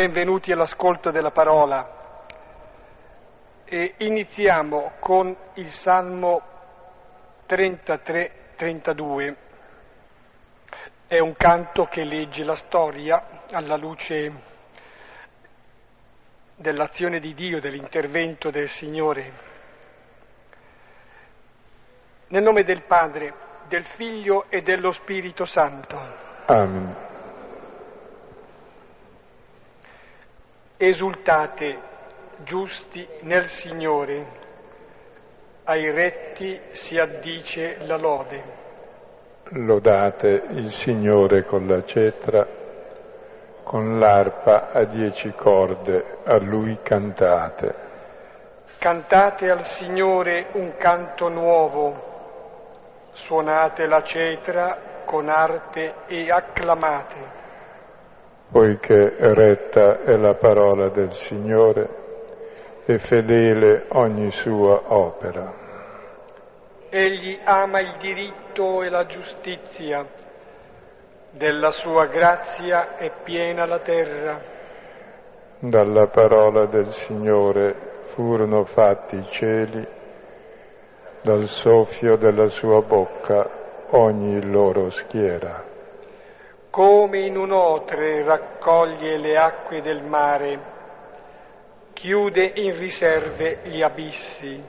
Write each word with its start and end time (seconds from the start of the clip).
benvenuti 0.00 0.50
all'ascolto 0.50 1.10
della 1.10 1.30
parola. 1.30 2.24
E 3.66 3.96
iniziamo 3.98 4.92
con 4.98 5.36
il 5.56 5.66
Salmo 5.66 6.40
33-32. 7.46 9.36
È 11.06 11.18
un 11.18 11.34
canto 11.36 11.84
che 11.84 12.04
legge 12.04 12.44
la 12.44 12.54
storia 12.54 13.42
alla 13.52 13.76
luce 13.76 14.32
dell'azione 16.56 17.18
di 17.20 17.34
Dio, 17.34 17.60
dell'intervento 17.60 18.50
del 18.50 18.70
Signore. 18.70 19.32
Nel 22.28 22.42
nome 22.42 22.62
del 22.62 22.84
Padre, 22.84 23.34
del 23.68 23.84
Figlio 23.84 24.46
e 24.48 24.62
dello 24.62 24.92
Spirito 24.92 25.44
Santo. 25.44 25.98
Amen. 26.46 27.08
Esultate, 30.82 31.78
giusti 32.38 33.06
nel 33.24 33.48
Signore, 33.48 34.26
ai 35.64 35.90
retti 35.90 36.58
si 36.70 36.96
addice 36.96 37.76
la 37.80 37.98
lode. 37.98 38.42
Lodate 39.50 40.44
il 40.52 40.72
Signore 40.72 41.44
con 41.44 41.66
la 41.66 41.84
cetra, 41.84 42.46
con 43.62 43.98
l'arpa 43.98 44.70
a 44.72 44.84
dieci 44.84 45.30
corde, 45.36 46.16
a 46.24 46.38
Lui 46.38 46.78
cantate. 46.82 47.74
Cantate 48.78 49.50
al 49.50 49.66
Signore 49.66 50.46
un 50.52 50.76
canto 50.78 51.28
nuovo, 51.28 53.10
suonate 53.12 53.84
la 53.84 54.02
cetra 54.02 55.02
con 55.04 55.28
arte 55.28 56.06
e 56.06 56.30
acclamate 56.30 57.39
poiché 58.50 59.14
retta 59.18 60.02
è 60.02 60.16
la 60.16 60.34
parola 60.34 60.88
del 60.88 61.12
Signore 61.12 61.88
e 62.84 62.98
fedele 62.98 63.86
ogni 63.90 64.30
sua 64.32 64.82
opera. 64.92 65.54
Egli 66.88 67.38
ama 67.44 67.78
il 67.78 67.94
diritto 68.00 68.82
e 68.82 68.88
la 68.88 69.04
giustizia, 69.06 70.04
della 71.30 71.70
sua 71.70 72.06
grazia 72.06 72.96
è 72.96 73.12
piena 73.22 73.64
la 73.66 73.78
terra. 73.78 74.40
Dalla 75.60 76.08
parola 76.08 76.66
del 76.66 76.88
Signore 76.88 78.02
furono 78.14 78.64
fatti 78.64 79.16
i 79.16 79.26
cieli, 79.28 79.86
dal 81.22 81.46
soffio 81.46 82.16
della 82.16 82.48
sua 82.48 82.82
bocca 82.82 83.48
ogni 83.90 84.44
loro 84.44 84.90
schiera 84.90 85.69
come 86.70 87.26
in 87.26 87.36
un 87.36 87.50
otre 87.50 88.22
raccoglie 88.22 89.18
le 89.18 89.36
acque 89.36 89.80
del 89.80 90.04
mare, 90.04 90.58
chiude 91.92 92.52
in 92.54 92.78
riserve 92.78 93.58
gli 93.64 93.82
abissi. 93.82 94.62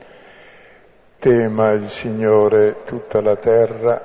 Tema 1.18 1.70
il 1.70 1.88
Signore 1.88 2.82
tutta 2.84 3.20
la 3.20 3.36
terra, 3.36 4.02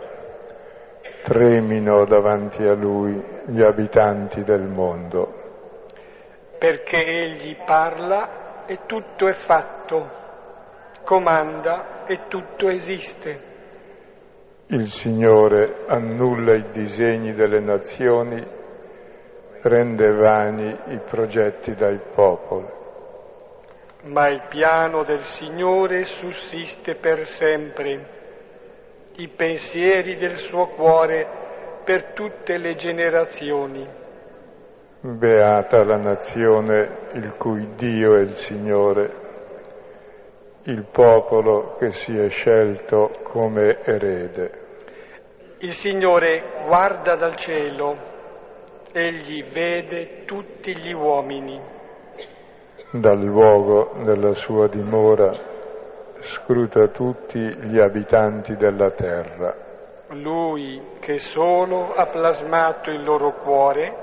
tremino 1.24 2.06
davanti 2.06 2.64
a 2.64 2.76
Lui 2.76 3.20
gli 3.48 3.62
abitanti 3.62 4.44
del 4.44 4.68
mondo. 4.68 5.46
Perché 6.60 7.04
Egli 7.04 7.58
parla 7.66 8.66
e 8.68 8.82
tutto 8.86 9.28
è 9.28 9.34
fatto, 9.34 10.10
comanda 11.04 12.06
e 12.06 12.28
tutto 12.28 12.68
esiste. 12.68 13.47
Il 14.70 14.92
Signore 14.92 15.86
annulla 15.88 16.54
i 16.54 16.66
disegni 16.72 17.32
delle 17.32 17.62
nazioni, 17.62 18.46
rende 19.62 20.12
vani 20.14 20.78
i 20.88 21.00
progetti 21.10 21.74
dai 21.74 21.98
popoli. 22.14 22.66
Ma 24.08 24.28
il 24.28 24.44
piano 24.50 25.06
del 25.06 25.24
Signore 25.24 26.04
sussiste 26.04 26.96
per 26.96 27.26
sempre, 27.26 28.10
i 29.16 29.30
pensieri 29.30 30.18
del 30.18 30.36
suo 30.36 30.68
cuore 30.68 31.26
per 31.86 32.12
tutte 32.12 32.58
le 32.58 32.76
generazioni. 32.76 33.88
Beata 35.00 35.86
la 35.86 35.98
nazione 35.98 37.08
il 37.14 37.36
cui 37.38 37.74
Dio 37.78 38.18
è 38.18 38.20
il 38.20 38.34
Signore 38.34 39.27
il 40.68 40.84
popolo 40.84 41.76
che 41.78 41.94
si 41.94 42.18
è 42.18 42.28
scelto 42.30 43.12
come 43.24 43.80
erede. 43.84 44.66
Il 45.60 45.72
Signore 45.72 46.44
guarda 46.66 47.16
dal 47.16 47.38
cielo, 47.38 47.96
egli 48.92 49.46
vede 49.46 50.26
tutti 50.26 50.76
gli 50.76 50.92
uomini. 50.92 51.58
Dal 52.92 53.18
luogo 53.18 53.94
della 54.04 54.34
sua 54.34 54.68
dimora 54.68 55.32
scruta 56.20 56.88
tutti 56.88 57.40
gli 57.40 57.80
abitanti 57.80 58.58
della 58.58 58.92
terra. 58.92 59.56
Lui 60.10 60.82
che 61.00 61.18
solo 61.18 61.94
ha 61.94 62.08
plasmato 62.08 62.92
il 62.92 63.04
loro 63.04 63.36
cuore 63.36 63.96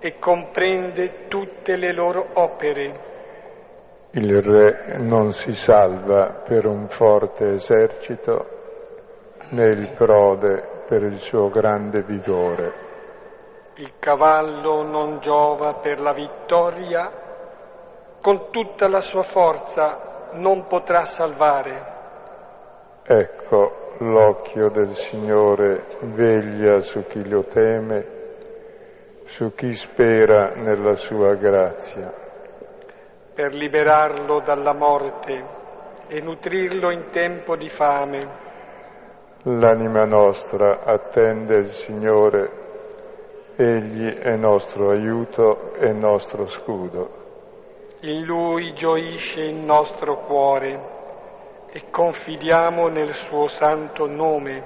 e 0.00 0.18
comprende 0.18 1.28
tutte 1.28 1.76
le 1.76 1.92
loro 1.92 2.26
opere 2.34 3.09
il 4.12 4.42
re 4.42 4.98
non 4.98 5.30
si 5.30 5.52
salva 5.54 6.42
per 6.44 6.66
un 6.66 6.88
forte 6.88 7.52
esercito, 7.52 8.58
né 9.50 9.68
il 9.68 9.92
prode 9.96 10.82
per 10.88 11.02
il 11.02 11.18
suo 11.18 11.48
grande 11.48 12.02
vigore. 12.02 12.88
Il 13.76 13.92
cavallo 14.00 14.82
non 14.82 15.20
giova 15.20 15.74
per 15.74 16.00
la 16.00 16.12
vittoria, 16.12 17.08
con 18.20 18.50
tutta 18.50 18.88
la 18.88 19.00
sua 19.00 19.22
forza 19.22 20.30
non 20.32 20.66
potrà 20.66 21.04
salvare. 21.04 21.98
Ecco, 23.04 23.94
l'occhio 23.98 24.70
del 24.70 24.92
Signore 24.94 25.84
veglia 26.00 26.80
su 26.80 27.06
chi 27.06 27.26
lo 27.28 27.44
teme, 27.44 28.18
su 29.26 29.54
chi 29.54 29.72
spera 29.72 30.54
nella 30.56 30.96
sua 30.96 31.34
grazia 31.36 32.19
per 33.40 33.54
liberarlo 33.54 34.40
dalla 34.40 34.74
morte 34.74 35.44
e 36.08 36.20
nutrirlo 36.20 36.90
in 36.90 37.06
tempo 37.10 37.56
di 37.56 37.70
fame. 37.70 38.28
L'anima 39.44 40.04
nostra 40.04 40.80
attende 40.84 41.56
il 41.56 41.70
Signore, 41.70 42.50
Egli 43.56 44.12
è 44.12 44.36
nostro 44.36 44.90
aiuto 44.90 45.72
e 45.76 45.90
nostro 45.90 46.46
scudo. 46.48 47.08
In 48.00 48.26
Lui 48.26 48.74
gioisce 48.74 49.40
il 49.40 49.54
nostro 49.54 50.18
cuore 50.18 50.80
e 51.72 51.84
confidiamo 51.90 52.88
nel 52.88 53.14
suo 53.14 53.46
santo 53.46 54.06
nome. 54.06 54.64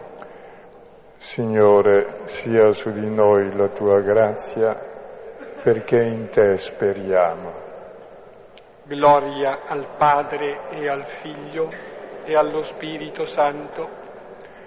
Signore, 1.19 2.23
sia 2.25 2.73
su 2.73 2.91
di 2.91 3.09
noi 3.09 3.57
la 3.57 3.69
tua 3.69 4.01
grazia, 4.01 4.77
perché 5.63 6.03
in 6.03 6.29
te 6.29 6.57
speriamo. 6.57 7.64
Gloria 8.87 9.63
al 9.67 9.95
Padre 9.97 10.69
e 10.71 10.89
al 10.89 11.07
Figlio 11.23 11.71
e 12.25 12.37
allo 12.37 12.63
Spirito 12.63 13.25
Santo, 13.25 13.89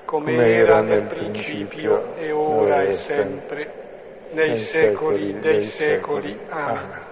come, 0.06 0.34
come 0.34 0.54
era 0.54 0.82
nel 0.82 1.06
principio, 1.06 2.16
e 2.16 2.32
ora 2.32 2.82
e 2.82 2.94
sempre, 2.94 4.30
nei 4.32 4.58
secoli 4.58 5.40
dei 5.40 5.62
secoli. 5.62 6.36
Amen. 6.50 7.06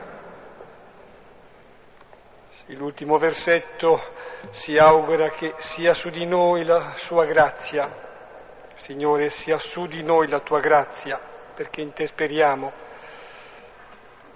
L'ultimo 2.70 3.20
versetto 3.20 4.02
si 4.50 4.76
augura 4.76 5.30
che 5.30 5.54
sia 5.58 5.94
su 5.94 6.10
di 6.10 6.26
noi 6.26 6.66
la 6.66 6.94
sua 6.96 7.26
grazia. 7.26 7.88
Signore, 8.74 9.30
sia 9.30 9.60
su 9.60 9.86
di 9.86 10.02
noi 10.02 10.28
la 10.28 10.40
tua 10.40 10.60
grazia, 10.60 11.20
perché 11.54 11.82
in 11.82 11.94
te 11.94 12.08
speriamo. 12.08 12.72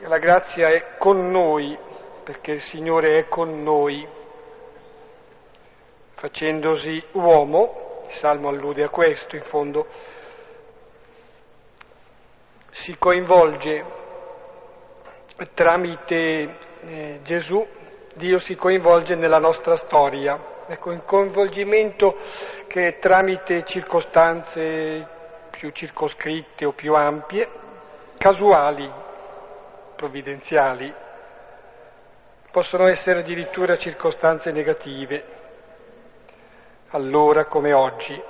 La 0.01 0.19
grazia 0.19 0.67
è 0.69 0.97
con 0.97 1.29
noi 1.31 1.75
perché 2.29 2.51
il 2.51 2.61
Signore 2.61 3.17
è 3.17 3.27
con 3.27 3.63
noi. 3.63 4.07
Facendosi 6.13 7.03
uomo, 7.13 8.03
il 8.05 8.11
Salmo 8.11 8.49
allude 8.49 8.83
a 8.83 8.89
questo 8.89 9.35
in 9.35 9.41
fondo, 9.41 9.87
si 12.69 12.95
coinvolge 12.99 13.83
tramite 15.55 16.57
eh, 16.81 17.19
Gesù, 17.23 17.67
Dio 18.13 18.37
si 18.37 18.55
coinvolge 18.55 19.15
nella 19.15 19.39
nostra 19.39 19.75
storia. 19.75 20.65
Ecco, 20.67 20.91
un 20.91 21.03
coinvolgimento 21.05 22.15
che 22.67 22.97
tramite 22.99 23.63
circostanze 23.63 25.07
più 25.49 25.71
circoscritte 25.71 26.65
o 26.67 26.73
più 26.73 26.93
ampie, 26.93 27.49
casuali, 28.19 28.87
provvidenziali, 29.95 31.07
possono 32.51 32.87
essere 32.87 33.19
addirittura 33.19 33.77
circostanze 33.77 34.51
negative, 34.51 35.23
allora 36.89 37.45
come 37.45 37.73
oggi. 37.73 38.21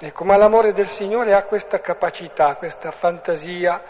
Ecco, 0.00 0.24
ma 0.24 0.36
l'amore 0.36 0.72
del 0.72 0.88
Signore 0.88 1.34
ha 1.34 1.44
questa 1.44 1.80
capacità, 1.80 2.54
questa 2.56 2.90
fantasia 2.90 3.82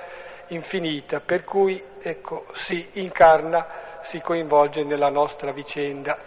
infinita, 0.49 1.21
per 1.21 1.45
cui 1.45 1.83
ecco, 2.01 2.47
si 2.53 2.89
incarna, 2.95 3.67
si 4.01 4.21
coinvolge 4.21 4.85
nella 4.85 5.11
nostra 5.11 5.53
vicenda, 5.53 6.19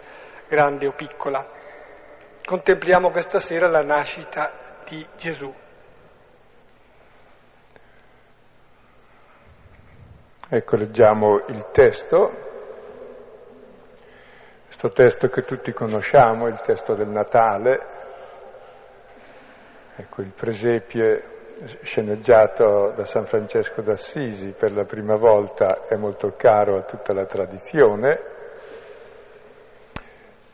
grande 0.48 0.86
o 0.86 0.92
piccola. 0.92 1.44
Contempliamo 2.44 3.10
questa 3.10 3.40
sera 3.40 3.68
la 3.68 3.82
nascita 3.82 4.52
di 4.88 5.04
Gesù. 5.16 5.52
Ecco, 10.48 10.76
leggiamo 10.76 11.44
il 11.46 11.70
testo, 11.72 12.51
questo 14.72 14.90
testo 14.90 15.28
che 15.28 15.42
tutti 15.42 15.70
conosciamo, 15.74 16.48
il 16.48 16.58
testo 16.62 16.94
del 16.94 17.08
Natale, 17.08 17.78
ecco 19.96 20.22
il 20.22 20.32
presepie 20.34 21.24
sceneggiato 21.82 22.92
da 22.96 23.04
San 23.04 23.26
Francesco 23.26 23.82
d'Assisi 23.82 24.54
per 24.58 24.72
la 24.72 24.84
prima 24.84 25.16
volta, 25.16 25.86
è 25.86 25.96
molto 25.96 26.32
caro 26.38 26.78
a 26.78 26.84
tutta 26.84 27.12
la 27.12 27.26
tradizione, 27.26 28.20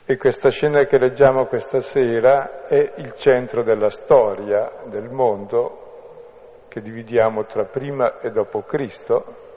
e 0.03 0.17
questa 0.17 0.49
scena 0.49 0.83
che 0.83 0.99
leggiamo 0.99 1.45
questa 1.45 1.79
sera 1.79 2.65
è 2.65 2.91
il 2.97 3.13
centro 3.13 3.63
della 3.63 3.89
storia 3.89 4.81
del 4.87 5.09
mondo 5.09 6.65
che 6.67 6.81
dividiamo 6.81 7.45
tra 7.45 7.63
prima 7.63 8.19
e 8.19 8.31
dopo 8.31 8.63
Cristo 8.63 9.47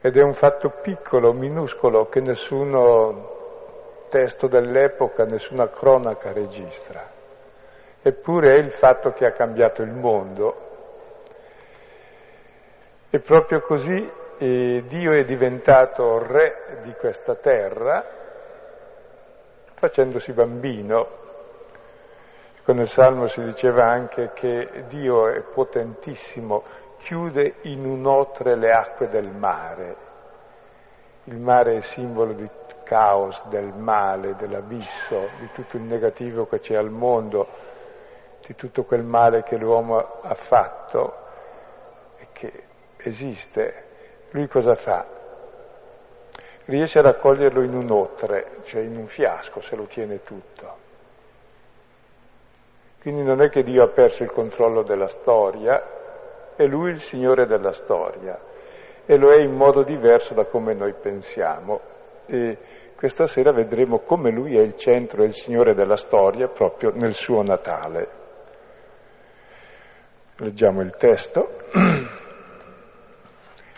ed 0.00 0.16
è 0.16 0.22
un 0.22 0.34
fatto 0.34 0.70
piccolo, 0.80 1.32
minuscolo, 1.32 2.08
che 2.08 2.20
nessuno 2.20 3.36
testo 4.08 4.46
dell'epoca, 4.46 5.24
nessuna 5.24 5.68
cronaca 5.68 6.32
registra. 6.32 7.04
Eppure 8.00 8.54
è 8.54 8.58
il 8.58 8.70
fatto 8.70 9.12
che 9.12 9.26
ha 9.26 9.32
cambiato 9.32 9.82
il 9.82 9.92
mondo. 9.92 10.66
E 13.10 13.18
proprio 13.20 13.60
così 13.60 14.10
eh, 14.38 14.84
Dio 14.86 15.12
è 15.12 15.24
diventato 15.24 16.24
re 16.24 16.78
di 16.82 16.92
questa 16.92 17.34
terra, 17.34 18.04
facendosi 19.74 20.32
bambino. 20.32 21.16
Con 22.64 22.76
il 22.76 22.88
Salmo 22.88 23.26
si 23.26 23.42
diceva 23.42 23.86
anche 23.86 24.30
che 24.32 24.84
Dio 24.86 25.28
è 25.28 25.40
potentissimo, 25.40 26.62
chiude 26.98 27.56
in 27.62 27.84
un'otre 27.84 28.56
le 28.56 28.70
acque 28.70 29.08
del 29.08 29.28
mare. 29.28 29.96
Il 31.24 31.38
mare 31.38 31.76
è 31.76 31.80
simbolo 31.80 32.32
di 32.32 32.48
caos, 32.84 33.46
del 33.48 33.72
male, 33.74 34.34
dell'abisso, 34.34 35.28
di 35.38 35.50
tutto 35.52 35.76
il 35.76 35.82
negativo 35.82 36.46
che 36.46 36.60
c'è 36.60 36.74
al 36.74 36.90
mondo, 36.90 37.46
di 38.46 38.54
tutto 38.54 38.84
quel 38.84 39.04
male 39.04 39.42
che 39.42 39.56
l'uomo 39.56 40.20
ha 40.22 40.34
fatto 40.34 41.16
e 42.16 42.28
che 42.32 42.64
esiste. 42.96 43.84
Lui 44.30 44.48
cosa 44.48 44.74
fa? 44.74 45.04
Riesce 46.64 46.98
a 46.98 47.02
raccoglierlo 47.02 47.62
in 47.62 47.74
un'otre, 47.74 48.60
cioè 48.64 48.80
in 48.82 48.96
un 48.96 49.06
fiasco, 49.06 49.60
se 49.60 49.76
lo 49.76 49.84
tiene 49.84 50.22
tutto. 50.22 50.76
Quindi 53.00 53.22
non 53.22 53.42
è 53.42 53.48
che 53.48 53.62
Dio 53.62 53.84
ha 53.84 53.88
perso 53.88 54.22
il 54.22 54.30
controllo 54.30 54.82
della 54.82 55.08
storia, 55.08 55.97
è 56.58 56.66
lui 56.66 56.90
il 56.90 57.00
Signore 57.00 57.46
della 57.46 57.70
storia 57.70 58.36
e 59.06 59.16
lo 59.16 59.30
è 59.30 59.40
in 59.40 59.54
modo 59.54 59.84
diverso 59.84 60.34
da 60.34 60.44
come 60.46 60.74
noi 60.74 60.92
pensiamo. 60.92 61.80
E 62.26 62.58
questa 62.96 63.28
sera 63.28 63.52
vedremo 63.52 64.00
come 64.00 64.32
lui 64.32 64.56
è 64.56 64.60
il 64.60 64.74
centro 64.74 65.22
e 65.22 65.26
il 65.26 65.34
Signore 65.34 65.74
della 65.74 65.96
storia 65.96 66.48
proprio 66.48 66.90
nel 66.92 67.14
suo 67.14 67.42
Natale. 67.42 68.08
Leggiamo 70.38 70.80
il 70.82 70.92
testo. 70.96 71.58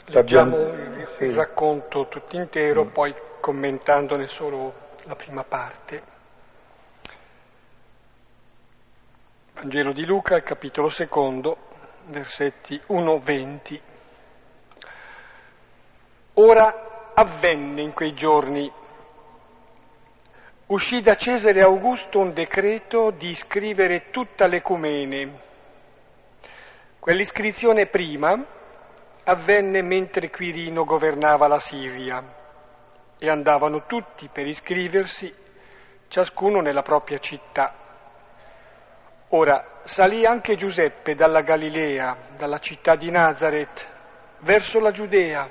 Leggiamo 0.07 0.57
il, 0.57 1.07
sì. 1.09 1.25
il 1.25 1.37
racconto 1.37 2.09
tutto 2.09 2.37
intero, 2.37 2.87
mm. 2.87 2.89
poi 2.89 3.15
commentandone 3.41 4.27
solo 4.27 4.73
la 5.05 5.17
prima 5.17 5.45
parte. 5.45 6.03
Vangelo 9.53 9.93
di 9.93 10.07
Luca, 10.07 10.41
capitolo 10.41 10.89
secondo, 10.89 11.70
versetti 12.11 12.81
1-20. 12.89 13.81
Ora 16.35 17.13
avvenne 17.15 17.83
in 17.83 17.93
quei 17.93 18.15
giorni, 18.15 18.71
uscì 20.67 21.01
da 21.01 21.17
Cesare 21.17 21.63
Augusto 21.63 22.19
un 22.19 22.33
decreto 22.33 23.11
di 23.11 23.31
iscrivere 23.31 24.11
tutta 24.11 24.47
l'ecumene. 24.47 25.49
Quell'iscrizione 26.99 27.87
prima 27.87 28.45
avvenne 29.25 29.83
mentre 29.83 30.31
Quirino 30.31 30.85
governava 30.85 31.47
la 31.47 31.59
Siria 31.59 32.23
e 33.19 33.29
andavano 33.29 33.87
tutti 33.87 34.29
per 34.33 34.47
iscriversi, 34.47 35.33
ciascuno 36.09 36.61
nella 36.61 36.83
propria 36.83 37.19
città. 37.19 37.80
Ora 39.33 39.83
salì 39.85 40.27
anche 40.27 40.57
Giuseppe 40.57 41.15
dalla 41.15 41.43
Galilea, 41.43 42.17
dalla 42.37 42.59
città 42.59 42.97
di 42.97 43.11
Nazareth, 43.13 43.87
verso 44.41 44.81
la 44.81 44.91
Giudea, 44.91 45.49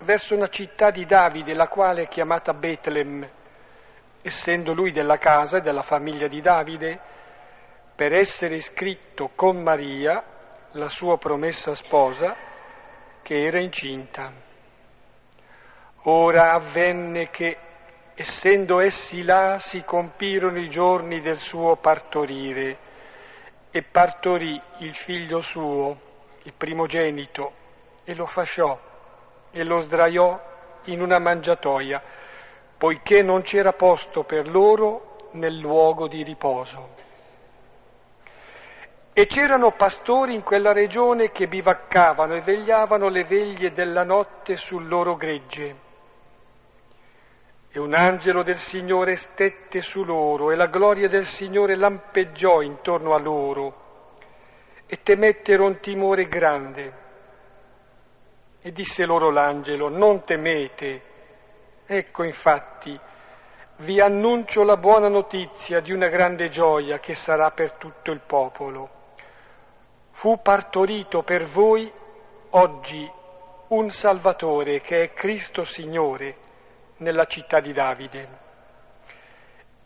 verso 0.00 0.34
una 0.34 0.48
città 0.48 0.90
di 0.90 1.06
Davide, 1.06 1.54
la 1.54 1.68
quale 1.68 2.02
è 2.02 2.08
chiamata 2.08 2.54
Betlem, 2.54 3.28
essendo 4.22 4.72
lui 4.72 4.90
della 4.90 5.18
casa 5.18 5.58
e 5.58 5.60
della 5.60 5.82
famiglia 5.82 6.26
di 6.26 6.40
Davide, 6.40 6.98
per 7.94 8.12
essere 8.12 8.56
iscritto 8.56 9.30
con 9.36 9.62
Maria, 9.62 10.20
la 10.72 10.88
sua 10.88 11.16
promessa 11.16 11.74
sposa, 11.74 12.34
che 13.22 13.40
era 13.40 13.60
incinta. 13.60 14.32
Ora 16.02 16.50
avvenne 16.54 17.30
che 17.30 17.56
essendo 18.20 18.80
essi 18.80 19.22
là 19.22 19.60
si 19.60 19.84
compirono 19.84 20.58
i 20.58 20.68
giorni 20.68 21.20
del 21.20 21.36
suo 21.36 21.76
partorire 21.76 22.76
e 23.70 23.82
partorì 23.84 24.60
il 24.78 24.92
figlio 24.92 25.40
suo, 25.40 25.96
il 26.42 26.52
primogenito, 26.52 27.52
e 28.02 28.16
lo 28.16 28.26
fasciò 28.26 28.76
e 29.52 29.62
lo 29.62 29.78
sdraiò 29.78 30.36
in 30.86 31.00
una 31.00 31.20
mangiatoia, 31.20 32.02
poiché 32.76 33.22
non 33.22 33.42
c'era 33.42 33.72
posto 33.72 34.24
per 34.24 34.48
loro 34.48 35.28
nel 35.34 35.56
luogo 35.56 36.08
di 36.08 36.24
riposo. 36.24 36.96
E 39.12 39.26
c'erano 39.26 39.70
pastori 39.76 40.34
in 40.34 40.42
quella 40.42 40.72
regione 40.72 41.30
che 41.30 41.46
bivaccavano 41.46 42.34
e 42.34 42.40
vegliavano 42.40 43.08
le 43.08 43.22
veglie 43.22 43.70
della 43.70 44.02
notte 44.02 44.56
sul 44.56 44.88
loro 44.88 45.14
gregge 45.14 45.86
e 47.78 47.80
un 47.80 47.94
angelo 47.94 48.42
del 48.42 48.58
Signore 48.58 49.14
stette 49.14 49.80
su 49.80 50.02
loro 50.02 50.50
e 50.50 50.56
la 50.56 50.66
gloria 50.66 51.08
del 51.08 51.26
Signore 51.26 51.76
lampeggiò 51.76 52.60
intorno 52.60 53.14
a 53.14 53.20
loro 53.20 53.86
e 54.84 55.00
temettero 55.00 55.64
un 55.64 55.78
timore 55.78 56.26
grande. 56.26 57.06
E 58.60 58.72
disse 58.72 59.04
loro 59.04 59.30
l'angelo, 59.30 59.88
non 59.88 60.24
temete, 60.24 61.02
ecco 61.86 62.24
infatti, 62.24 62.98
vi 63.76 64.00
annuncio 64.00 64.64
la 64.64 64.76
buona 64.76 65.08
notizia 65.08 65.78
di 65.78 65.92
una 65.92 66.08
grande 66.08 66.48
gioia 66.48 66.98
che 66.98 67.14
sarà 67.14 67.52
per 67.52 67.74
tutto 67.74 68.10
il 68.10 68.20
popolo. 68.26 68.90
Fu 70.10 70.42
partorito 70.42 71.22
per 71.22 71.46
voi 71.46 71.90
oggi 72.50 73.08
un 73.68 73.90
Salvatore 73.90 74.80
che 74.80 75.02
è 75.02 75.12
Cristo 75.12 75.62
Signore 75.62 76.46
nella 76.98 77.24
città 77.26 77.60
di 77.60 77.72
Davide. 77.72 78.46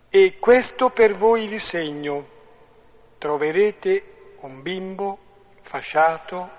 E 0.09 0.39
questo 0.39 0.91
per 0.91 1.15
voi 1.15 1.45
il 1.45 1.61
segno. 1.61 2.41
Troverete 3.19 4.35
un 4.41 4.61
bimbo 4.63 5.19
fasciato 5.63 6.51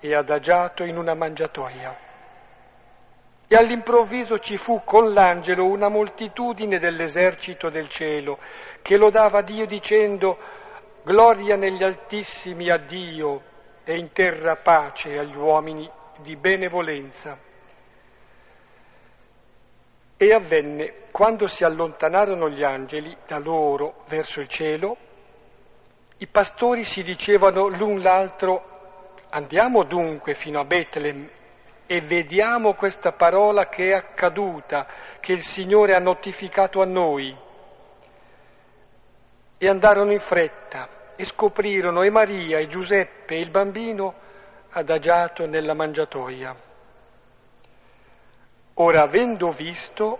e 0.00 0.14
adagiato 0.14 0.84
in 0.84 0.96
una 0.96 1.14
mangiatoia. 1.14 2.08
E 3.46 3.56
all'improvviso 3.56 4.38
ci 4.38 4.56
fu 4.56 4.82
con 4.84 5.12
l'angelo 5.12 5.66
una 5.66 5.88
moltitudine 5.88 6.78
dell'esercito 6.78 7.68
del 7.68 7.88
cielo 7.88 8.38
che 8.80 8.96
lodava 8.96 9.42
Dio 9.42 9.66
dicendo 9.66 10.38
Gloria 11.02 11.56
negli 11.56 11.82
altissimi 11.82 12.70
a 12.70 12.76
Dio 12.76 13.42
e 13.84 13.96
in 13.96 14.12
terra 14.12 14.56
pace 14.56 15.18
agli 15.18 15.36
uomini 15.36 15.90
di 16.18 16.36
benevolenza. 16.36 17.49
E 20.22 20.34
avvenne, 20.34 21.06
quando 21.10 21.46
si 21.46 21.64
allontanarono 21.64 22.50
gli 22.50 22.62
angeli 22.62 23.16
da 23.26 23.38
loro 23.38 24.04
verso 24.08 24.40
il 24.40 24.48
cielo, 24.48 24.94
i 26.18 26.26
pastori 26.26 26.84
si 26.84 27.00
dicevano 27.00 27.68
l'un 27.68 28.02
l'altro, 28.02 29.14
andiamo 29.30 29.82
dunque 29.84 30.34
fino 30.34 30.60
a 30.60 30.64
Betlem 30.66 31.26
e 31.86 32.00
vediamo 32.02 32.74
questa 32.74 33.12
parola 33.12 33.70
che 33.70 33.86
è 33.86 33.92
accaduta, 33.94 34.86
che 35.20 35.32
il 35.32 35.42
Signore 35.42 35.94
ha 35.94 36.00
notificato 36.00 36.82
a 36.82 36.86
noi. 36.86 37.34
E 39.56 39.68
andarono 39.70 40.12
in 40.12 40.20
fretta 40.20 41.14
e 41.16 41.24
scoprirono 41.24 42.02
e 42.02 42.10
Maria 42.10 42.58
e 42.58 42.66
Giuseppe 42.66 43.36
e 43.36 43.40
il 43.40 43.48
bambino 43.48 44.12
adagiato 44.68 45.46
nella 45.46 45.72
mangiatoia. 45.72 46.68
Ora, 48.74 49.02
avendo 49.02 49.50
visto, 49.50 50.18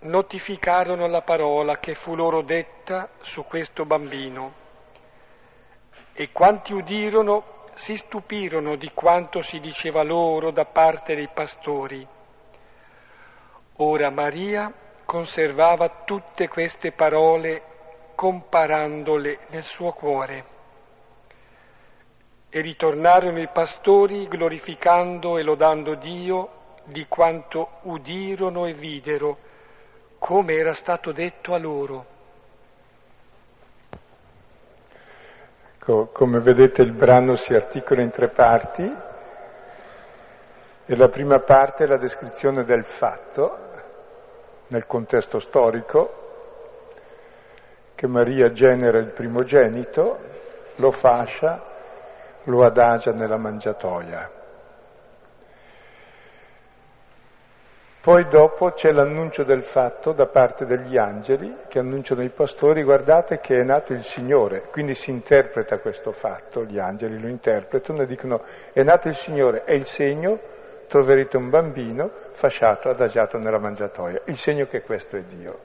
notificarono 0.00 1.06
la 1.06 1.22
parola 1.22 1.78
che 1.78 1.94
fu 1.94 2.14
loro 2.14 2.42
detta 2.42 3.10
su 3.20 3.44
questo 3.44 3.84
bambino. 3.84 4.54
E 6.12 6.30
quanti 6.32 6.72
udirono 6.72 7.64
si 7.74 7.96
stupirono 7.96 8.76
di 8.76 8.90
quanto 8.92 9.40
si 9.40 9.58
diceva 9.60 10.02
loro 10.02 10.50
da 10.50 10.64
parte 10.64 11.14
dei 11.14 11.28
pastori. 11.32 12.06
Ora 13.76 14.10
Maria 14.10 14.72
conservava 15.06 15.88
tutte 16.04 16.48
queste 16.48 16.92
parole 16.92 17.62
comparandole 18.14 19.38
nel 19.48 19.64
suo 19.64 19.92
cuore. 19.92 20.44
E 22.50 22.60
ritornarono 22.60 23.40
i 23.40 23.48
pastori 23.48 24.28
glorificando 24.28 25.38
e 25.38 25.42
lodando 25.42 25.94
Dio 25.94 26.58
di 26.90 27.06
quanto 27.08 27.78
udirono 27.82 28.66
e 28.66 28.74
videro, 28.74 29.38
come 30.18 30.54
era 30.54 30.74
stato 30.74 31.12
detto 31.12 31.54
a 31.54 31.58
loro. 31.58 32.18
Come 36.12 36.38
vedete 36.40 36.82
il 36.82 36.92
brano 36.92 37.34
si 37.34 37.52
articola 37.52 38.02
in 38.02 38.10
tre 38.10 38.28
parti 38.28 38.96
e 40.86 40.96
la 40.96 41.08
prima 41.08 41.40
parte 41.40 41.84
è 41.84 41.86
la 41.86 41.96
descrizione 41.96 42.62
del 42.64 42.84
fatto 42.84 43.58
nel 44.68 44.86
contesto 44.86 45.40
storico 45.40 46.20
che 47.94 48.06
Maria 48.06 48.50
genera 48.52 48.98
il 48.98 49.10
primogenito, 49.10 50.18
lo 50.76 50.90
fascia, 50.90 51.62
lo 52.44 52.64
adagia 52.64 53.12
nella 53.12 53.36
mangiatoia. 53.36 54.39
Poi 58.02 58.26
dopo 58.28 58.70
c'è 58.70 58.92
l'annuncio 58.92 59.44
del 59.44 59.62
fatto 59.62 60.12
da 60.12 60.24
parte 60.24 60.64
degli 60.64 60.96
angeli 60.96 61.54
che 61.68 61.80
annunciano 61.80 62.22
ai 62.22 62.30
pastori 62.30 62.82
guardate 62.82 63.40
che 63.40 63.58
è 63.58 63.62
nato 63.62 63.92
il 63.92 64.04
Signore, 64.04 64.62
quindi 64.70 64.94
si 64.94 65.10
interpreta 65.10 65.80
questo 65.80 66.10
fatto, 66.10 66.64
gli 66.64 66.78
angeli 66.78 67.20
lo 67.20 67.28
interpretano 67.28 68.00
e 68.00 68.06
dicono 68.06 68.42
è 68.72 68.82
nato 68.82 69.08
il 69.08 69.14
Signore, 69.14 69.64
è 69.64 69.74
il 69.74 69.84
segno, 69.84 70.38
troverete 70.88 71.36
un 71.36 71.50
bambino 71.50 72.10
fasciato, 72.30 72.88
adagiato 72.88 73.36
nella 73.36 73.58
mangiatoia, 73.58 74.22
il 74.24 74.36
segno 74.36 74.64
che 74.64 74.80
questo 74.80 75.18
è 75.18 75.20
Dio. 75.20 75.58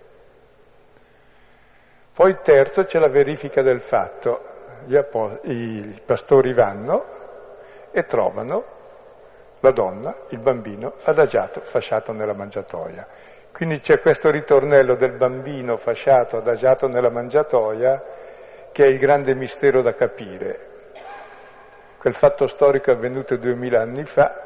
Poi 2.14 2.38
terzo 2.44 2.84
c'è 2.84 3.00
la 3.00 3.08
verifica 3.08 3.62
del 3.62 3.80
fatto, 3.80 4.42
i 5.44 6.02
pastori 6.06 6.52
vanno 6.52 7.06
e 7.92 8.04
trovano 8.04 8.75
la 9.66 9.72
donna, 9.72 10.16
il 10.30 10.40
bambino, 10.40 10.94
adagiato, 11.04 11.62
fasciato 11.62 12.12
nella 12.14 12.34
mangiatoia. 12.34 13.08
Quindi 13.52 13.80
c'è 13.80 14.00
questo 14.00 14.30
ritornello 14.30 14.96
del 14.96 15.14
bambino 15.14 15.78
fasciato, 15.78 16.38
adagiato 16.38 16.88
nella 16.88 17.10
mangiatoia, 17.10 18.04
che 18.72 18.84
è 18.84 18.88
il 18.88 19.00
grande 19.00 19.34
mistero 19.34 19.82
da 19.82 19.94
capire. 19.94 20.74
Quel 21.98 22.16
fatto 22.16 22.46
storico 22.46 22.92
avvenuto 22.92 23.36
duemila 23.38 23.82
anni 23.82 24.04
fa, 24.04 24.44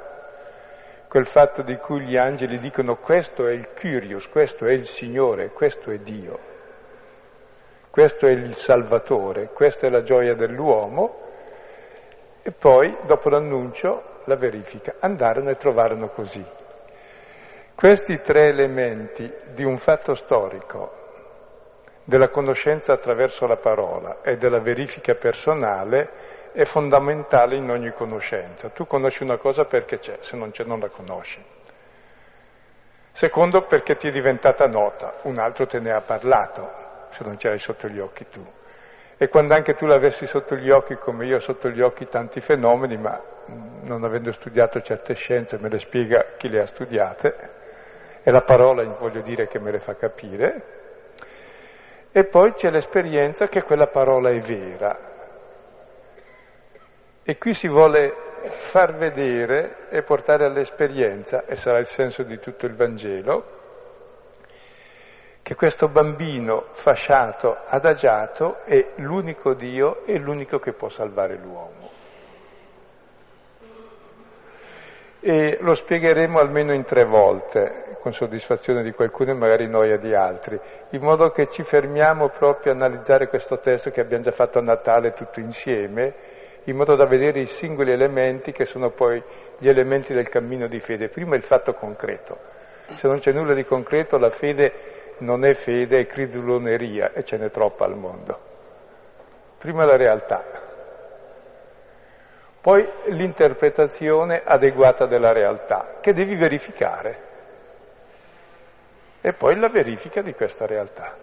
quel 1.09 1.25
fatto 1.25 1.63
di 1.63 1.75
cui 1.77 2.01
gli 2.01 2.15
angeli 2.15 2.59
dicono 2.59 2.95
questo 2.97 3.47
è 3.47 3.51
il 3.51 3.73
Kyrios, 3.73 4.29
questo 4.29 4.65
è 4.65 4.71
il 4.71 4.85
Signore, 4.85 5.49
questo 5.49 5.91
è 5.91 5.97
Dio, 5.97 6.39
questo 7.89 8.27
è 8.27 8.31
il 8.31 8.55
Salvatore, 8.55 9.49
questa 9.51 9.87
è 9.87 9.89
la 9.89 10.03
gioia 10.03 10.35
dell'uomo, 10.35 11.27
e 12.43 12.51
poi, 12.51 12.95
dopo 13.05 13.29
l'annuncio, 13.29 14.18
la 14.29 14.35
verifica. 14.35 14.95
Andarono 14.99 15.49
e 15.49 15.55
trovarono 15.57 16.07
così. 16.09 16.45
Questi 17.75 18.19
tre 18.21 18.47
elementi 18.47 19.31
di 19.53 19.63
un 19.63 19.77
fatto 19.77 20.13
storico, 20.13 20.97
della 22.03 22.29
conoscenza 22.29 22.93
attraverso 22.93 23.45
la 23.45 23.57
parola 23.57 24.21
e 24.21 24.37
della 24.37 24.59
verifica 24.59 25.15
personale, 25.15 26.09
è 26.51 26.63
fondamentale 26.63 27.55
in 27.55 27.69
ogni 27.69 27.91
conoscenza. 27.91 28.69
Tu 28.69 28.85
conosci 28.85 29.23
una 29.23 29.37
cosa 29.37 29.65
perché 29.65 29.97
c'è, 29.99 30.17
se 30.21 30.35
non 30.35 30.51
c'è 30.51 30.63
non 30.63 30.79
la 30.79 30.89
conosci. 30.89 31.43
Secondo, 33.11 33.63
perché 33.63 33.95
ti 33.95 34.07
è 34.07 34.11
diventata 34.11 34.65
nota, 34.65 35.15
un 35.23 35.37
altro 35.39 35.65
te 35.65 35.79
ne 35.79 35.91
ha 35.91 36.01
parlato, 36.01 36.69
se 37.11 37.23
non 37.23 37.37
ce 37.37 37.49
l'hai 37.49 37.59
sotto 37.59 37.87
gli 37.87 37.99
occhi 37.99 38.27
tu. 38.29 38.45
E 39.21 39.27
quando 39.27 39.53
anche 39.53 39.73
tu 39.73 39.85
l'avessi 39.85 40.25
sotto 40.25 40.55
gli 40.55 40.69
occhi, 40.69 40.95
come 40.95 41.25
io 41.25 41.35
ho 41.35 41.39
sotto 41.39 41.67
gli 41.67 41.81
occhi 41.81 42.07
tanti 42.07 42.39
fenomeni, 42.39 42.95
ma 42.95 43.21
non 43.81 44.05
avendo 44.05 44.31
studiato 44.31 44.79
certe 44.79 45.13
scienze 45.13 45.57
me 45.59 45.67
le 45.67 45.77
spiega 45.77 46.35
chi 46.37 46.47
le 46.47 46.61
ha 46.61 46.65
studiate, 46.65 47.35
è 48.23 48.31
la 48.31 48.43
parola, 48.43 48.81
voglio 48.97 49.19
dire, 49.19 49.45
che 49.47 49.59
me 49.59 49.71
le 49.71 49.79
fa 49.79 49.95
capire. 49.95 50.63
E 52.13 52.23
poi 52.27 52.53
c'è 52.53 52.69
l'esperienza 52.71 53.49
che 53.49 53.61
quella 53.61 53.87
parola 53.87 54.29
è 54.29 54.39
vera. 54.39 54.97
E 57.21 57.37
qui 57.37 57.53
si 57.53 57.67
vuole 57.67 58.13
far 58.43 58.95
vedere 58.95 59.89
e 59.89 60.01
portare 60.01 60.45
all'esperienza, 60.45 61.43
e 61.45 61.57
sarà 61.57 61.79
il 61.79 61.87
senso 61.87 62.23
di 62.23 62.39
tutto 62.39 62.65
il 62.67 62.73
Vangelo, 62.73 63.58
che 65.49 65.55
questo 65.55 65.87
bambino 65.87 66.65
fasciato, 66.73 67.57
adagiato, 67.65 68.57
è 68.65 68.89
l'unico 68.97 69.55
Dio 69.55 70.05
e 70.05 70.19
l'unico 70.19 70.59
che 70.59 70.73
può 70.73 70.89
salvare 70.89 71.39
l'uomo. 71.41 71.89
E 75.19 75.57
lo 75.59 75.73
spiegheremo 75.73 76.37
almeno 76.37 76.71
in 76.71 76.83
tre 76.83 77.03
volte, 77.03 77.97
con 77.99 78.13
soddisfazione 78.13 78.83
di 78.83 78.91
qualcuno 78.91 79.31
e 79.31 79.33
magari 79.33 79.67
noia 79.67 79.97
di 79.97 80.13
altri, 80.13 80.59
in 80.91 81.01
modo 81.01 81.31
che 81.31 81.47
ci 81.47 81.63
fermiamo 81.63 82.29
proprio 82.29 82.71
a 82.71 82.75
analizzare 82.75 83.27
questo 83.27 83.57
testo 83.57 83.89
che 83.89 84.01
abbiamo 84.01 84.25
già 84.25 84.31
fatto 84.31 84.59
a 84.59 84.61
Natale 84.61 85.13
tutto 85.13 85.39
insieme, 85.39 86.13
in 86.65 86.75
modo 86.75 86.93
da 86.93 87.07
vedere 87.07 87.39
i 87.39 87.47
singoli 87.47 87.91
elementi 87.91 88.51
che 88.51 88.65
sono 88.65 88.91
poi 88.91 89.19
gli 89.57 89.67
elementi 89.67 90.13
del 90.13 90.29
cammino 90.29 90.67
di 90.67 90.79
fede. 90.79 91.09
Prima 91.09 91.35
il 91.35 91.41
fatto 91.41 91.73
concreto. 91.73 92.57
Se 92.97 93.07
non 93.07 93.17
c'è 93.19 93.31
nulla 93.31 93.53
di 93.53 93.65
concreto, 93.65 94.17
la 94.17 94.29
fede 94.31 94.97
non 95.19 95.45
è 95.45 95.53
fede, 95.53 96.01
è 96.01 96.07
criduloneria 96.07 97.11
e 97.13 97.23
ce 97.23 97.37
n'è 97.37 97.49
troppa 97.51 97.85
al 97.85 97.95
mondo. 97.95 98.47
Prima 99.57 99.85
la 99.85 99.97
realtà, 99.97 100.43
poi 102.61 102.87
l'interpretazione 103.07 104.41
adeguata 104.43 105.05
della 105.05 105.31
realtà, 105.31 105.97
che 106.01 106.13
devi 106.13 106.35
verificare, 106.35 107.27
e 109.21 109.33
poi 109.33 109.57
la 109.57 109.69
verifica 109.69 110.21
di 110.21 110.33
questa 110.33 110.65
realtà. 110.65 111.15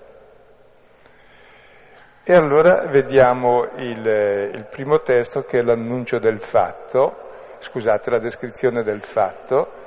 E 2.24 2.34
allora 2.34 2.86
vediamo 2.86 3.68
il, 3.76 4.04
il 4.54 4.66
primo 4.68 5.00
testo 5.00 5.44
che 5.44 5.60
è 5.60 5.62
l'annuncio 5.62 6.18
del 6.18 6.40
fatto, 6.40 7.24
scusate, 7.58 8.10
la 8.10 8.18
descrizione 8.18 8.82
del 8.82 9.02
fatto, 9.02 9.84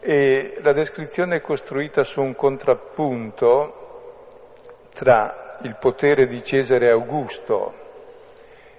e 0.00 0.58
la 0.62 0.72
descrizione 0.72 1.36
è 1.36 1.40
costruita 1.42 2.04
su 2.04 2.22
un 2.22 2.34
contrappunto 2.34 3.76
tra 4.94 5.58
il 5.62 5.76
potere 5.78 6.26
di 6.26 6.42
Cesare 6.42 6.90
Augusto 6.90 7.74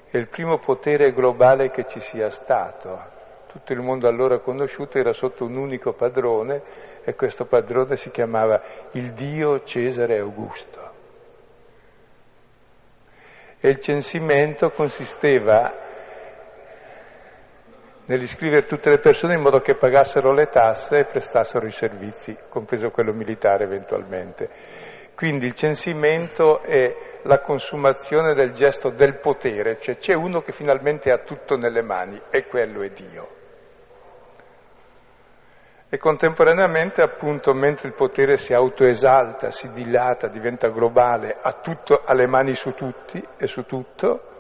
e 0.10 0.18
il 0.18 0.28
primo 0.28 0.58
potere 0.58 1.14
globale 1.14 1.70
che 1.70 1.86
ci 1.86 2.00
sia 2.00 2.32
stato. 2.32 3.20
Tutto 3.48 3.72
il 3.74 3.82
mondo 3.82 4.08
allora 4.08 4.40
conosciuto 4.40 4.98
era 4.98 5.14
sotto 5.14 5.46
un 5.46 5.56
unico 5.58 5.94
padrone 5.94 6.62
e 7.04 7.14
questo 7.16 7.46
padrone 7.46 7.98
si 7.98 8.10
chiamava 8.10 8.62
il 8.94 9.14
Dio 9.14 9.64
Cesare 9.64 10.18
Augusto. 10.18 10.90
E 13.60 13.70
il 13.70 13.80
censimento 13.80 14.72
consisteva 14.72 15.90
nell'iscrivere 18.06 18.66
tutte 18.66 18.90
le 18.90 19.00
persone 19.00 19.36
in 19.36 19.42
modo 19.42 19.60
che 19.60 19.76
pagassero 19.76 20.34
le 20.34 20.48
tasse 20.48 21.00
e 21.00 21.06
prestassero 21.06 21.66
i 21.66 21.72
servizi, 21.72 22.36
compreso 22.50 22.90
quello 22.90 23.14
militare 23.14 23.64
eventualmente. 23.66 24.50
Quindi 25.16 25.46
il 25.46 25.54
censimento 25.54 26.62
è 26.64 26.96
la 27.24 27.40
consumazione 27.40 28.34
del 28.34 28.54
gesto 28.54 28.90
del 28.90 29.20
potere, 29.20 29.80
cioè 29.80 29.98
c'è 29.98 30.16
uno 30.16 30.42
che 30.42 30.52
finalmente 30.52 31.12
ha 31.12 31.20
tutto 31.20 31.56
nelle 31.58 31.84
mani 31.84 32.20
e 32.32 32.48
quello 32.48 32.82
è 32.82 32.90
Dio. 32.90 33.40
E 35.94 35.98
contemporaneamente, 35.98 37.04
appunto, 37.04 37.54
mentre 37.54 37.90
il 37.90 37.94
potere 37.94 38.38
si 38.38 38.54
autoesalta, 38.54 39.52
si 39.52 39.70
dilata, 39.72 40.28
diventa 40.28 40.70
globale, 40.70 41.38
ha 41.40 41.52
tutto 41.62 42.02
alle 42.06 42.28
mani 42.28 42.56
su 42.56 42.72
tutti 42.72 43.22
e 43.38 43.46
su 43.46 43.66
tutto, 43.66 44.31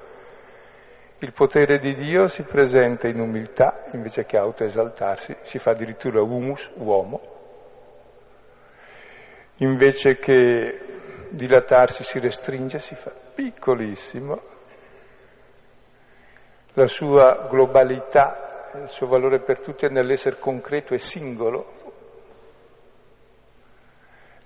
il 1.24 1.34
potere 1.34 1.78
di 1.78 1.94
Dio 1.94 2.28
si 2.28 2.42
presenta 2.42 3.08
in 3.08 3.20
umiltà 3.20 3.86
invece 3.92 4.26
che 4.26 4.38
autoesaltarsi, 4.38 5.38
si 5.42 5.60
fa 5.60 5.72
addirittura 5.72 6.20
humus, 6.22 6.72
uomo, 6.78 7.22
invece 9.58 10.18
che 10.18 10.80
dilatarsi 11.30 12.04
si 12.04 12.18
restringe, 12.20 12.80
si 12.80 12.96
fa 12.96 13.12
piccolissimo. 13.12 14.50
la 16.74 16.88
sua 16.88 17.48
globalità, 17.50 18.72
il 18.82 18.90
suo 18.90 19.06
valore 19.06 19.42
per 19.42 19.60
tutti 19.60 19.86
è 19.86 19.90
nell'essere 19.90 20.40
concreto 20.40 20.96
e 20.96 20.98
singolo. 20.98 21.80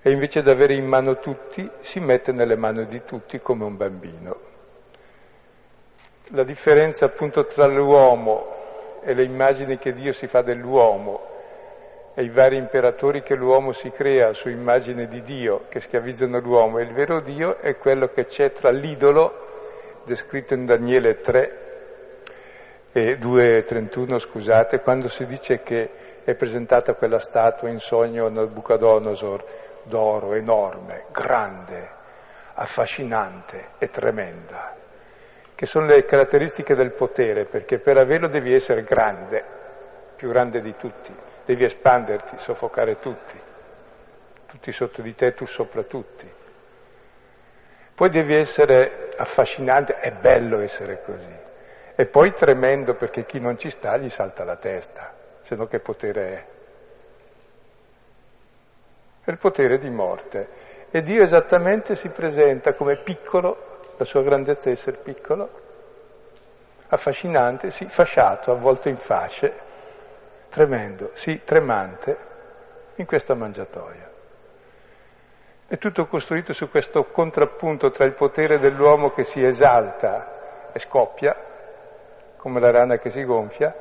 E 0.02 0.10
invece 0.10 0.42
di 0.42 0.50
avere 0.50 0.74
in 0.74 0.86
mano 0.86 1.18
tutti, 1.18 1.68
si 1.78 2.00
mette 2.00 2.32
nelle 2.32 2.56
mani 2.56 2.86
di 2.86 3.02
tutti 3.02 3.40
come 3.40 3.64
un 3.64 3.76
bambino. 3.76 4.45
La 6.30 6.42
differenza 6.42 7.04
appunto 7.04 7.44
tra 7.44 7.68
l'uomo 7.68 9.00
e 9.00 9.14
le 9.14 9.22
immagini 9.22 9.78
che 9.78 9.92
Dio 9.92 10.10
si 10.10 10.26
fa 10.26 10.42
dell'uomo 10.42 11.20
e 12.14 12.24
i 12.24 12.30
vari 12.30 12.56
imperatori 12.56 13.22
che 13.22 13.36
l'uomo 13.36 13.70
si 13.70 13.90
crea 13.90 14.32
su 14.32 14.48
immagine 14.48 15.06
di 15.06 15.22
Dio, 15.22 15.66
che 15.68 15.78
schiavizzano 15.78 16.40
l'uomo, 16.40 16.78
e 16.78 16.82
il 16.82 16.92
vero 16.92 17.20
Dio 17.20 17.58
è 17.58 17.76
quello 17.76 18.08
che 18.08 18.24
c'è 18.24 18.50
tra 18.50 18.72
l'idolo, 18.72 20.00
descritto 20.04 20.54
in 20.54 20.64
Daniele 20.64 21.20
3 21.20 21.58
e 22.90 23.18
2.31, 23.18 24.18
scusate, 24.18 24.80
quando 24.80 25.06
si 25.06 25.26
dice 25.26 25.62
che 25.62 25.90
è 26.24 26.34
presentata 26.34 26.94
quella 26.94 27.20
statua 27.20 27.68
in 27.68 27.78
sogno 27.78 28.26
a 28.26 28.30
Nabucodonosor 28.30 29.44
d'oro 29.84 30.32
enorme, 30.32 31.04
grande, 31.12 31.88
affascinante 32.54 33.68
e 33.78 33.90
tremenda, 33.90 34.74
che 35.56 35.66
sono 35.66 35.86
le 35.86 36.04
caratteristiche 36.04 36.76
del 36.76 36.92
potere, 36.92 37.46
perché 37.46 37.80
per 37.80 37.98
averlo 37.98 38.28
devi 38.28 38.54
essere 38.54 38.84
grande, 38.84 39.42
più 40.14 40.28
grande 40.28 40.60
di 40.60 40.76
tutti 40.76 41.24
devi 41.46 41.62
espanderti, 41.62 42.36
soffocare 42.38 42.98
tutti, 42.98 43.40
tutti 44.46 44.72
sotto 44.72 45.00
di 45.00 45.14
te, 45.14 45.32
tu 45.32 45.46
sopra 45.46 45.84
tutti. 45.84 46.28
Poi 47.94 48.10
devi 48.10 48.34
essere 48.34 49.10
affascinante, 49.16 49.94
è 49.94 50.10
bello 50.10 50.60
essere 50.60 51.02
così. 51.02 51.34
E 51.94 52.06
poi 52.06 52.32
tremendo 52.32 52.94
perché 52.94 53.24
chi 53.24 53.38
non 53.38 53.56
ci 53.56 53.70
sta 53.70 53.96
gli 53.96 54.10
salta 54.10 54.44
la 54.44 54.56
testa, 54.56 55.14
se 55.42 55.54
no 55.54 55.66
che 55.66 55.78
potere 55.78 56.28
è? 56.28 56.44
È 59.24 59.30
il 59.30 59.38
potere 59.38 59.78
di 59.78 59.88
morte. 59.88 60.48
E 60.90 61.00
Dio 61.02 61.22
esattamente 61.22 61.94
si 61.94 62.08
presenta 62.08 62.74
come 62.74 63.02
piccolo, 63.02 63.75
la 63.96 64.04
sua 64.04 64.22
grandezza 64.22 64.68
è 64.68 64.72
essere 64.72 64.98
piccolo, 64.98 65.48
affascinante, 66.88 67.70
sì, 67.70 67.86
fasciato, 67.86 68.52
avvolto 68.52 68.88
in 68.88 68.96
fasce, 68.96 69.52
tremendo, 70.50 71.10
sì, 71.14 71.40
tremante, 71.44 72.16
in 72.96 73.06
questa 73.06 73.34
mangiatoia. 73.34 74.10
È 75.68 75.78
tutto 75.78 76.06
costruito 76.06 76.52
su 76.52 76.70
questo 76.70 77.04
contrappunto 77.04 77.90
tra 77.90 78.04
il 78.04 78.14
potere 78.14 78.58
dell'uomo 78.58 79.10
che 79.10 79.24
si 79.24 79.42
esalta 79.42 80.70
e 80.72 80.78
scoppia, 80.78 81.34
come 82.36 82.60
la 82.60 82.70
rana 82.70 82.98
che 82.98 83.10
si 83.10 83.24
gonfia, 83.24 83.74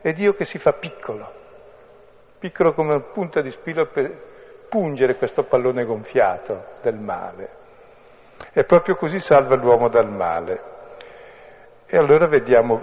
e 0.00 0.12
Dio 0.12 0.34
che 0.34 0.44
si 0.44 0.58
fa 0.58 0.72
piccolo, 0.72 1.32
piccolo 2.38 2.72
come 2.72 2.94
una 2.94 3.02
punta 3.02 3.40
di 3.40 3.50
spillo 3.50 3.86
per 3.86 4.34
pungere 4.68 5.16
questo 5.16 5.44
pallone 5.44 5.84
gonfiato 5.84 6.74
del 6.82 6.96
male. 6.96 7.64
E 8.52 8.64
proprio 8.64 8.96
così 8.96 9.18
salva 9.18 9.56
l'uomo 9.56 9.88
dal 9.88 10.10
male. 10.10 10.74
E 11.86 11.96
allora 11.96 12.26
vediamo 12.26 12.82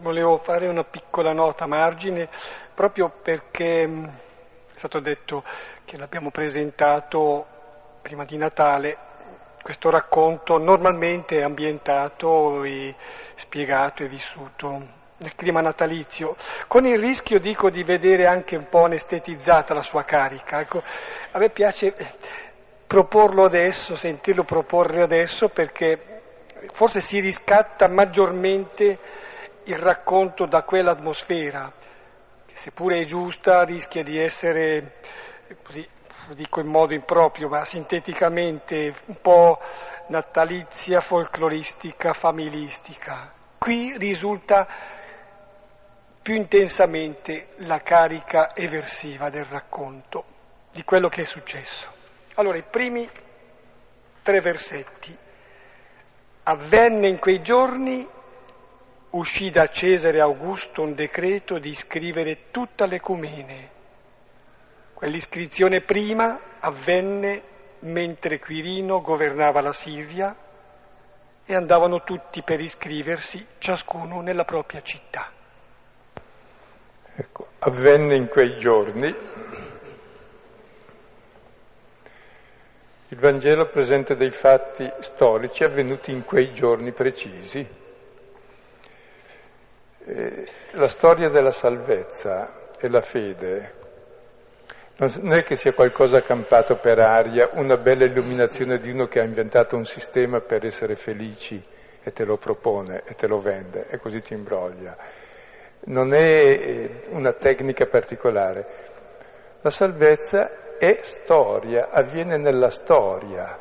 volevo 0.00 0.38
fare 0.38 0.66
una 0.68 0.84
piccola 0.84 1.32
nota 1.32 1.64
a 1.64 1.66
margine 1.66 2.28
proprio 2.74 3.10
perché 3.22 3.86
mm, 3.86 4.04
è 4.04 4.78
stato 4.78 5.00
detto 5.00 5.42
che 5.84 5.96
l'abbiamo 5.96 6.30
presentato 6.30 7.46
prima 8.02 8.24
di 8.24 8.36
Natale, 8.36 8.98
questo 9.62 9.88
racconto 9.88 10.58
normalmente 10.58 11.38
è 11.38 11.42
ambientato 11.42 12.62
e 12.64 12.94
spiegato 13.34 14.02
e 14.02 14.08
vissuto 14.08 15.02
nel 15.16 15.34
clima 15.36 15.60
natalizio, 15.60 16.36
con 16.66 16.84
il 16.84 16.98
rischio, 16.98 17.38
dico, 17.38 17.70
di 17.70 17.82
vedere 17.82 18.26
anche 18.26 18.56
un 18.56 18.68
po' 18.68 18.84
anestetizzata 18.84 19.72
la 19.72 19.82
sua 19.82 20.02
carica. 20.02 20.60
Ecco, 20.60 20.82
a 21.30 21.38
me 21.38 21.48
piace 21.48 21.94
proporlo 22.86 23.44
adesso, 23.44 23.96
sentirlo 23.96 24.44
proporre 24.44 25.02
adesso, 25.02 25.48
perché 25.48 26.20
forse 26.72 27.00
si 27.00 27.20
riscatta 27.20 27.88
maggiormente 27.88 28.98
il 29.64 29.78
racconto 29.78 30.46
da 30.46 30.62
quell'atmosfera, 30.62 31.72
che 32.46 32.56
seppure 32.56 33.00
è 33.00 33.04
giusta 33.04 33.62
rischia 33.62 34.02
di 34.02 34.18
essere, 34.18 35.00
così 35.62 35.86
lo 36.28 36.34
dico 36.34 36.60
in 36.60 36.66
modo 36.66 36.94
improprio, 36.94 37.48
ma 37.48 37.64
sinteticamente 37.64 38.94
un 39.06 39.20
po' 39.20 39.60
natalizia, 40.08 41.00
folcloristica, 41.00 42.12
familistica. 42.12 43.32
Qui 43.58 43.96
risulta 43.98 44.66
più 46.22 46.34
intensamente 46.34 47.48
la 47.58 47.80
carica 47.80 48.54
eversiva 48.54 49.28
del 49.28 49.44
racconto, 49.44 50.24
di 50.70 50.82
quello 50.84 51.08
che 51.08 51.22
è 51.22 51.26
successo. 51.26 51.93
Allora, 52.34 52.58
i 52.58 52.64
primi 52.68 53.08
tre 54.22 54.40
versetti. 54.40 55.16
Avvenne 56.44 57.08
in 57.08 57.18
quei 57.18 57.42
giorni 57.42 58.06
uscì 59.10 59.50
da 59.50 59.68
Cesare 59.68 60.20
Augusto 60.20 60.82
un 60.82 60.94
decreto 60.94 61.58
di 61.58 61.68
iscrivere 61.68 62.50
tutta 62.50 62.86
l'ecumene. 62.86 63.70
Quell'iscrizione 64.94 65.82
prima 65.82 66.40
avvenne 66.58 67.42
mentre 67.80 68.40
Quirino 68.40 69.00
governava 69.00 69.60
la 69.60 69.72
Siria 69.72 70.34
e 71.44 71.54
andavano 71.54 72.02
tutti 72.02 72.42
per 72.42 72.58
iscriversi, 72.60 73.46
ciascuno 73.58 74.20
nella 74.20 74.44
propria 74.44 74.80
città. 74.82 75.30
Ecco, 77.14 77.48
avvenne 77.60 78.16
in 78.16 78.26
quei 78.26 78.58
giorni. 78.58 79.14
Il 83.14 83.20
Vangelo 83.20 83.66
presenta 83.66 84.14
dei 84.14 84.32
fatti 84.32 84.90
storici 84.98 85.62
avvenuti 85.62 86.10
in 86.10 86.24
quei 86.24 86.52
giorni 86.52 86.90
precisi. 86.90 87.64
Eh, 90.04 90.48
la 90.72 90.88
storia 90.88 91.28
della 91.28 91.52
salvezza 91.52 92.70
e 92.76 92.88
la 92.88 93.00
fede 93.02 93.72
non 94.96 95.32
è 95.32 95.44
che 95.44 95.54
sia 95.54 95.72
qualcosa 95.72 96.22
campato 96.22 96.74
per 96.74 96.98
aria, 96.98 97.50
una 97.52 97.76
bella 97.76 98.04
illuminazione 98.04 98.80
di 98.80 98.90
uno 98.90 99.06
che 99.06 99.20
ha 99.20 99.24
inventato 99.24 99.76
un 99.76 99.84
sistema 99.84 100.40
per 100.40 100.64
essere 100.66 100.96
felici 100.96 101.62
e 102.02 102.10
te 102.10 102.24
lo 102.24 102.36
propone 102.36 103.04
e 103.06 103.14
te 103.14 103.28
lo 103.28 103.38
vende 103.38 103.86
e 103.90 103.98
così 103.98 104.22
ti 104.22 104.34
imbroglia. 104.34 104.96
Non 105.84 106.12
è 106.12 106.18
eh, 106.18 107.04
una 107.10 107.32
tecnica 107.32 107.86
particolare. 107.86 108.66
La 109.60 109.70
salvezza 109.70 110.63
è 110.78 110.98
storia, 111.02 111.90
avviene 111.90 112.36
nella 112.36 112.70
storia 112.70 113.58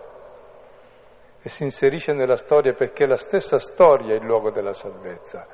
e 1.42 1.50
si 1.50 1.64
inserisce 1.64 2.14
nella 2.14 2.38
storia 2.38 2.74
perché 2.74 3.06
la 3.06 3.18
stessa 3.18 3.60
storia 3.60 4.14
è 4.14 4.18
il 4.18 4.26
luogo 4.26 4.50
della 4.50 4.74
salvezza 4.74 5.46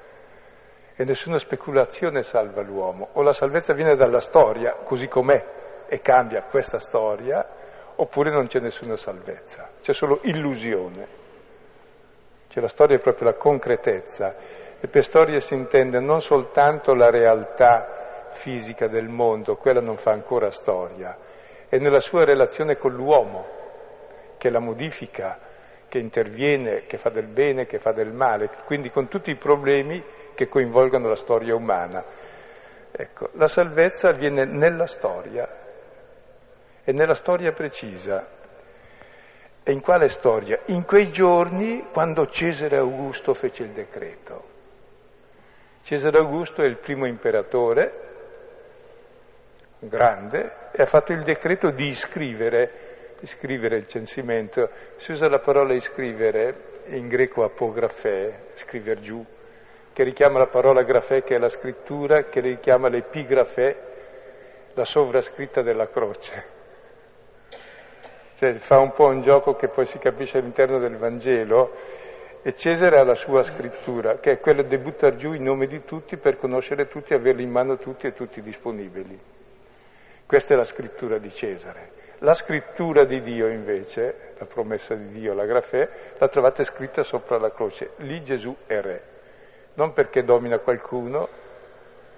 e 0.95 1.05
nessuna 1.05 1.39
speculazione 1.39 2.23
salva 2.23 2.61
l'uomo. 2.61 3.09
O 3.13 3.21
la 3.21 3.31
salvezza 3.31 3.73
viene 3.73 3.95
dalla 3.95 4.19
storia, 4.19 4.73
così 4.83 5.07
com'è, 5.07 5.85
e 5.87 6.01
cambia 6.01 6.43
questa 6.43 6.79
storia, 6.79 7.47
oppure 7.95 8.31
non 8.31 8.47
c'è 8.47 8.59
nessuna 8.59 8.97
salvezza, 8.97 9.69
c'è 9.81 9.93
solo 9.93 10.19
illusione. 10.23 11.07
Cioè 12.49 12.61
la 12.61 12.67
storia 12.67 12.97
è 12.97 12.99
proprio 12.99 13.29
la 13.29 13.35
concretezza 13.35 14.35
e 14.79 14.87
per 14.87 15.05
storia 15.05 15.39
si 15.39 15.53
intende 15.53 15.99
non 15.99 16.19
soltanto 16.19 16.93
la 16.93 17.09
realtà 17.09 18.27
fisica 18.31 18.87
del 18.87 19.07
mondo, 19.07 19.55
quella 19.55 19.81
non 19.81 19.95
fa 19.97 20.11
ancora 20.11 20.51
storia, 20.51 21.17
è 21.69 21.77
nella 21.77 21.99
sua 21.99 22.25
relazione 22.25 22.77
con 22.77 22.93
l'uomo 22.93 23.57
che 24.37 24.49
la 24.49 24.59
modifica, 24.59 25.39
che 25.87 25.99
interviene, 25.99 26.85
che 26.85 26.97
fa 26.97 27.09
del 27.09 27.27
bene, 27.27 27.65
che 27.65 27.79
fa 27.79 27.91
del 27.91 28.11
male, 28.11 28.49
quindi 28.65 28.89
con 28.89 29.07
tutti 29.07 29.31
i 29.31 29.35
problemi 29.35 30.03
che 30.33 30.47
coinvolgono 30.47 31.07
la 31.07 31.15
storia 31.15 31.55
umana. 31.55 32.03
Ecco, 32.91 33.29
la 33.33 33.47
salvezza 33.47 34.09
avviene 34.09 34.45
nella 34.45 34.87
storia, 34.87 35.47
e 36.83 36.91
nella 36.91 37.13
storia 37.13 37.51
precisa. 37.51 38.25
E 39.61 39.71
in 39.71 39.81
quale 39.81 40.07
storia? 40.07 40.59
In 40.67 40.85
quei 40.85 41.11
giorni 41.11 41.85
quando 41.91 42.25
Cesare 42.25 42.77
Augusto 42.77 43.35
fece 43.35 43.61
il 43.61 43.69
decreto. 43.69 44.43
Cesare 45.83 46.17
Augusto 46.17 46.63
è 46.63 46.65
il 46.65 46.77
primo 46.77 47.05
imperatore, 47.05 48.08
grande, 49.79 50.69
e 50.71 50.81
ha 50.81 50.85
fatto 50.85 51.13
il 51.13 51.23
decreto 51.23 51.71
di 51.71 51.87
iscrivere, 51.87 53.15
iscrivere 53.21 53.77
il 53.77 53.87
censimento. 53.87 54.69
Si 54.97 55.11
usa 55.11 55.27
la 55.27 55.39
parola 55.39 55.73
iscrivere, 55.73 56.81
in 56.87 57.07
greco 57.07 57.43
apografe, 57.43 58.49
scriver 58.53 58.99
giù, 58.99 59.23
che 59.93 60.03
richiama 60.03 60.39
la 60.39 60.47
parola 60.47 60.83
grafè 60.83 61.23
che 61.23 61.35
è 61.35 61.39
la 61.39 61.49
scrittura, 61.49 62.23
che 62.23 62.39
richiama 62.39 62.89
l'epigrafe, 62.89 63.87
la 64.73 64.85
sovrascritta 64.85 65.61
della 65.61 65.89
croce. 65.89 66.57
Cioè 68.35 68.53
fa 68.53 68.79
un 68.79 68.93
po' 68.93 69.07
un 69.07 69.21
gioco 69.21 69.55
che 69.55 69.67
poi 69.67 69.85
si 69.85 69.97
capisce 69.97 70.37
all'interno 70.37 70.79
del 70.79 70.95
Vangelo 70.95 71.73
E 72.41 72.53
Cesare 72.53 72.97
ha 72.97 73.03
la 73.03 73.15
sua 73.15 73.43
scrittura, 73.43 74.19
che 74.19 74.31
è 74.31 74.39
quella 74.39 74.61
di 74.61 74.77
buttare 74.77 75.17
giù 75.17 75.33
i 75.33 75.39
nomi 75.39 75.67
di 75.67 75.83
tutti 75.83 76.15
per 76.15 76.37
conoscere 76.37 76.87
tutti, 76.87 77.13
averli 77.13 77.43
in 77.43 77.51
mano 77.51 77.75
tutti 77.77 78.07
e 78.07 78.13
tutti 78.13 78.41
disponibili. 78.41 79.19
Questa 80.29 80.53
è 80.53 80.57
la 80.57 80.63
scrittura 80.63 81.17
di 81.17 81.31
Cesare. 81.31 81.89
La 82.19 82.35
scrittura 82.35 83.03
di 83.03 83.19
Dio 83.19 83.47
invece, 83.47 84.33
la 84.37 84.45
promessa 84.45 84.93
di 84.93 85.07
Dio, 85.07 85.33
la 85.33 85.47
grafè, 85.47 85.89
la 86.19 86.27
trovate 86.27 86.63
scritta 86.65 87.01
sopra 87.01 87.39
la 87.39 87.49
croce. 87.49 87.93
Lì 87.95 88.21
Gesù 88.21 88.55
è 88.67 88.79
re, 88.79 89.03
non 89.73 89.91
perché 89.91 90.21
domina 90.21 90.59
qualcuno, 90.59 91.27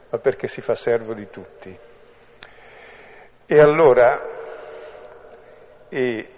ma 0.10 0.18
perché 0.18 0.50
si 0.50 0.60
fa 0.60 0.76
servo 0.76 1.14
di 1.14 1.30
tutti. 1.30 1.80
E 3.46 3.58
allora, 3.62 4.22
e 5.88 6.30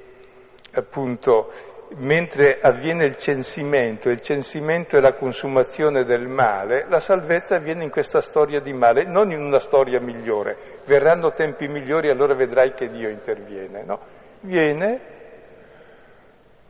appunto, 0.73 1.51
mentre 1.97 2.59
avviene 2.61 3.05
il 3.05 3.17
censimento, 3.17 4.09
il 4.09 4.21
censimento 4.21 4.97
è 4.97 5.01
la 5.01 5.13
consumazione 5.13 6.03
del 6.03 6.27
male, 6.27 6.85
la 6.87 6.99
salvezza 6.99 7.55
avviene 7.55 7.83
in 7.83 7.89
questa 7.89 8.21
storia 8.21 8.59
di 8.59 8.73
male, 8.73 9.05
non 9.05 9.31
in 9.31 9.41
una 9.41 9.59
storia 9.59 9.99
migliore. 9.99 10.57
Verranno 10.85 11.33
tempi 11.33 11.67
migliori, 11.67 12.09
allora 12.09 12.33
vedrai 12.33 12.73
che 12.73 12.89
Dio 12.89 13.09
interviene, 13.09 13.83
no? 13.83 13.99
Viene 14.41 15.01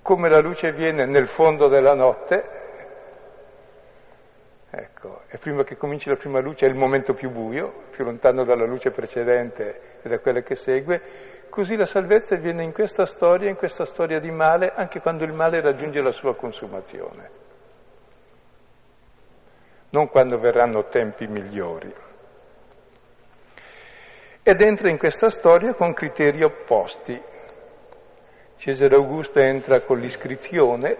come 0.01 0.29
la 0.29 0.39
luce 0.39 0.73
viene 0.73 1.05
nel 1.05 1.27
fondo 1.27 1.69
della 1.69 1.93
notte, 1.93 2.43
ecco, 4.69 5.21
e 5.29 5.37
prima 5.37 5.63
che 5.63 5.77
cominci 5.77 6.09
la 6.09 6.17
prima 6.17 6.41
luce 6.41 6.65
è 6.65 6.69
il 6.69 6.75
momento 6.75 7.13
più 7.13 7.29
buio, 7.29 7.85
più 7.89 8.03
lontano 8.03 8.43
dalla 8.43 8.65
luce 8.65 8.91
precedente 8.91 9.99
e 10.01 10.09
da 10.09 10.19
quella 10.19 10.41
che 10.41 10.55
segue, 10.55 11.01
Così 11.53 11.75
la 11.75 11.85
salvezza 11.85 12.35
viene 12.35 12.63
in 12.63 12.73
questa 12.73 13.05
storia, 13.05 13.47
in 13.47 13.55
questa 13.55 13.85
storia 13.85 14.19
di 14.19 14.31
male, 14.31 14.73
anche 14.73 14.99
quando 15.01 15.23
il 15.23 15.33
male 15.33 15.61
raggiunge 15.61 16.01
la 16.01 16.11
sua 16.11 16.35
consumazione, 16.35 17.29
non 19.91 20.09
quando 20.09 20.39
verranno 20.39 20.85
tempi 20.85 21.27
migliori. 21.27 21.93
Ed 24.41 24.61
entra 24.61 24.89
in 24.89 24.97
questa 24.97 25.29
storia 25.29 25.75
con 25.75 25.93
criteri 25.93 26.43
opposti. 26.43 27.21
Cesare 28.55 28.95
Augusto 28.95 29.39
entra 29.39 29.81
con 29.81 29.99
l'iscrizione, 29.99 30.97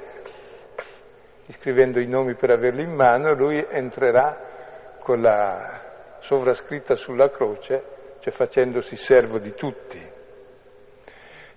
iscrivendo 1.47 1.99
i 1.99 2.05
nomi 2.05 2.35
per 2.35 2.51
averli 2.51 2.83
in 2.83 2.93
mano, 2.93 3.29
e 3.29 3.35
lui 3.35 3.65
entrerà 3.71 4.97
con 4.99 5.19
la 5.19 6.17
sovrascritta 6.19 6.93
sulla 6.93 7.31
croce, 7.31 8.17
cioè 8.19 8.31
facendosi 8.31 8.95
servo 8.95 9.39
di 9.39 9.55
tutti. 9.55 10.12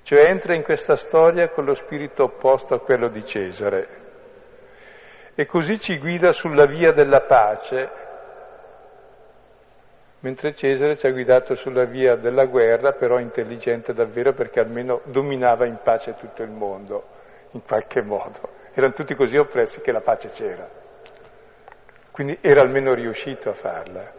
Cioè 0.06 0.30
entra 0.30 0.54
in 0.54 0.62
questa 0.62 0.94
storia 0.94 1.48
con 1.48 1.64
lo 1.64 1.74
spirito 1.74 2.22
opposto 2.22 2.74
a 2.74 2.78
quello 2.78 3.08
di 3.08 3.24
Cesare 3.24 3.88
e 5.34 5.46
così 5.46 5.80
ci 5.80 5.98
guida 5.98 6.30
sulla 6.30 6.64
via 6.64 6.92
della 6.92 7.22
pace, 7.22 7.90
mentre 10.20 10.54
Cesare 10.54 10.96
ci 10.96 11.08
ha 11.08 11.10
guidato 11.10 11.56
sulla 11.56 11.86
via 11.86 12.14
della 12.14 12.44
guerra, 12.44 12.92
però 12.92 13.18
intelligente 13.18 13.92
davvero 13.92 14.32
perché 14.32 14.60
almeno 14.60 15.00
dominava 15.06 15.66
in 15.66 15.80
pace 15.82 16.14
tutto 16.14 16.44
il 16.44 16.50
mondo, 16.50 17.08
in 17.50 17.64
qualche 17.64 18.00
modo. 18.00 18.48
Erano 18.74 18.92
tutti 18.92 19.16
così 19.16 19.36
oppressi 19.36 19.80
che 19.80 19.90
la 19.90 20.02
pace 20.02 20.28
c'era. 20.28 20.68
Quindi 22.12 22.38
era 22.40 22.60
almeno 22.60 22.94
riuscito 22.94 23.50
a 23.50 23.54
farla. 23.54 24.12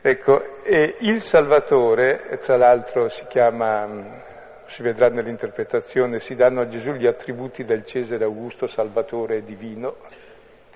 Ecco, 0.00 0.62
e 0.62 0.94
il 1.00 1.20
Salvatore, 1.20 2.38
tra 2.38 2.56
l'altro 2.56 3.08
si 3.08 3.26
chiama 3.26 4.26
si 4.68 4.82
vedrà 4.82 5.08
nell'interpretazione, 5.08 6.20
si 6.20 6.34
danno 6.34 6.60
a 6.60 6.68
Gesù 6.68 6.92
gli 6.92 7.06
attributi 7.06 7.64
del 7.64 7.84
Cesare 7.84 8.24
Augusto 8.24 8.66
Salvatore 8.66 9.42
divino. 9.42 9.96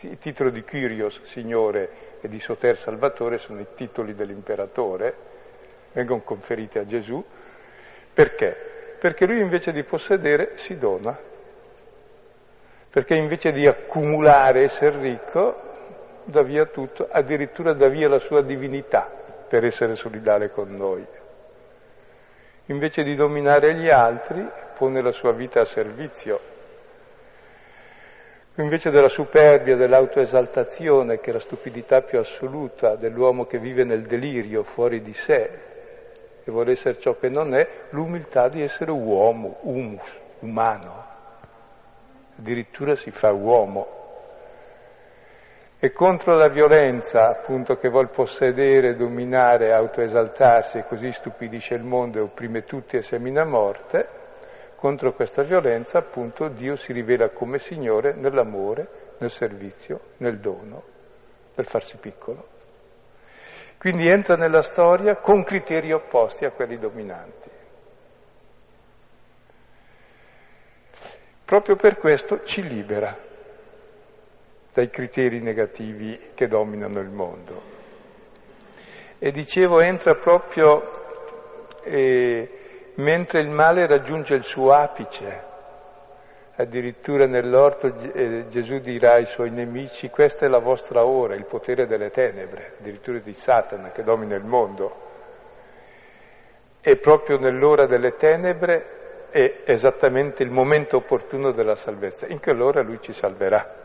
Il 0.01 0.19
titolo 0.19 0.51
di 0.51 0.65
Kyrios, 0.65 1.23
Signore, 1.23 2.11
e 2.21 2.29
di 2.29 2.41
Soter 2.41 2.77
Salvatore 2.79 3.39
sono 3.39 3.61
i 3.61 3.67
titoli 3.75 4.15
dell'imperatore, 4.15 5.15
vengono 5.93 6.23
conferiti 6.23 6.79
a 6.79 6.87
Gesù. 6.87 7.23
Perché? 8.13 8.97
Perché 8.99 9.27
lui 9.27 9.41
invece 9.41 9.73
di 9.73 9.83
possedere 9.85 10.53
si 10.57 10.79
dona, 10.79 11.17
perché 12.91 13.15
invece 13.15 13.53
di 13.53 13.67
accumulare, 13.67 14.63
essere 14.63 14.99
ricco, 15.01 15.61
dà 16.25 16.43
via 16.43 16.65
tutto, 16.65 17.09
addirittura 17.11 17.75
dà 17.75 17.89
via 17.89 18.09
la 18.09 18.19
sua 18.19 18.43
divinità 18.43 19.11
per 19.49 19.65
essere 19.65 19.95
solidale 19.97 20.51
con 20.51 20.75
noi 20.75 21.07
invece 22.67 23.03
di 23.03 23.15
dominare 23.15 23.75
gli 23.75 23.89
altri, 23.89 24.47
pone 24.77 25.03
la 25.03 25.13
sua 25.13 25.33
vita 25.33 25.61
a 25.61 25.65
servizio. 25.65 26.41
Invece 28.57 28.91
della 28.91 29.09
superbia, 29.09 29.77
dell'autoesaltazione, 29.77 31.21
che 31.21 31.31
è 31.31 31.33
la 31.33 31.39
stupidità 31.39 32.03
più 32.03 32.19
assoluta 32.19 32.97
dell'uomo 32.97 33.47
che 33.47 33.59
vive 33.59 33.85
nel 33.85 34.03
delirio 34.03 34.63
fuori 34.63 35.01
di 35.01 35.15
sé 35.15 35.51
e 36.45 36.51
vuole 36.51 36.73
essere 36.73 36.99
ciò 36.99 37.17
che 37.17 37.29
non 37.29 37.55
è, 37.55 37.67
l'umiltà 37.91 38.49
di 38.49 38.63
essere 38.63 38.91
uomo, 38.91 39.59
humus, 39.63 40.19
umano. 40.41 41.07
Addirittura 42.39 42.95
si 42.95 43.11
fa 43.11 43.31
uomo 43.31 44.01
e 45.85 45.91
contro 45.91 46.37
la 46.37 46.49
violenza 46.49 47.29
appunto 47.29 47.75
che 47.75 47.89
vuol 47.89 48.09
possedere, 48.11 48.95
dominare, 48.95 49.73
autoesaltarsi 49.73 50.79
e 50.79 50.85
così 50.85 51.11
stupidisce 51.11 51.75
il 51.75 51.83
mondo 51.83 52.19
e 52.19 52.23
opprime 52.23 52.63
tutti 52.63 52.97
e 52.97 53.03
semina 53.03 53.45
morte, 53.45 54.09
contro 54.77 55.13
questa 55.13 55.43
violenza 55.43 55.99
appunto 55.99 56.47
Dio 56.47 56.77
si 56.77 56.93
rivela 56.93 57.31
come 57.31 57.59
Signore 57.59 58.15
nell'amore, 58.15 59.15
nel 59.19 59.31
servizio, 59.31 59.99
nel 60.19 60.39
dono, 60.39 60.85
nel 61.57 61.67
farsi 61.67 61.97
piccolo. 61.97 62.47
Quindi 63.77 64.07
entra 64.07 64.37
nella 64.37 64.63
storia 64.63 65.17
con 65.17 65.43
criteri 65.43 65.91
opposti 65.91 66.45
a 66.45 66.53
quelli 66.53 66.79
dominanti. 66.79 67.51
Proprio 71.45 71.75
per 71.75 71.97
questo 71.97 72.45
ci 72.45 72.63
libera 72.63 73.31
dai 74.73 74.89
criteri 74.89 75.41
negativi 75.41 76.19
che 76.35 76.47
dominano 76.49 77.01
il 77.01 77.11
mondo. 77.11 77.63
E 79.19 79.31
dicevo, 79.31 79.81
entra 79.81 80.15
proprio 80.15 80.83
eh, 81.85 82.93
mentre 82.95 83.41
il 83.41 83.51
male 83.51 83.87
raggiunge 83.87 84.35
il 84.35 84.45
suo 84.45 84.73
apice. 84.73 85.51
Addirittura 86.57 87.27
nell'orto 87.27 87.87
eh, 87.87 88.47
Gesù 88.49 88.79
dirà 88.79 89.15
ai 89.15 89.27
suoi 89.27 89.51
nemici, 89.51 90.09
questa 90.11 90.47
è 90.47 90.49
la 90.49 90.59
vostra 90.59 91.05
ora, 91.05 91.35
il 91.35 91.47
potere 91.47 91.87
delle 91.87 92.11
tenebre, 92.11 92.75
addirittura 92.79 93.19
di 93.19 93.33
Satana 93.33 93.91
che 93.91 94.03
domina 94.03 94.37
il 94.37 94.45
mondo. 94.45 95.11
E 96.81 96.97
proprio 96.97 97.39
nell'ora 97.39 97.87
delle 97.87 98.15
tenebre 98.17 99.29
è 99.31 99.63
esattamente 99.65 100.43
il 100.43 100.51
momento 100.51 100.97
opportuno 100.97 101.53
della 101.53 101.75
salvezza. 101.75 102.27
In 102.27 102.41
quell'ora 102.41 102.83
lui 102.83 103.01
ci 103.01 103.13
salverà. 103.13 103.82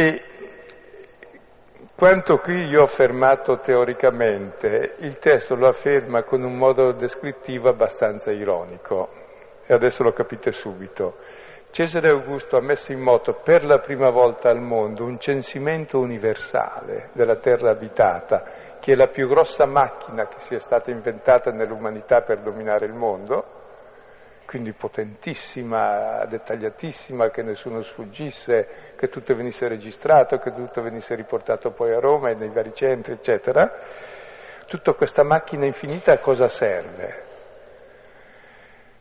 E 0.00 0.22
quanto 1.96 2.36
qui 2.36 2.68
io 2.68 2.82
ho 2.82 2.84
affermato 2.84 3.58
teoricamente, 3.58 4.94
il 4.98 5.18
testo 5.18 5.56
lo 5.56 5.66
afferma 5.66 6.22
con 6.22 6.44
un 6.44 6.56
modo 6.56 6.92
descrittivo 6.92 7.68
abbastanza 7.68 8.30
ironico, 8.30 9.08
e 9.66 9.74
adesso 9.74 10.04
lo 10.04 10.12
capite 10.12 10.52
subito. 10.52 11.16
Cesare 11.72 12.10
Augusto 12.10 12.56
ha 12.56 12.62
messo 12.62 12.92
in 12.92 13.00
moto 13.00 13.40
per 13.42 13.64
la 13.64 13.80
prima 13.80 14.08
volta 14.10 14.50
al 14.50 14.60
mondo 14.60 15.02
un 15.02 15.18
censimento 15.18 15.98
universale 15.98 17.08
della 17.12 17.38
terra 17.40 17.72
abitata, 17.72 18.44
che 18.78 18.92
è 18.92 18.94
la 18.94 19.08
più 19.08 19.26
grossa 19.26 19.66
macchina 19.66 20.28
che 20.28 20.38
sia 20.38 20.60
stata 20.60 20.92
inventata 20.92 21.50
nell'umanità 21.50 22.20
per 22.20 22.38
dominare 22.38 22.86
il 22.86 22.94
mondo, 22.94 23.57
quindi 24.48 24.72
potentissima, 24.72 26.24
dettagliatissima, 26.24 27.28
che 27.28 27.42
nessuno 27.42 27.82
sfuggisse, 27.82 28.94
che 28.96 29.10
tutto 29.10 29.36
venisse 29.36 29.68
registrato, 29.68 30.38
che 30.38 30.54
tutto 30.54 30.80
venisse 30.80 31.14
riportato 31.14 31.72
poi 31.72 31.92
a 31.92 32.00
Roma 32.00 32.30
e 32.30 32.34
nei 32.34 32.48
vari 32.48 32.72
centri, 32.72 33.12
eccetera. 33.12 33.70
Tutta 34.66 34.94
questa 34.94 35.22
macchina 35.22 35.66
infinita 35.66 36.12
a 36.12 36.18
cosa 36.18 36.48
serve? 36.48 37.24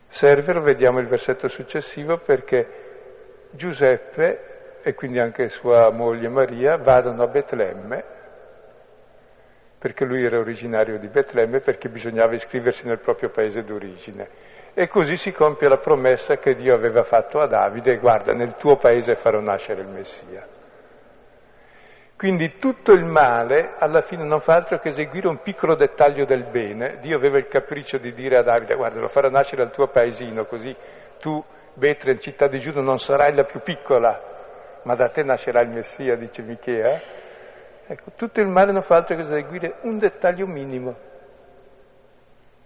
Serve, 0.10 0.52
lo 0.52 0.60
vediamo 0.60 1.00
il 1.00 1.08
versetto 1.08 1.48
successivo, 1.48 2.18
perché 2.18 3.48
Giuseppe 3.52 4.82
e 4.82 4.94
quindi 4.96 5.18
anche 5.18 5.48
sua 5.48 5.90
moglie 5.92 6.28
Maria 6.28 6.76
vadano 6.76 7.24
a 7.24 7.28
Betlemme, 7.28 8.04
perché 9.80 10.04
lui 10.04 10.26
era 10.26 10.40
originario 10.40 11.00
di 11.00 11.08
Betlemme, 11.08 11.62
perché 11.62 11.88
bisognava 11.88 12.34
iscriversi 12.34 12.86
nel 12.86 13.00
proprio 13.00 13.30
paese 13.30 13.64
d'origine. 13.64 14.56
E 14.80 14.88
così 14.88 15.16
si 15.16 15.32
compie 15.32 15.68
la 15.68 15.80
promessa 15.80 16.38
che 16.38 16.54
Dio 16.54 16.76
aveva 16.76 17.02
fatto 17.02 17.40
a 17.40 17.48
Davide, 17.48 17.98
guarda, 17.98 18.32
nel 18.34 18.54
tuo 18.58 18.76
paese 18.76 19.16
farò 19.16 19.40
nascere 19.40 19.82
il 19.82 19.88
Messia. 19.88 20.46
Quindi 22.16 22.60
tutto 22.60 22.92
il 22.92 23.04
male 23.04 23.74
alla 23.80 24.02
fine 24.02 24.24
non 24.24 24.40
fa 24.40 24.54
altro 24.54 24.78
che 24.78 24.90
eseguire 24.90 25.30
un 25.30 25.42
piccolo 25.42 25.74
dettaglio 25.74 26.26
del 26.26 26.44
bene. 26.52 27.00
Dio 27.00 27.18
aveva 27.18 27.40
il 27.40 27.48
capriccio 27.48 27.98
di 27.98 28.14
dire 28.14 28.38
a 28.38 28.44
Davide, 28.44 28.76
guarda, 28.76 29.00
lo 29.00 29.08
farò 29.08 29.30
nascere 29.30 29.64
al 29.64 29.72
tuo 29.72 29.88
paesino, 29.88 30.46
così 30.46 30.76
tu, 31.20 31.44
Betlem, 31.74 32.20
città 32.20 32.46
di 32.46 32.60
Giuda, 32.60 32.80
non 32.80 33.00
sarai 33.00 33.34
la 33.34 33.46
più 33.46 33.62
piccola, 33.62 34.82
ma 34.84 34.94
da 34.94 35.10
te 35.10 35.24
nascerà 35.24 35.62
il 35.62 35.70
Messia, 35.70 36.16
dice 36.16 36.44
Michea. 36.44 37.02
Ecco, 37.88 38.12
tutto 38.16 38.42
il 38.42 38.48
male 38.48 38.72
non 38.72 38.84
fa 38.84 38.98
altro 38.98 39.16
che 39.16 39.24
eseguire 39.24 39.78
un 39.82 39.98
dettaglio 39.98 40.46
minimo 40.46 41.07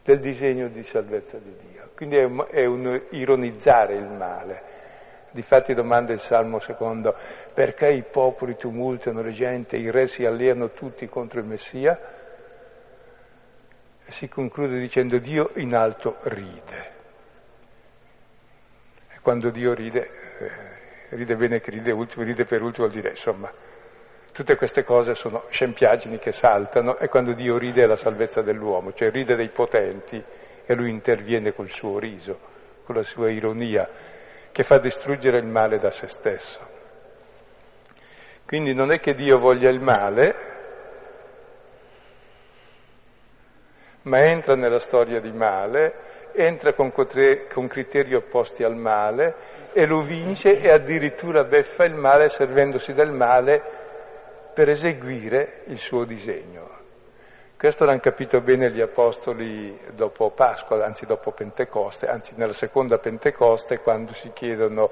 del 0.04 0.20
disegno 0.20 0.68
di 0.68 0.84
salvezza 0.84 1.38
di 1.38 1.56
Dio. 1.70 1.90
Quindi 1.96 2.18
è 2.18 2.24
un, 2.24 2.46
è 2.50 2.66
un 2.66 3.02
ironizzare 3.12 3.96
il 3.96 4.08
male. 4.08 4.80
Difatti 5.32 5.74
domanda 5.74 6.12
il 6.12 6.20
Salmo 6.20 6.60
secondo, 6.60 7.16
perché 7.54 7.90
i 7.90 8.04
popoli 8.04 8.58
tumultano 8.58 9.22
le 9.22 9.32
gente, 9.32 9.78
i 9.78 9.90
re 9.90 10.08
si 10.08 10.26
alleano 10.26 10.72
tutti 10.72 11.08
contro 11.08 11.40
il 11.40 11.46
Messia? 11.46 12.00
E 14.04 14.12
si 14.12 14.28
conclude 14.28 14.78
dicendo 14.78 15.20
Dio 15.20 15.52
in 15.56 15.74
alto 15.74 16.18
ride. 16.24 16.92
E 19.10 19.20
quando 19.22 19.52
Dio 19.52 19.74
ride, 19.74 20.10
eh, 20.40 21.16
ride 21.16 21.36
bene 21.36 21.60
che 21.62 21.72
ride 21.72 21.92
ultimo, 21.92 22.26
ride 22.26 22.44
per 22.44 22.62
ultimo 22.62 22.88
vuol 22.88 23.00
dire, 23.00 23.12
insomma, 23.12 23.50
tutte 24.32 24.56
queste 24.56 24.84
cose 24.84 25.14
sono 25.14 25.46
scempiaggini 25.50 26.18
che 26.18 26.32
saltano 26.32 26.98
e 26.98 27.08
quando 27.10 27.34
Dio 27.34 27.58
ride 27.58 27.84
è 27.84 27.86
la 27.86 27.96
salvezza 27.96 28.42
dell'uomo, 28.42 28.94
cioè 28.94 29.12
ride 29.12 29.36
dei 29.36 29.50
potenti 29.50 30.24
e 30.66 30.74
lui 30.74 30.90
interviene 30.90 31.54
col 31.54 31.70
suo 31.70 32.00
riso, 32.00 32.40
con 32.86 32.96
la 32.96 33.04
sua 33.04 33.30
ironia 33.30 33.88
che 34.52 34.64
fa 34.64 34.80
distruggere 34.80 35.38
il 35.38 35.48
male 35.48 35.80
da 35.80 35.92
se 35.92 36.08
stesso. 36.08 36.60
Quindi 38.46 38.74
non 38.74 38.92
è 38.92 39.00
che 39.00 39.14
Dio 39.14 39.38
voglia 39.38 39.70
il 39.70 39.80
male, 39.80 40.36
ma 44.04 44.20
entra 44.26 44.56
nella 44.56 44.80
storia 44.80 45.20
di 45.20 45.32
male, 45.32 46.30
entra 46.34 46.74
con, 46.74 46.92
con 46.92 47.68
criteri 47.68 48.16
opposti 48.16 48.64
al 48.64 48.76
male 48.76 49.36
e 49.74 49.86
lo 49.86 50.02
vince 50.02 50.60
e 50.60 50.70
addirittura 50.70 51.44
beffa 51.44 51.86
il 51.86 51.94
male 51.94 52.30
servendosi 52.30 52.94
del 52.94 53.12
male 53.12 53.81
per 54.54 54.70
eseguire 54.70 55.62
il 55.66 55.78
suo 55.78 56.04
disegno. 56.06 56.80
Questo 57.58 57.86
l'hanno 57.86 58.00
capito 58.00 58.42
bene 58.42 58.72
gli 58.72 58.82
apostoli 58.82 59.78
dopo 59.94 60.32
Pasqua, 60.32 60.84
anzi 60.84 61.06
dopo 61.06 61.32
Pentecoste, 61.32 62.08
anzi 62.08 62.34
nella 62.36 62.54
seconda 62.54 62.98
Pentecoste, 62.98 63.80
quando 63.80 64.14
si 64.14 64.32
chiedono, 64.34 64.90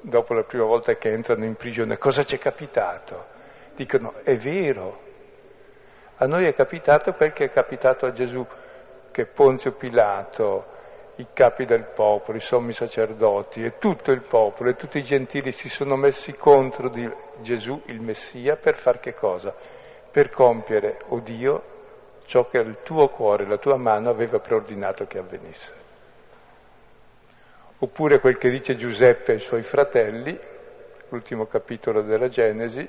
dopo 0.00 0.34
la 0.34 0.44
prima 0.44 0.64
volta 0.64 0.94
che 0.94 1.10
entrano 1.10 1.44
in 1.44 1.56
prigione, 1.56 1.98
cosa 1.98 2.22
ci 2.22 2.36
è 2.36 2.38
capitato? 2.38 3.26
Dicono, 3.74 4.14
è 4.22 4.36
vero, 4.36 5.00
a 6.16 6.26
noi 6.26 6.46
è 6.46 6.54
capitato 6.54 7.14
che 7.14 7.32
è 7.32 7.50
capitato 7.50 8.06
a 8.06 8.12
Gesù, 8.12 8.46
che 9.10 9.26
Ponzio 9.26 9.72
Pilato, 9.72 10.66
i 11.16 11.26
capi 11.32 11.64
del 11.64 11.84
popolo, 11.94 12.38
i 12.38 12.40
sommi 12.40 12.72
sacerdoti 12.72 13.64
e 13.64 13.78
tutto 13.78 14.12
il 14.12 14.22
popolo 14.22 14.70
e 14.70 14.74
tutti 14.76 14.98
i 14.98 15.02
gentili 15.02 15.52
si 15.52 15.68
sono 15.68 15.96
messi 15.96 16.32
contro 16.34 16.88
di 16.88 17.10
Gesù, 17.42 17.82
il 17.86 18.00
Messia, 18.00 18.56
per 18.56 18.76
far 18.76 18.98
che 18.98 19.12
cosa? 19.12 19.54
Per 20.10 20.30
compiere, 20.30 21.00
o 21.08 21.20
Dio, 21.20 21.62
ciò 22.24 22.48
che 22.48 22.58
il 22.58 22.78
tuo 22.82 23.08
cuore, 23.08 23.46
la 23.46 23.58
tua 23.58 23.76
mano 23.76 24.08
aveva 24.08 24.38
preordinato 24.38 25.06
che 25.06 25.18
avvenisse. 25.18 25.74
Oppure 27.78 28.20
quel 28.20 28.38
che 28.38 28.48
dice 28.48 28.74
Giuseppe 28.74 29.32
ai 29.32 29.38
suoi 29.40 29.62
fratelli, 29.62 30.38
l'ultimo 31.08 31.46
capitolo 31.46 32.00
della 32.02 32.28
Genesi, 32.28 32.88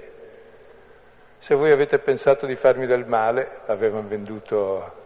se 1.39 1.56
voi 1.56 1.72
avete 1.72 2.00
pensato 2.00 2.46
di 2.46 2.56
farmi 2.56 2.86
del 2.86 3.06
male, 3.06 3.62
avevano 3.66 4.08
venduto 4.08 5.02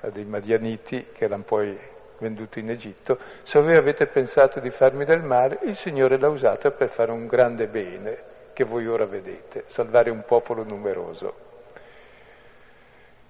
a 0.00 0.10
dei 0.10 0.24
Madianiti 0.24 1.08
che 1.12 1.24
erano 1.24 1.42
poi 1.42 1.76
venduti 2.18 2.60
in 2.60 2.70
Egitto, 2.70 3.18
se 3.42 3.60
voi 3.60 3.76
avete 3.76 4.06
pensato 4.06 4.60
di 4.60 4.70
farmi 4.70 5.04
del 5.04 5.22
male, 5.22 5.58
il 5.62 5.74
Signore 5.74 6.18
l'ha 6.18 6.28
usato 6.28 6.70
per 6.70 6.88
fare 6.88 7.10
un 7.10 7.26
grande 7.26 7.66
bene 7.66 8.30
che 8.52 8.64
voi 8.64 8.86
ora 8.86 9.06
vedete, 9.06 9.64
salvare 9.66 10.10
un 10.10 10.24
popolo 10.26 10.64
numeroso. 10.64 11.50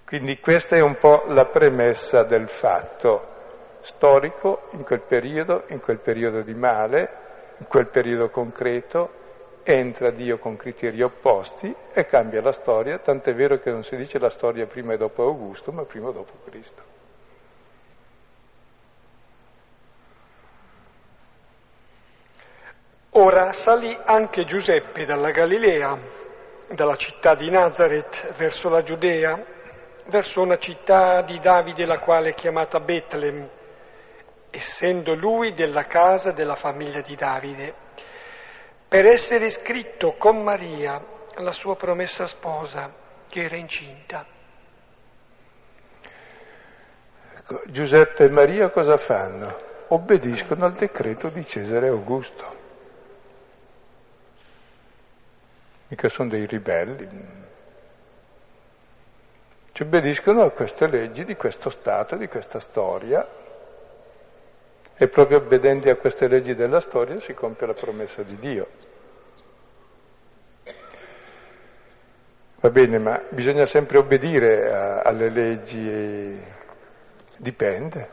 Quindi 0.07 0.39
questa 0.41 0.77
è 0.77 0.81
un 0.81 0.97
po' 0.99 1.25
la 1.29 1.47
premessa 1.47 2.23
del 2.25 2.49
fatto 2.49 3.29
storico 3.81 4.69
in 4.73 4.85
quel 4.85 5.01
periodo, 5.01 5.65
in 5.69 5.81
quel 5.81 5.99
periodo 5.99 6.43
di 6.43 6.55
male, 6.55 7.11
in 7.59 7.67
quel 7.67 7.89
periodo 7.89 8.29
concreto, 8.29 9.21
entra 9.63 10.11
Dio 10.11 10.39
con 10.39 10.57
criteri 10.57 11.01
opposti 11.03 11.75
e 11.93 12.05
cambia 12.07 12.43
la 12.43 12.53
storia, 12.53 12.99
tant'è 12.99 13.35
vero 13.35 13.59
che 13.59 13.71
non 13.71 13.85
si 13.85 13.97
dice 13.97 14.19
la 14.19 14.31
storia 14.31 14.67
prima 14.67 14.93
e 14.93 14.97
dopo 14.97 15.23
Augusto, 15.23 15.73
ma 15.73 15.85
prima 15.85 16.11
e 16.11 16.13
dopo 16.13 16.33
Cristo. 16.45 16.92
Ora 23.15 23.53
salì 23.53 23.95
anche 24.07 24.47
Giuseppe 24.47 25.05
dalla 25.05 25.29
Galilea, 25.33 25.99
dalla 26.71 26.97
città 26.97 27.35
di 27.35 27.51
Nazareth 27.51 28.33
verso 28.37 28.71
la 28.71 28.81
Giudea 28.81 29.39
verso 30.07 30.41
una 30.41 30.57
città 30.57 31.21
di 31.21 31.39
Davide, 31.39 31.85
la 31.85 31.99
quale 31.99 32.31
è 32.31 32.35
chiamata 32.35 32.81
Betlem, 32.81 33.47
essendo 34.49 35.15
lui 35.15 35.53
della 35.53 35.85
casa 35.85 36.33
della 36.33 36.55
famiglia 36.55 37.03
di 37.03 37.15
Davide, 37.15 37.75
per 38.89 39.05
essere 39.05 39.45
iscritto 39.45 40.15
con 40.17 40.43
Maria, 40.43 40.99
la 41.35 41.53
sua 41.53 41.77
promessa 41.77 42.27
sposa, 42.27 42.91
che 43.29 43.43
era 43.43 43.57
incinta. 43.57 44.25
Ecco, 47.37 47.63
Giuseppe 47.67 48.25
e 48.25 48.31
Maria 48.31 48.71
cosa 48.71 48.97
fanno? 48.97 49.55
Obbediscono 49.89 50.65
al 50.65 50.73
decreto 50.73 51.29
di 51.29 51.45
Cesare 51.45 51.89
Augusto. 51.89 52.62
Mica 55.93 56.09
sono 56.09 56.31
dei 56.31 56.47
ribelli, 56.47 57.07
ci 59.73 59.83
obbediscono 59.83 60.43
a 60.43 60.51
queste 60.51 60.89
leggi 60.89 61.23
di 61.23 61.37
questo 61.37 61.69
Stato, 61.69 62.17
di 62.17 62.29
questa 62.29 62.61
storia, 62.61 63.29
e 64.97 65.09
proprio 65.09 65.37
obbedendo 65.37 65.91
a 65.91 65.97
queste 65.97 66.29
leggi 66.29 66.55
della 66.55 66.81
storia 66.81 67.21
si 67.21 67.35
compie 67.35 67.67
la 67.67 67.75
promessa 67.75 68.23
di 68.23 68.37
Dio. 68.39 68.67
Va 72.61 72.71
bene, 72.71 72.99
ma 72.99 73.23
bisogna 73.29 73.67
sempre 73.67 73.99
obbedire 73.99 74.73
a, 74.73 75.01
alle 75.03 75.29
leggi, 75.29 76.43
dipende. 77.37 78.09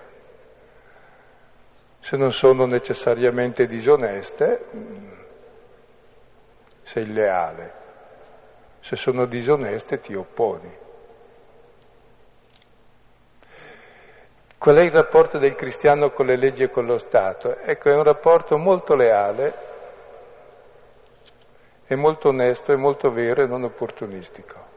Se 2.01 2.17
non 2.17 2.33
sono 2.33 2.65
necessariamente 2.65 3.67
disoneste, 3.67 4.65
sei 6.89 7.05
leale. 7.05 7.73
Se 8.79 8.95
sono 8.95 9.25
disoneste 9.27 9.99
ti 9.99 10.15
opponi. 10.15 10.75
Qual 14.57 14.75
è 14.75 14.81
il 14.81 14.91
rapporto 14.91 15.37
del 15.37 15.53
cristiano 15.53 16.09
con 16.09 16.25
le 16.25 16.35
leggi 16.35 16.63
e 16.63 16.71
con 16.71 16.87
lo 16.87 16.97
Stato? 16.97 17.57
Ecco, 17.59 17.89
è 17.89 17.93
un 17.93 18.03
rapporto 18.03 18.57
molto 18.57 18.95
leale, 18.95 19.53
è 21.85 21.93
molto 21.93 22.29
onesto, 22.29 22.73
è 22.73 22.75
molto 22.75 23.11
vero 23.11 23.43
e 23.43 23.45
non 23.45 23.63
opportunistico. 23.65 24.67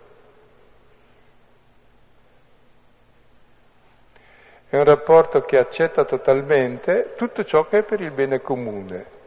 È 4.69 4.77
un 4.77 4.85
rapporto 4.85 5.41
che 5.41 5.57
accetta 5.57 6.05
totalmente 6.05 7.15
tutto 7.17 7.43
ciò 7.43 7.67
che 7.67 7.79
è 7.79 7.83
per 7.83 8.03
il 8.03 8.11
bene 8.11 8.43
comune 8.43 9.21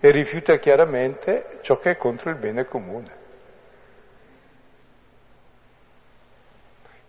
e 0.00 0.10
rifiuta 0.10 0.56
chiaramente 0.56 1.58
ciò 1.60 1.78
che 1.78 1.90
è 1.90 1.96
contro 1.96 2.30
il 2.30 2.36
bene 2.36 2.64
comune. 2.64 3.18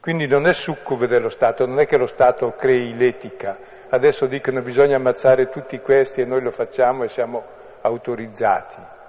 Quindi 0.02 0.28
non 0.28 0.48
è 0.48 0.54
succube 0.54 1.08
dello 1.08 1.30
Stato, 1.30 1.66
non 1.66 1.80
è 1.80 1.86
che 1.86 1.96
lo 1.96 2.08
Stato 2.08 2.52
crei 2.54 2.96
l'etica. 2.96 3.58
Adesso 3.90 4.26
dicono 4.26 4.62
bisogna 4.62 4.96
ammazzare 4.96 5.48
tutti 5.48 5.80
questi 5.80 6.22
e 6.22 6.26
noi 6.26 6.42
lo 6.42 6.52
facciamo 6.52 7.04
e 7.04 7.08
siamo 7.08 7.44
autorizzati. 7.82 9.00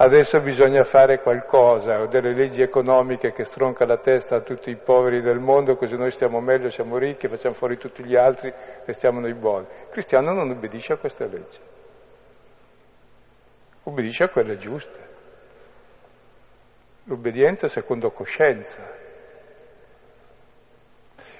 Adesso 0.00 0.40
bisogna 0.40 0.84
fare 0.84 1.20
qualcosa, 1.20 2.00
o 2.00 2.06
delle 2.06 2.32
leggi 2.32 2.62
economiche 2.62 3.32
che 3.32 3.42
stronca 3.44 3.84
la 3.84 3.96
testa 3.96 4.36
a 4.36 4.40
tutti 4.42 4.70
i 4.70 4.76
poveri 4.76 5.20
del 5.20 5.40
mondo, 5.40 5.74
così 5.76 5.96
noi 5.96 6.12
stiamo 6.12 6.40
meglio, 6.40 6.70
siamo 6.70 6.98
ricchi, 6.98 7.26
facciamo 7.26 7.54
fuori 7.54 7.76
tutti 7.76 8.04
gli 8.04 8.14
altri 8.14 8.52
e 8.84 8.92
stiamo 8.92 9.18
noi 9.18 9.34
buoni. 9.34 9.66
Il 9.66 9.88
cristiano 9.90 10.32
non 10.32 10.50
obbedisce 10.50 10.92
a 10.92 10.98
queste 10.98 11.26
leggi, 11.26 11.58
obbedisce 13.82 14.22
a 14.22 14.28
quelle 14.28 14.56
giuste 14.56 15.06
l'obbedienza 17.04 17.66
secondo 17.66 18.12
coscienza. 18.12 19.06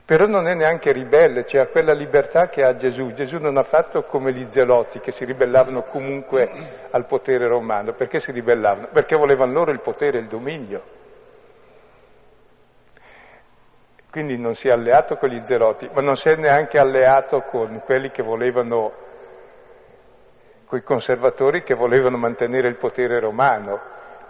Però 0.08 0.24
non 0.24 0.48
è 0.48 0.54
neanche 0.54 0.90
ribelle, 0.90 1.44
cioè 1.44 1.60
ha 1.60 1.66
quella 1.66 1.92
libertà 1.92 2.48
che 2.48 2.62
ha 2.62 2.74
Gesù. 2.74 3.12
Gesù 3.12 3.36
non 3.36 3.58
ha 3.58 3.62
fatto 3.62 4.04
come 4.04 4.32
gli 4.32 4.46
zelotti 4.48 5.00
che 5.00 5.12
si 5.12 5.26
ribellavano 5.26 5.82
comunque 5.82 6.48
al 6.90 7.04
potere 7.04 7.46
romano. 7.46 7.92
Perché 7.92 8.18
si 8.18 8.32
ribellavano? 8.32 8.88
Perché 8.90 9.16
volevano 9.16 9.52
loro 9.52 9.70
il 9.70 9.82
potere 9.82 10.16
e 10.16 10.22
il 10.22 10.26
dominio. 10.26 10.82
Quindi 14.10 14.38
non 14.38 14.54
si 14.54 14.68
è 14.68 14.70
alleato 14.70 15.16
con 15.16 15.28
gli 15.28 15.44
zelotti, 15.44 15.90
ma 15.92 16.00
non 16.00 16.16
si 16.16 16.30
è 16.30 16.36
neanche 16.36 16.78
alleato 16.78 17.42
con 17.42 17.82
quelli 17.84 18.10
che 18.10 18.22
volevano, 18.22 18.92
con 20.64 20.78
i 20.78 20.82
conservatori 20.82 21.62
che 21.62 21.74
volevano 21.74 22.16
mantenere 22.16 22.68
il 22.68 22.76
potere 22.76 23.20
romano. 23.20 23.78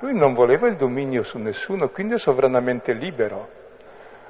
Lui 0.00 0.18
non 0.18 0.34
voleva 0.34 0.66
il 0.66 0.74
dominio 0.74 1.22
su 1.22 1.38
nessuno, 1.38 1.88
quindi 1.90 2.14
è 2.14 2.18
sovranamente 2.18 2.92
libero 2.92 3.57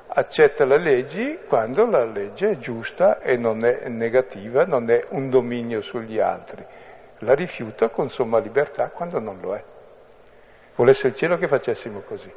accetta 0.08 0.64
le 0.64 0.78
leggi 0.78 1.38
quando 1.46 1.86
la 1.86 2.04
legge 2.04 2.50
è 2.50 2.58
giusta 2.58 3.20
e 3.20 3.36
non 3.36 3.64
è 3.64 3.88
negativa, 3.88 4.64
non 4.64 4.90
è 4.90 5.04
un 5.10 5.28
dominio 5.28 5.80
sugli 5.80 6.18
altri. 6.18 6.64
La 7.18 7.34
rifiuta 7.34 7.88
con 7.88 8.08
somma 8.08 8.38
libertà 8.38 8.88
quando 8.88 9.18
non 9.18 9.38
lo 9.40 9.54
è. 9.54 9.62
Volesse 10.76 11.08
il 11.08 11.14
cielo 11.14 11.36
che 11.36 11.48
facessimo 11.48 12.00
così. 12.00 12.32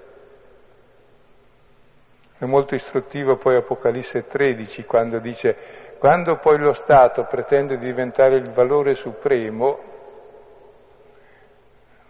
È 2.37 2.45
molto 2.45 2.73
istruttivo 2.73 3.37
poi 3.37 3.55
Apocalisse 3.55 4.25
13 4.25 4.83
quando 4.85 5.19
dice 5.19 5.55
quando 5.99 6.37
poi 6.37 6.57
lo 6.57 6.73
Stato 6.73 7.25
pretende 7.25 7.77
di 7.77 7.85
diventare 7.85 8.35
il 8.35 8.49
valore 8.49 8.95
supremo, 8.95 9.79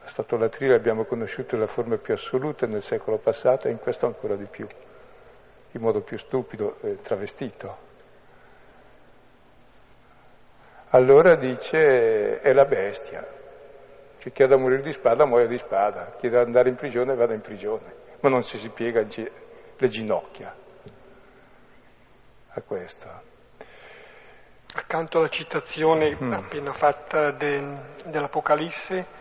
la 0.01 0.07
statolatria 0.07 0.69
l'abbiamo 0.69 1.03
conosciuta 1.03 1.55
nella 1.55 1.67
forma 1.67 1.97
più 1.97 2.13
assoluta 2.13 2.65
nel 2.65 2.81
secolo 2.81 3.17
passato 3.17 3.67
e 3.67 3.71
in 3.71 3.79
questo 3.79 4.05
ancora 4.05 4.35
di 4.35 4.45
più 4.45 4.65
in 5.71 5.81
modo 5.81 6.01
più 6.01 6.17
stupido, 6.17 6.77
eh, 6.81 7.01
travestito. 7.01 7.89
Allora 10.89 11.35
dice 11.35 12.41
è 12.41 12.51
la 12.51 12.65
bestia, 12.65 13.25
chi 14.17 14.31
chiede 14.31 14.55
a 14.55 14.57
morire 14.57 14.81
di 14.81 14.91
spada 14.91 15.25
muore 15.25 15.47
di 15.47 15.57
spada, 15.57 16.15
chi 16.19 16.27
deve 16.27 16.43
andare 16.43 16.67
in 16.67 16.75
prigione 16.75 17.15
vada 17.15 17.33
in 17.33 17.41
prigione, 17.41 17.93
ma 18.19 18.29
non 18.29 18.43
ci 18.43 18.57
si 18.57 18.69
piega 18.69 19.05
le 19.77 19.87
ginocchia 19.87 20.53
a 22.49 22.61
questo. 22.61 23.29
Accanto 24.73 25.19
alla 25.19 25.29
citazione 25.29 26.17
mm. 26.21 26.33
appena 26.33 26.73
fatta 26.73 27.31
de, 27.31 27.63
dell'Apocalisse 28.05 29.19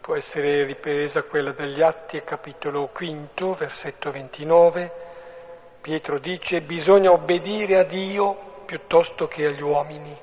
può 0.00 0.16
essere 0.16 0.64
ripresa 0.64 1.22
quella 1.22 1.52
degli 1.52 1.82
Atti, 1.82 2.22
capitolo 2.22 2.88
quinto, 2.88 3.54
versetto 3.54 4.10
29 4.10 5.05
Pietro 5.86 6.18
dice 6.18 6.62
bisogna 6.62 7.12
obbedire 7.12 7.78
a 7.78 7.84
Dio 7.84 8.64
piuttosto 8.66 9.28
che 9.28 9.46
agli 9.46 9.62
uomini. 9.62 10.18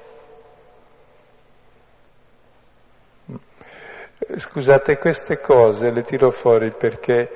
Scusate, 4.36 4.98
queste 4.98 5.40
cose 5.40 5.90
le 5.90 6.04
tiro 6.04 6.32
fuori 6.32 6.72
perché 6.72 7.30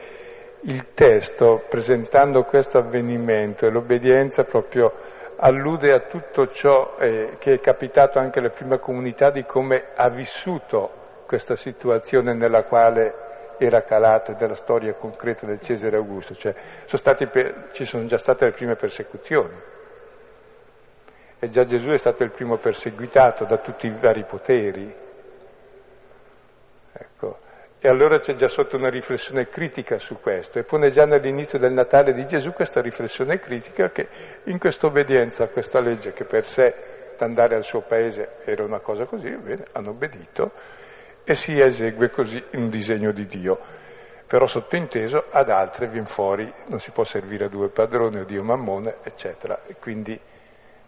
il 0.63 0.88
testo, 0.94 1.63
presentando 1.70 2.44
questo 2.44 2.80
avvenimento 2.80 3.66
e 3.66 3.70
l'obbedienza 3.70 4.44
proprio 4.44 4.92
allude 5.38 5.94
a 5.94 6.02
tutto 6.02 6.50
ciò 6.50 6.98
eh, 7.00 7.38
che 7.40 7.54
è 7.54 7.60
capitato 7.62 8.20
anche 8.20 8.40
alla 8.40 8.50
prima 8.50 8.78
comunità 8.78 9.30
di 9.30 9.46
come 9.46 9.92
ha 9.96 10.10
vissuto 10.10 10.92
questa 11.26 11.56
situazione 11.56 12.34
nella 12.34 12.63
quale 12.63 13.27
era 13.58 13.84
calato 13.84 14.32
e 14.32 14.36
della 14.36 14.56
storia 14.56 14.93
concreta 14.93 15.46
del 15.46 15.60
Cesare 15.60 15.98
Augusto, 15.98 16.36
cioè 16.36 16.54
sono 16.86 17.30
per, 17.30 17.70
ci 17.72 17.86
sono 17.86 18.06
già 18.06 18.17
state 18.17 18.46
le 18.46 18.52
prime 18.52 18.76
persecuzioni. 18.76 19.56
E 21.39 21.50
già 21.50 21.65
Gesù 21.65 21.89
è 21.89 21.98
stato 21.98 22.24
il 22.24 22.32
primo 22.32 22.58
perseguitato 22.58 23.46
da 23.46 23.58
tutti 23.58 23.88
i 23.88 23.91
vari 23.91 24.24
poteri. 24.24 24.96
Ecco. 26.93 27.38
E 27.80 27.88
allora 27.88 28.17
c'è 28.17 28.34
già 28.34 28.48
sotto 28.48 28.76
una 28.76 28.89
riflessione 28.89 29.48
critica 29.48 30.00
su 30.00 30.20
questo 30.20 30.58
e 30.58 30.63
pone 30.63 30.89
già 30.89 31.06
nell'inizio 31.06 31.60
del 31.60 31.74
Natale 31.74 32.13
di 32.13 32.26
Gesù 32.26 32.52
questa 32.52 32.82
riflessione 32.82 33.39
critica 33.39 33.91
che 33.91 34.08
in 34.46 34.58
questa 34.58 34.88
obbedienza 34.88 35.43
a 35.43 35.48
questa 35.48 35.80
legge 35.80 36.12
che 36.12 36.24
per 36.24 36.48
sé 36.48 36.74
andare 37.24 37.56
al 37.56 37.63
suo 37.63 37.82
paese 37.82 38.38
era 38.46 38.63
una 38.63 38.80
cosa 38.80 39.06
così, 39.06 39.30
bene, 39.30 39.65
hanno 39.74 39.89
obbedito, 39.91 40.52
e 41.30 41.36
si 41.36 41.60
esegue 41.60 42.10
così 42.10 42.42
un 42.54 42.70
disegno 42.70 43.12
di 43.12 43.26
Dio. 43.26 43.60
Però 44.26 44.48
sottointeso 44.48 45.26
ad 45.30 45.50
altre 45.50 45.88
viene 45.88 46.08
fuori, 46.08 46.50
non 46.68 46.80
si 46.80 46.92
può 46.92 47.04
servire 47.04 47.46
a 47.46 47.50
due 47.50 47.68
padroni 47.68 48.20
o 48.20 48.24
Dio 48.24 48.44
Mammone, 48.44 49.00
eccetera, 49.04 49.63
e 49.68 49.76
quindi 49.76 50.18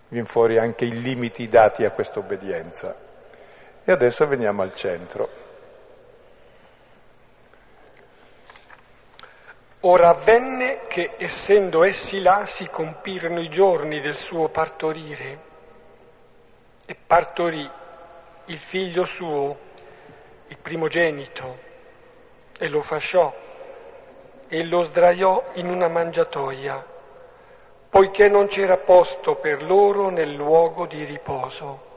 viene 0.08 0.26
fuori 0.26 0.58
anche 0.58 0.86
i 0.86 1.02
limiti 1.02 1.50
dati 1.50 1.84
a 1.84 1.92
questa 1.92 2.20
obbedienza. 2.20 2.96
E 3.84 3.92
adesso 3.92 4.26
veniamo 4.28 4.62
al 4.62 4.74
centro. 4.74 5.30
Ora 9.82 10.10
avvenne 10.10 10.84
che, 10.88 11.16
essendo 11.18 11.84
essi 11.84 12.22
là, 12.22 12.46
si 12.46 12.70
compirono 12.70 13.42
i 13.42 13.50
giorni 13.50 14.00
del 14.00 14.16
suo 14.16 14.48
partorire 14.48 15.40
e 16.86 16.96
partorì 16.96 17.70
il 18.46 18.60
figlio 18.60 19.04
suo 19.04 19.68
il 20.50 20.58
primogenito, 20.62 21.58
e 22.60 22.68
lo 22.68 22.82
fasciò 22.82 23.34
e 24.52 24.66
lo 24.66 24.82
sdraiò 24.82 25.44
in 25.54 25.70
una 25.70 25.88
mangiatoia, 25.88 26.84
poiché 27.90 28.28
non 28.28 28.48
c'era 28.48 28.78
posto 28.78 29.36
per 29.36 29.64
loro 29.64 30.10
nel 30.10 30.34
luogo 30.34 30.88
di 30.88 31.04
riposo. 31.06 31.88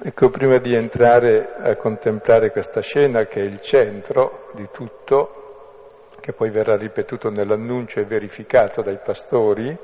Ecco, 0.00 0.30
prima 0.30 0.58
di 0.58 0.74
entrare 0.74 1.54
a 1.60 1.76
contemplare 1.76 2.50
questa 2.50 2.80
scena 2.80 3.26
che 3.26 3.40
è 3.40 3.44
il 3.44 3.60
centro 3.60 4.50
di 4.54 4.68
tutto, 4.72 6.10
che 6.20 6.32
poi 6.32 6.50
verrà 6.50 6.76
ripetuto 6.76 7.30
nell'annuncio 7.30 8.00
e 8.00 8.04
verificato 8.04 8.82
dai 8.82 8.98
pastori, 8.98 9.76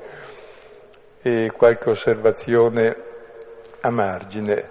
e 1.21 1.51
qualche 1.57 1.89
osservazione 1.89 2.95
a 3.81 3.89
margine. 3.89 4.69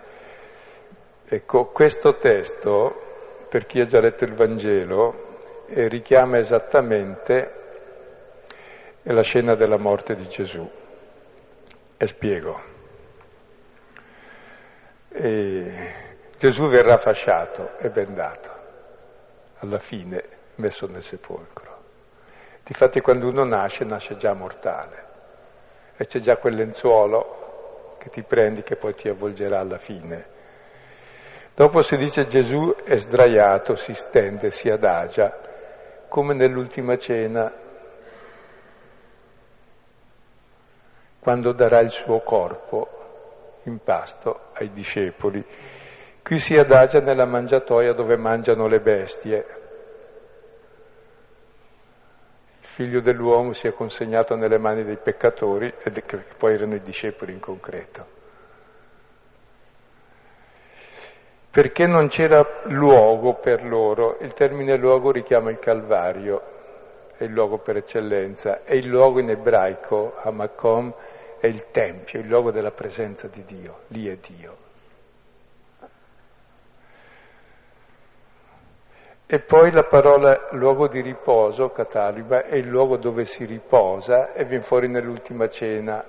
Ecco, 1.27 1.69
questo 1.69 2.19
testo, 2.19 3.47
per 3.49 3.65
chi 3.65 3.81
ha 3.81 3.87
già 3.87 3.99
letto 3.99 4.25
il 4.25 4.35
Vangelo, 4.35 5.65
eh, 5.69 5.89
richiama 5.89 6.37
esattamente 6.37 7.63
la 9.05 9.23
scena 9.23 9.55
della 9.55 9.79
morte 9.79 10.17
di 10.17 10.29
Gesù. 10.29 10.71
E 11.97 12.07
spiego. 12.07 12.61
E 15.09 15.93
Gesù 16.37 16.69
verrà 16.69 16.99
fasciato 16.99 17.79
e 17.79 17.89
bendato, 17.89 18.51
alla 19.61 19.79
fine 19.79 20.23
messo 20.57 20.87
nel 20.87 21.03
sepolcro. 21.03 21.73
Difatti 22.63 23.01
quando 23.01 23.29
uno 23.29 23.45
nasce, 23.45 23.85
nasce 23.85 24.19
già 24.19 24.35
mortale 24.35 25.13
e 25.97 26.05
c'è 26.05 26.19
già 26.19 26.37
quel 26.37 26.57
lenzuolo 26.57 27.97
che 27.99 28.11
ti 28.11 28.23
prendi 28.23 28.63
che 28.63 28.77
poi 28.77 28.95
ti 28.95 29.09
avvolgerà 29.09 29.61
alla 29.61 29.79
fine 29.79 30.33
Dopo 31.57 31.83
si 31.83 31.97
dice 31.97 32.27
Gesù 32.27 32.75
è 32.83 32.97
sdraiato, 32.97 33.77
si 33.77 33.95
stende, 33.95 34.51
si 34.51 34.69
adagia, 34.69 35.39
come 36.09 36.35
nell'ultima 36.35 36.97
cena, 36.97 37.53
quando 41.21 41.53
darà 41.53 41.81
il 41.81 41.91
suo 41.91 42.19
corpo 42.23 42.89
in 43.65 43.79
pasto 43.85 44.51
ai 44.55 44.73
discepoli. 44.73 45.47
Qui 46.25 46.39
si 46.41 46.55
adagia 46.55 46.99
nella 46.99 47.25
mangiatoia 47.25 47.93
dove 47.93 48.17
mangiano 48.17 48.67
le 48.67 48.81
bestie. 48.81 49.47
Il 52.63 52.67
figlio 52.67 53.01
dell'uomo 53.01 53.53
si 53.53 53.69
è 53.69 53.73
consegnato 53.73 54.35
nelle 54.35 54.59
mani 54.59 54.83
dei 54.83 54.99
peccatori, 54.99 55.73
che 55.77 56.25
poi 56.37 56.55
erano 56.55 56.75
i 56.75 56.81
discepoli 56.81 57.33
in 57.33 57.39
concreto. 57.39 58.23
Perché 61.55 61.87
non 61.87 62.09
c'era 62.09 62.45
luogo 62.65 63.35
per 63.35 63.65
loro. 63.65 64.19
Il 64.19 64.33
termine 64.33 64.77
luogo 64.77 65.13
richiama 65.13 65.53
il 65.53 65.61
Calvario, 65.61 66.43
è 67.17 67.23
il 67.23 67.31
luogo 67.31 67.59
per 67.59 67.77
eccellenza, 67.77 68.65
è 68.65 68.75
il 68.75 68.89
luogo 68.89 69.21
in 69.21 69.31
ebraico, 69.31 70.17
Hamakom, 70.17 70.93
è 71.39 71.47
il 71.47 71.67
Tempio, 71.71 72.19
il 72.19 72.27
luogo 72.27 72.51
della 72.51 72.73
presenza 72.73 73.29
di 73.29 73.45
Dio, 73.45 73.83
lì 73.89 74.09
è 74.09 74.17
Dio. 74.17 74.57
E 79.25 79.39
poi 79.39 79.71
la 79.71 79.85
parola 79.85 80.49
luogo 80.51 80.89
di 80.89 81.01
riposo, 81.03 81.69
Cataliba, 81.69 82.47
è 82.47 82.57
il 82.57 82.67
luogo 82.67 82.97
dove 82.97 83.25
si 83.27 83.45
riposa 83.45 84.33
e 84.33 84.45
viene 84.45 84.65
fuori 84.65 84.89
nell'ultima 84.89 85.47
cena, 85.47 86.05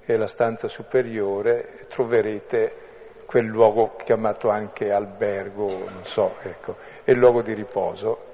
è 0.00 0.16
la 0.16 0.26
stanza 0.26 0.66
superiore, 0.66 1.84
troverete 1.86 2.87
quel 3.28 3.44
luogo 3.44 3.94
chiamato 3.96 4.48
anche 4.48 4.90
albergo, 4.90 5.66
non 5.66 6.02
so, 6.04 6.36
ecco, 6.40 6.76
è 7.04 7.10
il 7.10 7.18
luogo 7.18 7.42
di 7.42 7.52
riposo. 7.52 8.24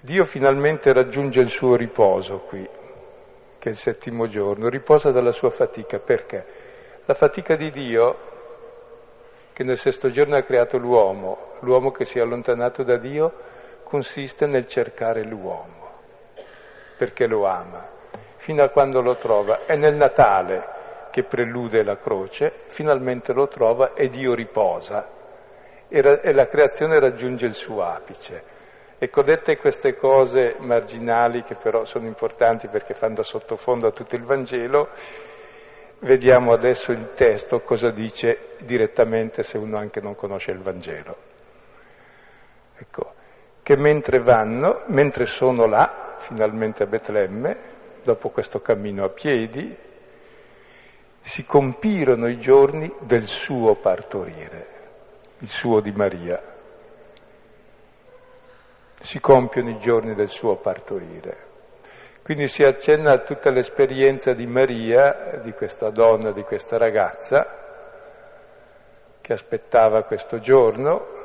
Dio 0.00 0.24
finalmente 0.24 0.92
raggiunge 0.92 1.40
il 1.40 1.48
suo 1.48 1.74
riposo 1.74 2.40
qui, 2.40 2.68
che 3.58 3.68
è 3.70 3.72
il 3.72 3.78
settimo 3.78 4.26
giorno, 4.26 4.68
riposa 4.68 5.12
dalla 5.12 5.32
sua 5.32 5.48
fatica. 5.48 5.98
Perché? 5.98 6.44
La 7.06 7.14
fatica 7.14 7.56
di 7.56 7.70
Dio, 7.70 8.18
che 9.54 9.64
nel 9.64 9.78
sesto 9.78 10.10
giorno 10.10 10.36
ha 10.36 10.42
creato 10.42 10.76
l'uomo, 10.76 11.52
l'uomo 11.60 11.90
che 11.90 12.04
si 12.04 12.18
è 12.18 12.20
allontanato 12.20 12.82
da 12.82 12.98
Dio, 12.98 13.32
consiste 13.84 14.44
nel 14.44 14.66
cercare 14.66 15.24
l'uomo, 15.24 15.90
perché 16.98 17.26
lo 17.26 17.46
ama, 17.46 17.88
fino 18.36 18.62
a 18.62 18.68
quando 18.68 19.00
lo 19.00 19.16
trova. 19.16 19.64
È 19.64 19.74
nel 19.74 19.96
Natale 19.96 20.80
che 21.12 21.24
prelude 21.24 21.84
la 21.84 21.98
croce, 21.98 22.62
finalmente 22.68 23.34
lo 23.34 23.46
trova 23.46 23.92
e 23.92 24.08
Dio 24.08 24.34
riposa 24.34 25.20
e 25.86 26.32
la 26.32 26.46
creazione 26.46 26.98
raggiunge 26.98 27.44
il 27.44 27.52
suo 27.52 27.82
apice. 27.82 28.42
Ecco, 28.98 29.22
dette 29.22 29.58
queste 29.58 29.94
cose 29.94 30.56
marginali 30.58 31.42
che 31.42 31.54
però 31.54 31.84
sono 31.84 32.06
importanti 32.06 32.68
perché 32.68 32.94
fanno 32.94 33.16
da 33.16 33.22
sottofondo 33.22 33.88
a 33.88 33.90
tutto 33.90 34.16
il 34.16 34.24
Vangelo, 34.24 34.88
vediamo 35.98 36.54
adesso 36.54 36.92
il 36.92 37.10
testo 37.12 37.60
cosa 37.60 37.90
dice 37.90 38.54
direttamente 38.62 39.42
se 39.42 39.58
uno 39.58 39.76
anche 39.76 40.00
non 40.00 40.14
conosce 40.14 40.52
il 40.52 40.60
Vangelo. 40.60 41.16
Ecco, 42.78 43.12
che 43.62 43.76
mentre 43.76 44.20
vanno, 44.20 44.84
mentre 44.86 45.26
sono 45.26 45.66
là, 45.66 46.14
finalmente 46.18 46.84
a 46.84 46.86
Betlemme, 46.86 47.56
dopo 48.02 48.30
questo 48.30 48.60
cammino 48.60 49.04
a 49.04 49.10
piedi, 49.10 49.76
si 51.22 51.44
compirono 51.44 52.28
i 52.28 52.38
giorni 52.38 52.92
del 53.00 53.26
suo 53.26 53.76
partorire, 53.76 54.66
il 55.38 55.48
suo 55.48 55.80
di 55.80 55.92
Maria. 55.92 56.40
Si 59.00 59.20
compiono 59.20 59.70
i 59.70 59.78
giorni 59.78 60.14
del 60.14 60.28
suo 60.28 60.56
partorire. 60.56 61.50
Quindi 62.22 62.46
si 62.46 62.62
accenna 62.62 63.12
a 63.12 63.22
tutta 63.22 63.50
l'esperienza 63.50 64.32
di 64.32 64.46
Maria, 64.46 65.38
di 65.42 65.52
questa 65.52 65.90
donna, 65.90 66.30
di 66.30 66.42
questa 66.42 66.76
ragazza, 66.76 67.60
che 69.20 69.32
aspettava 69.32 70.04
questo 70.04 70.38
giorno, 70.38 71.20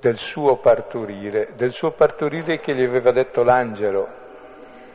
del 0.00 0.16
suo 0.16 0.58
partorire, 0.58 1.50
del 1.54 1.70
suo 1.70 1.92
partorire 1.92 2.58
che 2.58 2.74
gli 2.74 2.82
aveva 2.82 3.12
detto 3.12 3.44
l'angelo, 3.44 4.08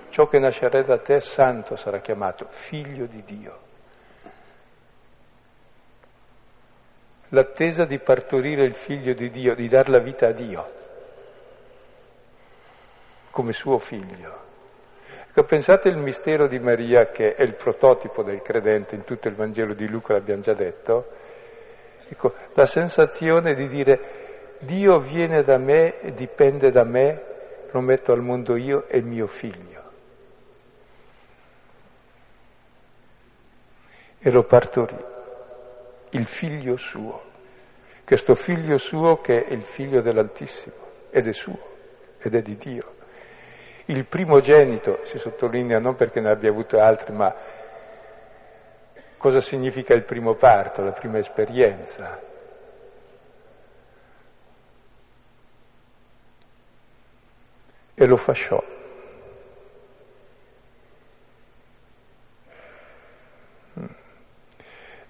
ciò 0.09 0.27
che 0.27 0.39
nascerà 0.39 0.81
da 0.81 0.97
te 0.97 1.21
santo 1.21 1.77
sarà 1.77 1.99
chiamato 1.99 2.47
figlio 2.49 3.05
di 3.05 3.23
Dio. 3.23 3.66
L'attesa 7.29 7.85
di 7.85 7.99
partorire 7.99 8.63
il 8.63 8.75
figlio 8.75 9.13
di 9.13 9.29
Dio, 9.29 9.53
di 9.53 9.67
dar 9.67 9.89
la 9.89 9.99
vita 9.99 10.27
a 10.27 10.31
Dio 10.31 10.77
come 13.37 13.53
suo 13.53 13.77
figlio. 13.77 14.45
Ecco, 15.29 15.43
pensate 15.43 15.89
il 15.89 15.97
mistero 15.97 16.47
di 16.47 16.57
Maria 16.57 17.11
che 17.11 17.35
è 17.35 17.43
il 17.43 17.53
prototipo 17.53 18.23
del 18.23 18.41
credente 18.41 18.95
in 18.95 19.03
tutto 19.03 19.27
il 19.27 19.35
Vangelo 19.35 19.75
di 19.75 19.87
Luca, 19.87 20.13
l'abbiamo 20.13 20.41
già 20.41 20.55
detto. 20.55 21.07
Ecco, 22.09 22.33
la 22.55 22.65
sensazione 22.65 23.53
di 23.53 23.67
dire 23.67 24.55
Dio 24.61 24.97
viene 24.97 25.43
da 25.43 25.59
me 25.59 25.99
dipende 26.15 26.71
da 26.71 26.83
me, 26.83 27.21
lo 27.69 27.79
metto 27.79 28.11
al 28.11 28.23
mondo 28.23 28.55
io 28.55 28.87
e 28.87 29.03
mio 29.03 29.27
figlio. 29.27 29.83
E 34.17 34.31
lo 34.31 34.45
partorì, 34.45 34.97
il 36.17 36.25
figlio 36.25 36.77
suo, 36.77 37.23
questo 38.03 38.35
figlio 38.35 38.77
suo 38.77 39.21
che 39.21 39.45
è 39.45 39.53
il 39.53 39.63
figlio 39.63 40.01
dell'Altissimo 40.01 40.75
ed 41.09 41.27
è 41.27 41.33
suo 41.33 41.75
ed 42.19 42.35
è 42.35 42.41
di 42.41 42.55
Dio. 42.55 42.95
Il 43.85 44.05
primogenito, 44.05 44.99
si 45.03 45.17
sottolinea 45.17 45.79
non 45.79 45.95
perché 45.95 46.19
ne 46.19 46.31
abbia 46.31 46.49
avuto 46.49 46.77
altri, 46.77 47.13
ma 47.13 47.33
cosa 49.17 49.39
significa 49.39 49.93
il 49.93 50.03
primo 50.03 50.35
parto, 50.35 50.83
la 50.83 50.91
prima 50.91 51.17
esperienza? 51.19 52.27
e 57.99 58.05
lo 58.05 58.15
fasciò. 58.15 58.63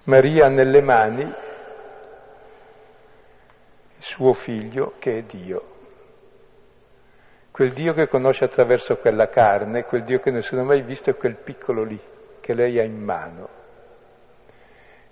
Maria 0.08 0.48
nelle 0.48 0.80
mani 0.80 1.20
il 1.20 1.34
suo 4.02 4.32
figlio 4.32 4.94
che 4.98 5.18
è 5.18 5.22
Dio, 5.22 5.62
quel 7.50 7.74
Dio 7.74 7.92
che 7.92 8.08
conosce 8.08 8.44
attraverso 8.44 8.96
quella 8.96 9.28
carne, 9.28 9.84
quel 9.84 10.04
Dio 10.04 10.18
che 10.18 10.30
nessuno 10.30 10.62
ha 10.62 10.64
mai 10.64 10.80
visto 10.80 11.10
è 11.10 11.14
quel 11.14 11.36
piccolo 11.36 11.82
lì 11.82 12.00
che 12.40 12.54
lei 12.54 12.78
ha 12.78 12.84
in 12.84 12.98
mano. 12.98 13.48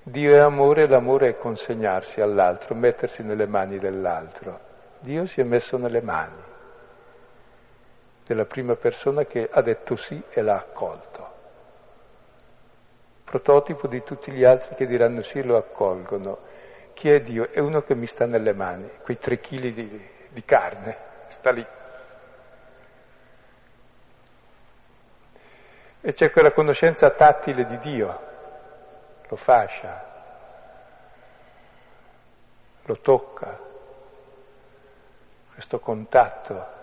Dio 0.02 0.34
è 0.34 0.38
amore 0.38 0.88
l'amore 0.88 1.28
è 1.28 1.36
consegnarsi 1.36 2.22
all'altro, 2.22 2.74
mettersi 2.74 3.22
nelle 3.22 3.46
mani 3.46 3.78
dell'altro. 3.78 4.60
Dio 5.00 5.26
si 5.26 5.42
è 5.42 5.44
messo 5.44 5.76
nelle 5.76 6.00
mani 6.00 6.42
della 8.24 8.46
prima 8.46 8.76
persona 8.76 9.24
che 9.24 9.46
ha 9.52 9.60
detto 9.60 9.94
sì 9.96 10.22
e 10.30 10.40
l'ha 10.40 10.56
accolto. 10.56 11.35
Prototipo 13.26 13.88
di 13.88 14.04
tutti 14.04 14.30
gli 14.30 14.44
altri 14.44 14.76
che 14.76 14.86
diranno 14.86 15.20
sì 15.20 15.42
lo 15.42 15.56
accolgono. 15.56 16.38
Chi 16.94 17.10
è 17.10 17.20
Dio? 17.20 17.50
È 17.50 17.58
uno 17.58 17.82
che 17.82 17.96
mi 17.96 18.06
sta 18.06 18.24
nelle 18.24 18.54
mani, 18.54 18.88
quei 19.02 19.18
tre 19.18 19.40
chili 19.40 19.72
di, 19.72 20.08
di 20.28 20.44
carne, 20.44 20.96
sta 21.26 21.50
lì. 21.50 21.66
E 26.00 26.12
c'è 26.12 26.30
quella 26.30 26.52
conoscenza 26.52 27.10
tattile 27.10 27.66
di 27.66 27.78
Dio, 27.78 28.20
lo 29.28 29.36
fascia, 29.36 30.04
lo 32.84 33.00
tocca, 33.00 33.58
questo 35.52 35.80
contatto 35.80 36.75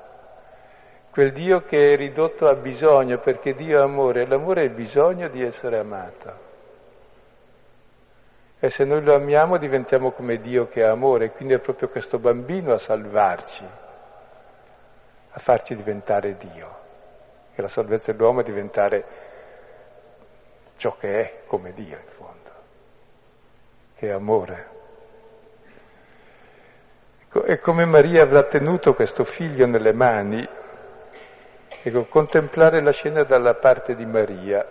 quel 1.14 1.32
Dio 1.32 1.62
che 1.62 1.94
è 1.94 1.96
ridotto 1.96 2.48
a 2.48 2.56
bisogno, 2.56 3.20
perché 3.20 3.54
Dio 3.54 3.78
è 3.78 3.84
amore, 3.84 4.24
e 4.24 4.26
l'amore 4.26 4.62
è 4.62 4.64
il 4.64 4.72
bisogno 4.72 5.28
di 5.28 5.44
essere 5.44 5.78
amato. 5.78 6.52
E 8.60 8.70
se 8.72 8.84
noi 8.84 9.04
lo 9.04 9.14
amiamo 9.14 9.58
diventiamo 9.58 10.10
come 10.10 10.38
Dio 10.38 10.68
che 10.68 10.82
è 10.82 10.88
amore, 10.88 11.30
quindi 11.30 11.54
è 11.54 11.60
proprio 11.60 11.90
questo 11.90 12.18
bambino 12.18 12.74
a 12.74 12.80
salvarci, 12.80 13.64
a 15.30 15.40
farci 15.40 15.76
diventare 15.76 16.36
Dio. 16.36 16.78
E 17.54 17.62
la 17.62 17.68
salvezza 17.68 18.12
dell'uomo 18.12 18.40
è 18.40 18.44
diventare 18.44 19.06
ciò 20.78 20.96
che 20.98 21.22
è 21.22 21.42
come 21.46 21.74
Dio 21.74 21.96
in 21.96 22.08
fondo, 22.08 22.52
che 23.98 24.08
è 24.08 24.12
amore. 24.12 24.68
Ecco, 27.22 27.44
e 27.44 27.60
come 27.60 27.86
Maria 27.86 28.24
avrà 28.24 28.46
tenuto 28.46 28.96
questo 28.96 29.24
figlio 29.24 29.68
nelle 29.68 29.94
mani, 29.94 30.62
Ecco, 31.86 32.06
contemplare 32.06 32.82
la 32.82 32.92
scena 32.92 33.24
dalla 33.24 33.56
parte 33.56 33.94
di 33.94 34.06
Maria. 34.06 34.66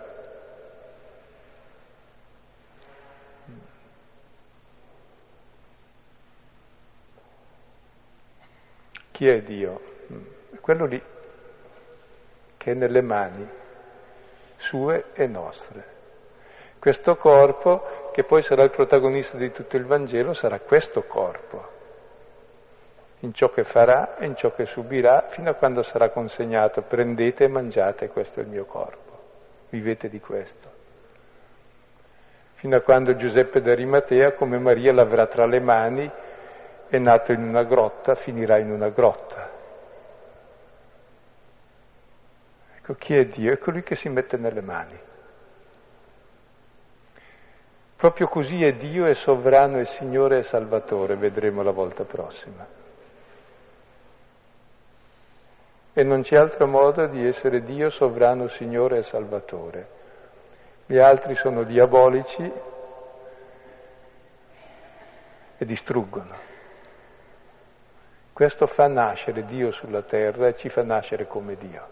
Chi 9.11 9.27
è 9.27 9.41
Dio? 9.43 9.81
Quello 10.59 10.85
lì, 10.87 10.99
che 12.57 12.71
è 12.71 12.73
nelle 12.73 13.01
mani 13.03 13.47
sue 14.55 15.11
e 15.13 15.27
nostre. 15.27 15.91
Questo 16.79 17.15
corpo, 17.15 18.09
che 18.11 18.23
poi 18.23 18.41
sarà 18.41 18.63
il 18.63 18.71
protagonista 18.71 19.37
di 19.37 19.51
tutto 19.51 19.77
il 19.77 19.85
Vangelo, 19.85 20.33
sarà 20.33 20.59
questo 20.59 21.03
corpo 21.03 21.72
in 23.23 23.33
ciò 23.33 23.49
che 23.49 23.63
farà 23.63 24.17
e 24.17 24.25
in 24.25 24.35
ciò 24.35 24.53
che 24.53 24.65
subirà 24.65 25.27
fino 25.29 25.49
a 25.49 25.53
quando 25.53 25.81
sarà 25.81 26.09
consegnato. 26.09 26.81
Prendete 26.81 27.45
e 27.45 27.47
mangiate, 27.47 28.09
questo 28.09 28.41
è 28.41 28.43
il 28.43 28.49
mio 28.49 28.65
corpo. 28.65 29.11
Vivete 29.69 30.09
di 30.09 30.19
questo. 30.19 30.81
Fino 32.55 32.75
a 32.75 32.81
quando 32.81 33.15
Giuseppe 33.15 33.61
d'Arimatea, 33.61 34.33
come 34.33 34.57
Maria 34.59 34.91
l'avrà 34.93 35.25
tra 35.27 35.45
le 35.45 35.59
mani, 35.61 36.09
è 36.87 36.97
nato 36.97 37.31
in 37.31 37.43
una 37.43 37.63
grotta, 37.63 38.15
finirà 38.15 38.57
in 38.59 38.71
una 38.71 38.89
grotta. 38.89 39.49
Ecco 42.77 42.93
chi 42.95 43.15
è 43.15 43.25
Dio? 43.25 43.53
È 43.53 43.57
colui 43.57 43.83
che 43.83 43.95
si 43.95 44.09
mette 44.09 44.35
nelle 44.35 44.61
mani. 44.61 44.99
Proprio 47.95 48.27
così 48.27 48.65
è 48.65 48.73
Dio, 48.73 49.05
è 49.05 49.13
sovrano, 49.13 49.79
è 49.79 49.85
Signore 49.85 50.39
e 50.39 50.43
Salvatore, 50.43 51.15
vedremo 51.15 51.63
la 51.63 51.71
volta 51.71 52.03
prossima. 52.03 52.81
E 55.95 56.03
non 56.03 56.21
c'è 56.21 56.37
altro 56.37 56.65
modo 56.65 57.05
di 57.05 57.25
essere 57.25 57.61
Dio 57.61 57.91
sovrano, 57.91 58.47
Signore 58.47 58.97
e 58.97 59.03
Salvatore. 59.03 59.87
Gli 60.87 60.97
altri 60.97 61.35
sono 61.35 61.63
diabolici 61.63 62.51
e 65.57 65.65
distruggono. 65.65 66.51
Questo 68.33 68.65
fa 68.65 68.87
nascere 68.87 69.45
Dio 69.45 69.69
sulla 69.69 70.01
terra 70.01 70.47
e 70.47 70.55
ci 70.55 70.67
fa 70.69 70.81
nascere 70.81 71.27
come 71.27 71.55
Dio. 71.55 71.87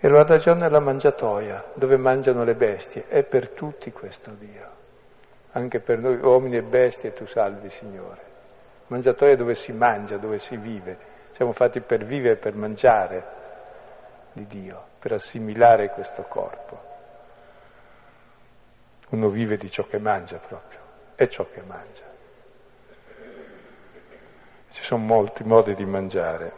E 0.00 0.08
lo 0.08 0.18
adagione 0.18 0.66
è 0.66 0.68
la 0.68 0.80
mangiatoia, 0.80 1.72
dove 1.74 1.96
mangiano 1.96 2.42
le 2.42 2.54
bestie. 2.54 3.06
È 3.06 3.22
per 3.22 3.50
tutti 3.50 3.92
questo 3.92 4.30
Dio. 4.32 4.68
Anche 5.52 5.78
per 5.78 5.98
noi 5.98 6.16
uomini 6.16 6.56
e 6.56 6.62
bestie 6.62 7.12
tu 7.12 7.26
salvi, 7.26 7.70
Signore. 7.70 8.29
Mangiatoia 8.90 9.36
dove 9.36 9.54
si 9.54 9.72
mangia, 9.72 10.16
dove 10.16 10.38
si 10.38 10.56
vive. 10.56 10.98
Siamo 11.34 11.52
fatti 11.52 11.80
per 11.80 12.04
vivere, 12.04 12.36
per 12.36 12.56
mangiare 12.56 13.24
di 14.32 14.46
Dio, 14.46 14.84
per 14.98 15.12
assimilare 15.12 15.90
questo 15.90 16.22
corpo. 16.22 16.88
Uno 19.10 19.28
vive 19.28 19.56
di 19.56 19.70
ciò 19.70 19.84
che 19.84 19.98
mangia 19.98 20.38
proprio, 20.38 20.80
è 21.14 21.28
ciò 21.28 21.46
che 21.52 21.62
mangia. 21.62 22.02
Ci 24.70 24.82
sono 24.82 25.04
molti 25.04 25.44
modi 25.44 25.74
di 25.74 25.84
mangiare. 25.84 26.52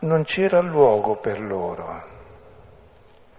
Non 0.00 0.22
c'era 0.22 0.60
luogo 0.60 1.16
per 1.16 1.40
loro. 1.40 2.13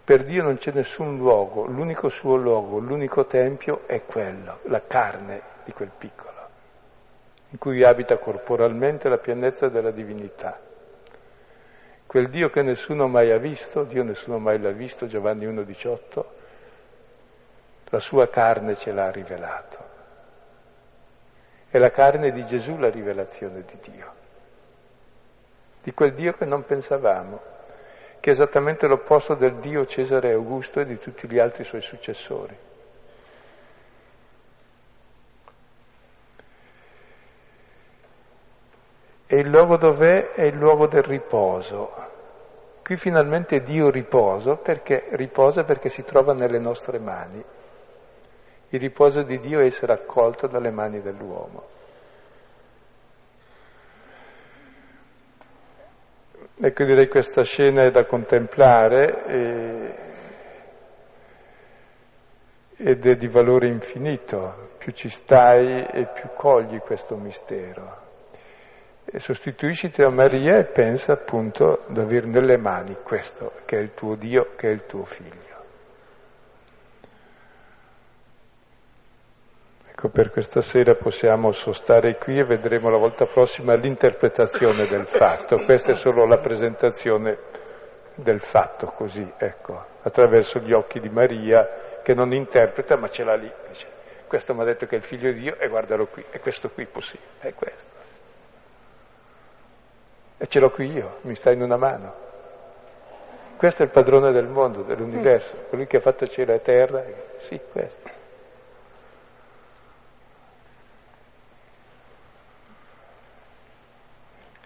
Per 0.05 0.23
Dio 0.23 0.43
non 0.43 0.57
c'è 0.57 0.71
nessun 0.71 1.17
luogo, 1.17 1.65
l'unico 1.65 2.09
suo 2.09 2.35
luogo, 2.35 2.77
l'unico 2.77 3.25
tempio 3.25 3.87
è 3.87 4.05
quello, 4.05 4.59
la 4.65 4.83
carne 4.85 5.41
di 5.63 5.73
quel 5.73 5.89
piccolo, 5.97 6.47
in 7.49 7.57
cui 7.57 7.83
abita 7.83 8.19
corporalmente 8.19 9.09
la 9.09 9.17
pienezza 9.17 9.67
della 9.67 9.89
divinità. 9.89 10.59
Quel 12.05 12.29
Dio 12.29 12.51
che 12.51 12.61
nessuno 12.61 13.07
mai 13.07 13.31
ha 13.31 13.39
visto, 13.39 13.83
Dio 13.83 14.03
nessuno 14.03 14.37
mai 14.37 14.59
l'ha 14.59 14.69
visto, 14.69 15.07
Giovanni 15.07 15.47
1,18, 15.47 16.23
la 17.85 17.99
sua 17.99 18.29
carne 18.29 18.75
ce 18.75 18.91
l'ha 18.91 19.09
rivelato. 19.09 19.77
È 21.67 21.79
la 21.79 21.89
carne 21.89 22.31
di 22.31 22.45
Gesù 22.45 22.77
la 22.77 22.91
rivelazione 22.91 23.63
di 23.63 23.91
Dio, 23.91 24.13
di 25.81 25.91
quel 25.95 26.13
Dio 26.13 26.33
che 26.33 26.45
non 26.45 26.63
pensavamo, 26.63 27.53
che 28.25 28.31
è 28.31 28.33
esattamente 28.33 28.87
l'opposto 28.87 29.35
del 29.35 29.57
Dio 29.57 29.85
Cesare 29.85 30.31
Augusto 30.31 30.79
e 30.79 30.85
di 30.85 30.97
tutti 30.97 31.29
gli 31.29 31.37
altri 31.37 31.63
suoi 31.63 31.81
successori. 31.81 32.57
E 39.27 39.35
il 39.35 39.47
luogo 39.47 39.77
dov'è? 39.77 40.31
È 40.31 40.41
il 40.41 40.55
luogo 40.55 40.87
del 40.87 41.03
riposo. 41.03 41.91
Qui 42.83 42.97
finalmente 42.97 43.61
Dio 43.61 43.91
riposa 43.91 44.55
perché 44.55 45.05
riposa 45.11 45.63
perché 45.63 45.89
si 45.89 46.03
trova 46.03 46.33
nelle 46.33 46.57
nostre 46.57 46.97
mani. 46.97 47.45
Il 48.69 48.79
riposo 48.79 49.21
di 49.21 49.37
Dio 49.37 49.59
è 49.59 49.65
essere 49.65 49.93
accolto 49.93 50.47
dalle 50.47 50.71
mani 50.71 50.99
dell'uomo. 50.99 51.74
Ecco 56.57 56.85
direi 56.85 57.09
questa 57.09 57.43
scena 57.43 57.83
è 57.83 57.91
da 57.91 58.05
contemplare 58.05 59.25
e, 59.25 59.95
ed 62.77 63.05
è 63.05 63.15
di 63.15 63.27
valore 63.27 63.67
infinito, 63.67 64.69
più 64.77 64.93
ci 64.93 65.09
stai 65.09 65.85
e 65.85 66.07
più 66.13 66.29
cogli 66.33 66.77
questo 66.79 67.17
mistero. 67.17 68.03
E 69.03 69.19
sostituisciti 69.19 70.01
a 70.01 70.09
Maria 70.09 70.57
e 70.57 70.63
pensa 70.63 71.11
appunto 71.11 71.83
ad 71.89 71.97
avere 71.97 72.27
nelle 72.27 72.57
mani 72.57 72.95
questo 73.03 73.51
che 73.65 73.77
è 73.77 73.81
il 73.81 73.93
tuo 73.93 74.15
Dio, 74.15 74.51
che 74.55 74.69
è 74.69 74.71
il 74.71 74.85
tuo 74.85 75.03
figlio. 75.03 75.54
Ecco, 80.05 80.09
per 80.09 80.29
questa 80.29 80.61
sera 80.61 80.93
possiamo 80.93 81.51
sostare 81.51 82.17
qui 82.17 82.37
e 82.37 82.43
vedremo 82.43 82.89
la 82.89 82.97
volta 82.97 83.25
prossima 83.25 83.73
l'interpretazione 83.73 84.87
del 84.87 85.07
fatto. 85.07 85.57
Questa 85.63 85.93
è 85.93 85.95
solo 85.95 86.27
la 86.27 86.37
presentazione 86.37 87.37
del 88.13 88.39
fatto, 88.39 88.87
così, 88.95 89.27
ecco, 89.35 89.83
attraverso 90.03 90.59
gli 90.59 90.73
occhi 90.73 90.99
di 90.99 91.09
Maria 91.09 92.01
che 92.03 92.13
non 92.13 92.33
interpreta 92.33 92.97
ma 92.97 93.09
ce 93.09 93.23
l'ha 93.23 93.33
lì. 93.33 93.51
Dice, 93.67 93.87
questo 94.27 94.53
mi 94.53 94.61
ha 94.61 94.65
detto 94.65 94.85
che 94.85 94.95
è 94.95 94.99
il 94.99 95.03
figlio 95.03 95.31
di 95.31 95.39
Dio 95.39 95.57
e 95.57 95.67
guardalo 95.67 96.05
qui, 96.05 96.23
è 96.29 96.39
questo 96.39 96.69
qui 96.69 96.85
possibile, 96.85 97.29
è 97.39 97.53
questo. 97.55 97.93
E 100.37 100.45
ce 100.45 100.59
l'ho 100.59 100.69
qui 100.69 100.91
io, 100.91 101.17
mi 101.21 101.33
sta 101.33 101.51
in 101.51 101.63
una 101.63 101.77
mano. 101.77 102.13
Questo 103.57 103.81
è 103.81 103.85
il 103.85 103.91
padrone 103.91 104.31
del 104.31 104.49
mondo, 104.49 104.83
dell'universo, 104.83 105.65
colui 105.67 105.87
che 105.87 105.97
ha 105.97 106.01
fatto 106.01 106.27
cielo 106.27 106.53
e 106.53 106.59
terra, 106.59 107.03
sì, 107.37 107.59
questo. 107.71 108.24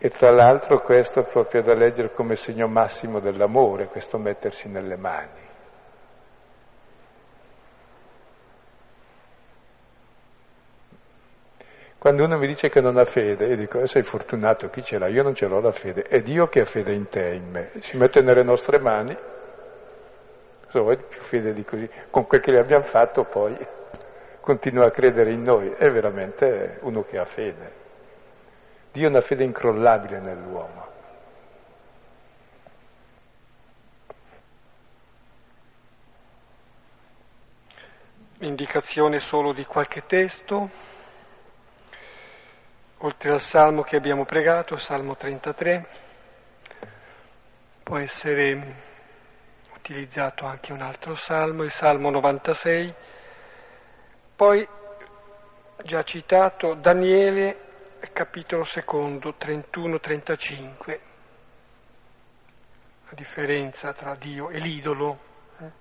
E 0.01 0.09
tra 0.09 0.31
l'altro 0.31 0.79
questo 0.79 1.19
è 1.19 1.23
proprio 1.23 1.61
da 1.61 1.73
leggere 1.73 2.13
come 2.13 2.37
segno 2.37 2.67
massimo 2.67 3.19
dell'amore, 3.19 3.87
questo 3.87 4.17
mettersi 4.17 4.69
nelle 4.69 4.95
mani. 4.95 5.47
Quando 11.97 12.23
uno 12.23 12.37
mi 12.37 12.47
dice 12.47 12.69
che 12.69 12.79
non 12.79 12.95
ha 12.95 13.03
fede, 13.03 13.47
io 13.47 13.57
dico, 13.57 13.81
eh, 13.81 13.87
sei 13.87 14.03
fortunato, 14.03 14.69
chi 14.69 14.81
ce 14.81 14.97
l'ha? 14.97 15.09
Io 15.09 15.21
non 15.21 15.35
ce 15.35 15.47
l'ho 15.47 15.59
la 15.59 15.73
fede, 15.73 16.03
è 16.03 16.21
Dio 16.21 16.47
che 16.47 16.61
ha 16.61 16.65
fede 16.65 16.93
in 16.93 17.09
te 17.09 17.31
in 17.33 17.49
me. 17.49 17.71
Si 17.81 17.97
mette 17.97 18.21
nelle 18.21 18.41
nostre 18.41 18.79
mani, 18.79 19.13
cosa 20.65 20.79
vuoi 20.79 20.95
più 20.95 21.19
fede 21.19 21.51
di 21.51 21.65
così? 21.65 21.89
Con 22.09 22.25
quel 22.25 22.39
che 22.39 22.53
gli 22.53 22.57
abbiamo 22.57 22.85
fatto 22.85 23.25
poi 23.25 23.53
continua 24.39 24.85
a 24.85 24.91
credere 24.91 25.33
in 25.33 25.41
noi, 25.41 25.73
è 25.77 25.91
veramente 25.91 26.77
uno 26.83 27.03
che 27.03 27.17
ha 27.17 27.25
fede. 27.25 27.78
Dio 28.99 29.07
ha 29.07 29.11
una 29.11 29.21
fede 29.21 29.45
incrollabile 29.45 30.19
nell'uomo. 30.19 30.87
Indicazione 38.39 39.19
solo 39.19 39.53
di 39.53 39.63
qualche 39.63 40.05
testo, 40.05 40.69
oltre 42.97 43.31
al 43.31 43.39
salmo 43.39 43.83
che 43.83 43.95
abbiamo 43.95 44.25
pregato, 44.25 44.75
Salmo 44.75 45.15
33, 45.15 45.87
può 47.81 47.99
essere 47.99 48.75
utilizzato 49.77 50.43
anche 50.43 50.73
un 50.73 50.81
altro 50.81 51.15
salmo, 51.15 51.63
il 51.63 51.71
Salmo 51.71 52.09
96, 52.09 52.93
poi 54.35 54.67
già 55.83 56.03
citato 56.03 56.73
Daniele 56.73 57.67
capitolo 58.13 58.63
secondo, 58.63 59.35
31-35, 59.39 60.99
la 63.09 63.15
differenza 63.15 63.93
tra 63.93 64.15
Dio 64.15 64.49
e 64.49 64.59
l'idolo. 64.59 65.19
Eh. 65.59 65.71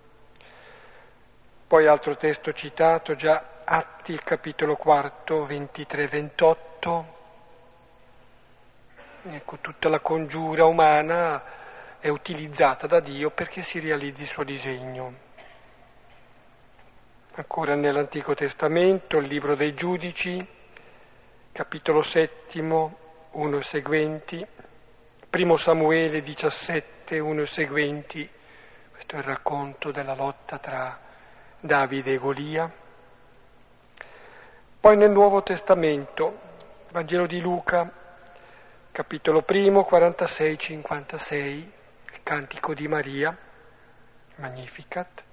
Poi 1.66 1.86
altro 1.86 2.16
testo 2.16 2.52
citato, 2.52 3.14
già 3.14 3.62
Atti, 3.64 4.18
capitolo 4.18 4.76
quarto, 4.76 5.44
23-28. 5.44 7.04
Ecco, 9.30 9.58
tutta 9.58 9.88
la 9.88 10.00
congiura 10.00 10.64
umana 10.64 11.42
è 11.98 12.08
utilizzata 12.08 12.86
da 12.86 13.00
Dio 13.00 13.30
perché 13.30 13.62
si 13.62 13.78
realizzi 13.78 14.22
il 14.22 14.28
suo 14.28 14.44
disegno. 14.44 15.26
Ancora 17.34 17.74
nell'Antico 17.74 18.34
Testamento, 18.34 19.18
il 19.18 19.26
libro 19.26 19.54
dei 19.54 19.74
giudici, 19.74 20.44
capitolo 21.58 22.02
settimo, 22.02 22.98
uno 23.32 23.58
e 23.58 23.62
seguenti, 23.62 24.46
primo 25.28 25.56
Samuele 25.56 26.20
17, 26.20 27.18
uno 27.18 27.40
e 27.40 27.46
seguenti, 27.46 28.30
questo 28.92 29.16
è 29.16 29.18
il 29.18 29.24
racconto 29.24 29.90
della 29.90 30.14
lotta 30.14 30.58
tra 30.58 30.96
Davide 31.58 32.12
e 32.12 32.18
Golia. 32.18 32.72
Poi 34.78 34.96
nel 34.96 35.10
Nuovo 35.10 35.42
Testamento, 35.42 36.38
Vangelo 36.92 37.26
di 37.26 37.40
Luca, 37.40 37.92
capitolo 38.92 39.42
primo, 39.42 39.84
46-56, 39.90 41.40
il 41.42 42.22
cantico 42.22 42.72
di 42.72 42.86
Maria, 42.86 43.36
Magnificat, 44.36 45.24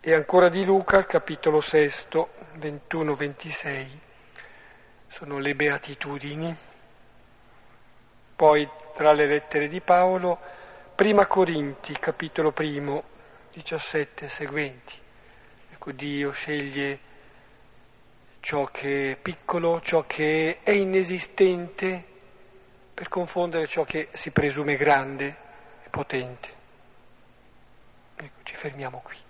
e 0.00 0.12
ancora 0.12 0.48
di 0.48 0.64
Luca, 0.64 1.04
capitolo 1.04 1.60
sesto, 1.60 2.30
21-26 2.58 4.08
sono 5.10 5.38
le 5.38 5.54
beatitudini. 5.54 6.56
Poi 8.36 8.68
tra 8.94 9.12
le 9.12 9.26
lettere 9.26 9.68
di 9.68 9.80
Paolo, 9.80 10.38
prima 10.94 11.26
Corinti, 11.26 11.92
capitolo 11.98 12.52
primo, 12.52 13.02
17 13.52 14.28
seguenti. 14.28 14.94
Ecco, 15.72 15.92
Dio 15.92 16.30
sceglie 16.30 16.98
ciò 18.40 18.64
che 18.66 19.12
è 19.12 19.16
piccolo, 19.16 19.80
ciò 19.80 20.04
che 20.06 20.60
è 20.62 20.70
inesistente, 20.70 22.04
per 22.94 23.08
confondere 23.08 23.66
ciò 23.66 23.82
che 23.84 24.08
si 24.12 24.30
presume 24.30 24.76
grande 24.76 25.36
e 25.82 25.88
potente. 25.90 26.48
Ecco, 28.16 28.42
ci 28.44 28.54
fermiamo 28.54 29.00
qui. 29.00 29.29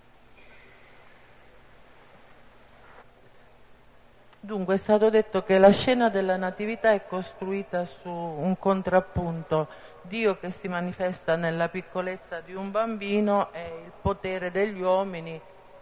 Dunque 4.43 4.77
è 4.77 4.79
stato 4.79 5.11
detto 5.11 5.43
che 5.43 5.59
la 5.59 5.71
scena 5.71 6.09
della 6.09 6.39
Natività 6.39 6.93
è 6.93 7.05
costruita 7.05 7.85
su 7.85 8.09
un 8.09 8.57
contrappunto, 8.59 9.69
Dio 10.01 10.39
che 10.39 10.51
si 10.51 10.67
manifesta 10.67 11.37
nella 11.37 11.69
piccolezza 11.69 12.41
di 12.41 12.55
un 12.55 12.71
bambino 12.71 13.53
e 13.53 13.83
il 13.85 13.93
potere 14.01 14.51
degli 14.51 14.81
uomini 14.81 15.39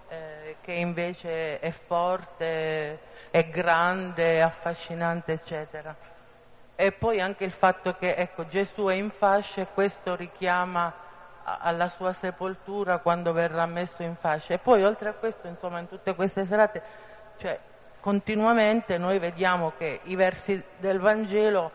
eh, 0.09 0.57
che 0.61 0.73
invece 0.73 1.61
è 1.61 1.71
forte, 1.71 2.99
è 3.31 3.49
grande, 3.49 4.43
affascinante, 4.43 5.35
eccetera. 5.35 5.95
E 6.75 6.91
poi 6.91 7.21
anche 7.21 7.45
il 7.45 7.53
fatto 7.53 7.95
che 7.95 8.17
ecco, 8.17 8.45
Gesù 8.47 8.87
è 8.87 8.95
in 8.95 9.11
fascia 9.11 9.61
e 9.61 9.69
questo 9.73 10.17
richiama 10.17 10.93
alla 11.45 11.89
sua 11.89 12.13
sepoltura 12.13 12.99
quando 12.99 13.33
verrà 13.33 13.67
messo 13.67 14.03
in 14.03 14.17
fascia. 14.17 14.55
E 14.55 14.59
poi 14.59 14.83
oltre 14.83 15.11
a 15.11 15.13
questo, 15.13 15.47
insomma, 15.47 15.79
in 15.79 15.87
tutte 15.87 16.17
queste 16.17 16.45
serate, 16.45 16.83
cioè, 17.37 17.59
continuamente 18.09 18.97
noi 18.97 19.19
vediamo 19.19 19.75
che 19.77 20.01
i 20.05 20.17
versi 20.17 20.65
del 20.79 20.99
Vangelo 20.99 21.71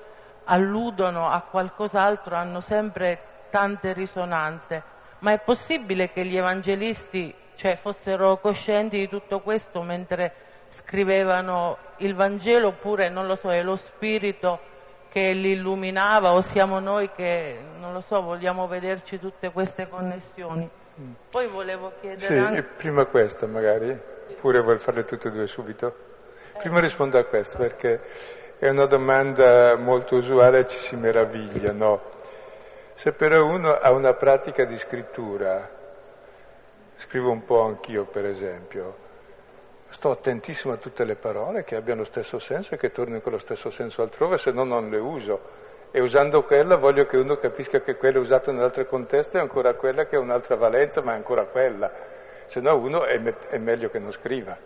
alludono 0.46 1.30
a 1.30 1.42
qualcos'altro, 1.42 2.36
hanno 2.36 2.60
sempre 2.60 3.20
tante 3.52 3.94
risonanze, 3.94 4.82
ma 5.20 5.32
è 5.32 5.40
possibile 5.42 6.10
che 6.10 6.26
gli 6.26 6.36
evangelisti 6.36 7.32
cioè, 7.54 7.76
fossero 7.76 8.38
coscienti 8.38 8.98
di 8.98 9.08
tutto 9.08 9.42
questo 9.42 9.84
mentre 9.84 10.34
scrivevano 10.70 11.78
il 11.98 12.16
Vangelo 12.16 12.70
oppure, 12.70 13.10
non 13.10 13.28
lo 13.28 13.36
so, 13.36 13.52
è 13.52 13.62
lo 13.62 13.76
Spirito 13.76 14.60
che 15.10 15.34
li 15.34 15.52
illuminava 15.52 16.34
o 16.34 16.42
siamo 16.42 16.80
noi 16.80 17.12
che, 17.12 17.60
non 17.78 17.94
lo 17.94 18.02
so, 18.02 18.24
vogliamo 18.24 18.66
vederci 18.66 19.20
tutte 19.20 19.52
queste 19.52 19.88
connessioni. 19.88 20.68
Poi 21.30 21.48
volevo 21.48 21.92
chiedere... 22.02 22.34
Sì, 22.34 22.40
anche... 22.40 22.64
prima 22.64 23.06
questa 23.06 23.46
magari, 23.46 23.96
oppure 24.32 24.62
vuoi 24.62 24.80
farle 24.80 25.04
tutte 25.04 25.28
e 25.28 25.32
due 25.32 25.46
subito? 25.46 26.12
Prima 26.58 26.80
rispondo 26.80 27.18
a 27.18 27.26
questo 27.26 27.58
perché 27.58 28.00
è 28.58 28.70
una 28.70 28.86
domanda 28.86 29.76
molto 29.76 30.16
usuale 30.16 30.60
e 30.60 30.68
ci 30.68 30.78
si 30.78 30.96
meraviglia, 30.96 31.72
no? 31.72 32.02
Se 32.94 33.12
però 33.12 33.46
uno 33.46 33.74
ha 33.74 33.92
una 33.92 34.14
pratica 34.14 34.64
di 34.64 34.78
scrittura, 34.78 35.68
scrivo 36.96 37.32
un 37.32 37.44
po' 37.44 37.64
anch'io 37.64 38.06
per 38.06 38.26
esempio, 38.26 38.96
sto 39.90 40.12
attentissimo 40.12 40.74
a 40.74 40.78
tutte 40.78 41.04
le 41.04 41.16
parole 41.16 41.64
che 41.64 41.76
abbiano 41.76 42.02
lo 42.02 42.06
stesso 42.06 42.40
senso 42.40 42.76
e 42.76 42.78
che 42.78 42.92
tornino 42.92 43.20
con 43.20 43.34
lo 43.34 43.40
stesso 43.40 43.70
senso 43.70 44.02
altrove, 44.02 44.38
se 44.38 44.52
no 44.52 44.64
non 44.64 44.90
le 44.90 44.98
uso. 44.98 45.42
E 45.92 46.02
usando 46.02 46.44
quella 46.44 46.78
voglio 46.78 47.06
che 47.06 47.18
uno 47.18 47.36
capisca 47.36 47.82
che 47.82 47.98
quella 47.98 48.20
usata 48.20 48.52
in 48.52 48.60
altri 48.60 48.88
contesti 48.88 49.38
è 49.38 49.40
ancora 49.40 49.74
quella 49.74 50.06
che 50.06 50.16
ha 50.16 50.20
un'altra 50.20 50.56
valenza, 50.56 51.02
ma 51.02 51.12
è 51.12 51.16
ancora 51.16 51.44
quella. 51.46 51.92
Se 52.46 52.62
no 52.62 52.76
uno 52.78 53.04
è, 53.06 53.18
me- 53.18 53.36
è 53.50 53.58
meglio 53.58 53.90
che 53.90 54.00
non 54.00 54.12
scriva. 54.12 54.58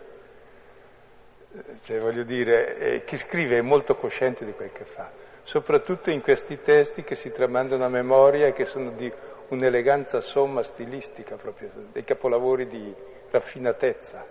Cioè, 1.82 1.98
voglio 1.98 2.24
dire, 2.24 2.76
eh, 2.76 3.04
chi 3.04 3.16
scrive 3.16 3.56
è 3.56 3.62
molto 3.62 3.96
cosciente 3.96 4.44
di 4.44 4.52
quel 4.52 4.70
che 4.70 4.84
fa, 4.84 5.10
soprattutto 5.44 6.10
in 6.10 6.20
questi 6.20 6.60
testi 6.60 7.02
che 7.04 7.14
si 7.14 7.32
tramandano 7.32 7.84
a 7.84 7.88
memoria 7.88 8.46
e 8.46 8.52
che 8.52 8.66
sono 8.66 8.90
di 8.90 9.10
un'eleganza 9.48 10.20
somma 10.20 10.62
stilistica, 10.62 11.36
proprio 11.36 11.70
dei 11.90 12.04
capolavori 12.04 12.66
di 12.66 12.94
raffinatezza, 13.30 14.24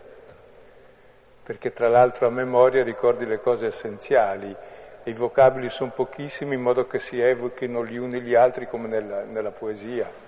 perché 1.44 1.74
tra 1.74 1.90
l'altro 1.90 2.28
a 2.28 2.30
memoria 2.30 2.84
ricordi 2.84 3.26
le 3.26 3.40
cose 3.40 3.68
essenziali 3.68 4.56
e 5.04 5.10
i 5.10 5.14
vocaboli 5.14 5.70
sono 5.70 5.92
pochissimi 5.96 6.54
in 6.54 6.62
modo 6.62 6.86
che 6.86 7.00
si 7.00 7.20
evochino 7.20 7.84
gli 7.84 7.98
uni 7.98 8.22
gli 8.22 8.36
altri 8.36 8.68
come 8.68 8.88
nella, 8.88 9.24
nella 9.24 9.52
poesia. 9.52 10.26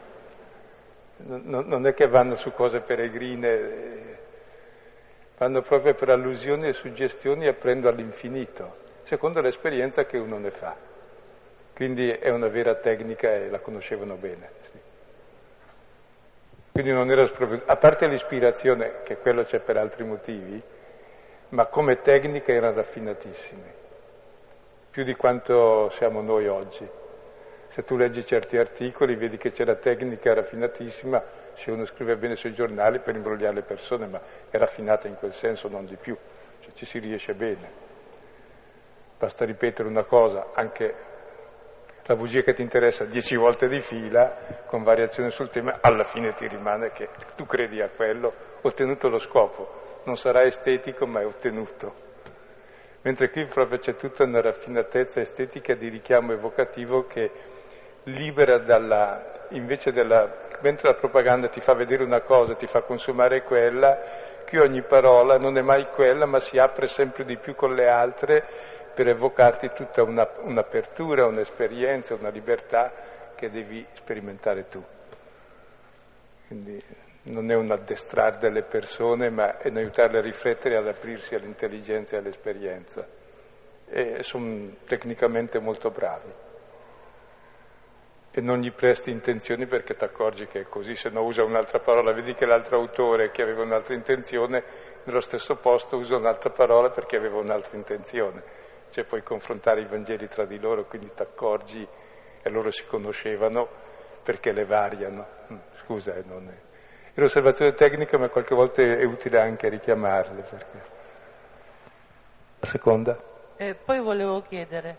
Non, 1.17 1.67
non 1.67 1.85
è 1.85 1.93
che 1.93 2.07
vanno 2.07 2.35
su 2.35 2.51
cose 2.53 2.79
peregrine. 2.79 4.27
Vanno 5.39 5.61
proprio 5.61 5.93
per 5.93 6.09
allusioni 6.09 6.67
e 6.67 6.73
suggestioni 6.73 7.47
aprendo 7.47 7.87
all'infinito, 7.87 8.75
secondo 9.03 9.39
l'esperienza 9.39 10.05
che 10.05 10.17
uno 10.17 10.37
ne 10.37 10.51
fa. 10.51 10.75
Quindi 11.73 12.09
è 12.09 12.29
una 12.29 12.49
vera 12.49 12.75
tecnica 12.75 13.33
e 13.33 13.49
la 13.49 13.59
conoscevano 13.59 14.15
bene. 14.15 14.49
Quindi 16.73 16.91
non 16.91 17.09
era 17.09 17.25
sprovveduto, 17.25 17.71
a 17.71 17.77
parte 17.77 18.07
l'ispirazione, 18.07 18.95
che 19.03 19.15
quello 19.15 19.43
c'è 19.43 19.59
per 19.59 19.77
altri 19.77 20.03
motivi, 20.03 20.61
ma 21.49 21.67
come 21.67 22.01
tecnica 22.01 22.51
erano 22.51 22.75
raffinatissimi, 22.75 23.71
più 24.91 25.05
di 25.05 25.15
quanto 25.15 25.89
siamo 25.91 26.21
noi 26.21 26.49
oggi. 26.49 26.85
Se 27.67 27.83
tu 27.85 27.95
leggi 27.95 28.25
certi 28.25 28.57
articoli 28.57 29.15
vedi 29.15 29.37
che 29.37 29.51
c'è 29.53 29.63
la 29.63 29.75
tecnica 29.75 30.33
raffinatissima, 30.33 31.23
se 31.59 31.71
uno 31.71 31.83
scrive 31.83 32.15
bene 32.15 32.35
sui 32.35 32.53
giornali 32.53 32.99
per 32.99 33.15
imbrogliare 33.15 33.55
le 33.55 33.63
persone, 33.63 34.07
ma 34.07 34.21
è 34.49 34.57
raffinata 34.57 35.09
in 35.09 35.15
quel 35.15 35.33
senso, 35.33 35.67
non 35.67 35.85
di 35.85 35.97
più, 35.97 36.15
cioè, 36.61 36.71
ci 36.71 36.85
si 36.85 36.99
riesce 36.99 37.33
bene. 37.33 37.69
Basta 39.17 39.43
ripetere 39.43 39.89
una 39.89 40.05
cosa, 40.05 40.51
anche 40.53 40.95
la 42.05 42.15
bugia 42.15 42.41
che 42.41 42.53
ti 42.53 42.61
interessa 42.61 43.03
dieci 43.03 43.35
volte 43.35 43.67
di 43.67 43.81
fila, 43.81 44.63
con 44.67 44.83
variazioni 44.83 45.29
sul 45.31 45.49
tema, 45.49 45.79
alla 45.81 46.05
fine 46.05 46.31
ti 46.31 46.47
rimane 46.47 46.91
che 46.91 47.09
tu 47.35 47.45
credi 47.45 47.81
a 47.81 47.89
quello, 47.89 48.33
ottenuto 48.61 49.09
lo 49.09 49.17
scopo. 49.17 50.01
Non 50.05 50.15
sarà 50.15 50.43
estetico, 50.43 51.05
ma 51.05 51.19
è 51.19 51.25
ottenuto. 51.25 52.07
Mentre 53.01 53.29
qui 53.29 53.45
proprio 53.47 53.79
c'è 53.79 53.95
tutta 53.95 54.23
una 54.23 54.39
raffinatezza 54.39 55.19
estetica 55.19 55.75
di 55.75 55.89
richiamo 55.89 56.31
evocativo 56.31 57.05
che 57.05 57.29
libera 58.03 58.57
dalla, 58.57 59.45
invece 59.49 59.91
della, 59.91 60.29
mentre 60.61 60.89
la 60.89 60.95
propaganda 60.95 61.47
ti 61.47 61.59
fa 61.59 61.73
vedere 61.73 62.03
una 62.03 62.21
cosa, 62.21 62.55
ti 62.55 62.67
fa 62.67 62.81
consumare 62.81 63.43
quella, 63.43 63.99
qui 64.47 64.57
ogni 64.57 64.81
parola 64.81 65.37
non 65.37 65.57
è 65.57 65.61
mai 65.61 65.87
quella, 65.89 66.25
ma 66.25 66.39
si 66.39 66.57
apre 66.57 66.87
sempre 66.87 67.25
di 67.25 67.37
più 67.37 67.55
con 67.55 67.75
le 67.75 67.87
altre 67.87 68.43
per 68.93 69.07
evocarti 69.07 69.71
tutta 69.73 70.03
una, 70.03 70.27
un'apertura, 70.41 71.25
un'esperienza, 71.25 72.15
una 72.15 72.29
libertà 72.29 72.91
che 73.35 73.49
devi 73.49 73.85
sperimentare 73.93 74.67
tu. 74.67 74.83
Quindi 76.47 76.83
non 77.23 77.51
è 77.51 77.55
un 77.55 77.71
addestrare 77.71 78.39
delle 78.39 78.63
persone, 78.63 79.29
ma 79.29 79.57
è 79.59 79.69
un 79.69 79.77
aiutarle 79.77 80.17
a 80.17 80.21
riflettere, 80.21 80.75
ad 80.75 80.87
aprirsi 80.87 81.35
all'intelligenza 81.35 82.15
e 82.15 82.19
all'esperienza. 82.19 83.05
E 83.91 84.23
sono 84.23 84.71
tecnicamente 84.85 85.59
molto 85.59 85.91
bravi 85.91 86.47
e 88.39 88.41
non 88.41 88.59
gli 88.59 88.71
presti 88.71 89.11
intenzioni 89.11 89.65
perché 89.65 89.95
ti 89.95 90.03
accorgi 90.03 90.47
che 90.47 90.61
è 90.61 90.63
così, 90.67 90.95
se 90.95 91.09
no 91.09 91.23
usa 91.23 91.43
un'altra 91.43 91.79
parola, 91.79 92.13
vedi 92.13 92.33
che 92.33 92.45
l'altro 92.45 92.77
autore 92.77 93.31
che 93.31 93.41
aveva 93.41 93.63
un'altra 93.63 93.93
intenzione 93.93 94.63
nello 95.03 95.19
stesso 95.19 95.57
posto 95.57 95.97
usa 95.97 96.15
un'altra 96.15 96.49
parola 96.49 96.89
perché 96.89 97.17
aveva 97.17 97.37
un'altra 97.37 97.75
intenzione, 97.75 98.41
cioè 98.91 99.03
puoi 99.03 99.21
confrontare 99.23 99.81
i 99.81 99.85
Vangeli 99.85 100.27
tra 100.27 100.45
di 100.45 100.57
loro, 100.57 100.85
quindi 100.85 101.11
ti 101.13 101.21
accorgi 101.21 101.85
e 102.41 102.49
loro 102.49 102.71
si 102.71 102.85
conoscevano 102.85 103.67
perché 104.23 104.51
le 104.53 104.65
variano. 104.65 105.25
Mm, 105.51 105.57
scusa, 105.73 106.15
eh, 106.15 106.23
non 106.25 106.47
è. 106.47 107.11
È 107.13 107.19
l'osservazione 107.19 107.73
tecnica, 107.73 108.17
ma 108.17 108.29
qualche 108.29 108.55
volta 108.55 108.81
è 108.81 109.03
utile 109.03 109.41
anche 109.41 109.67
richiamarle. 109.67 110.41
Perché... 110.43 110.81
La 112.59 112.65
seconda? 112.65 113.19
E 113.57 113.75
poi 113.75 113.99
volevo 113.99 114.41
chiedere, 114.41 114.97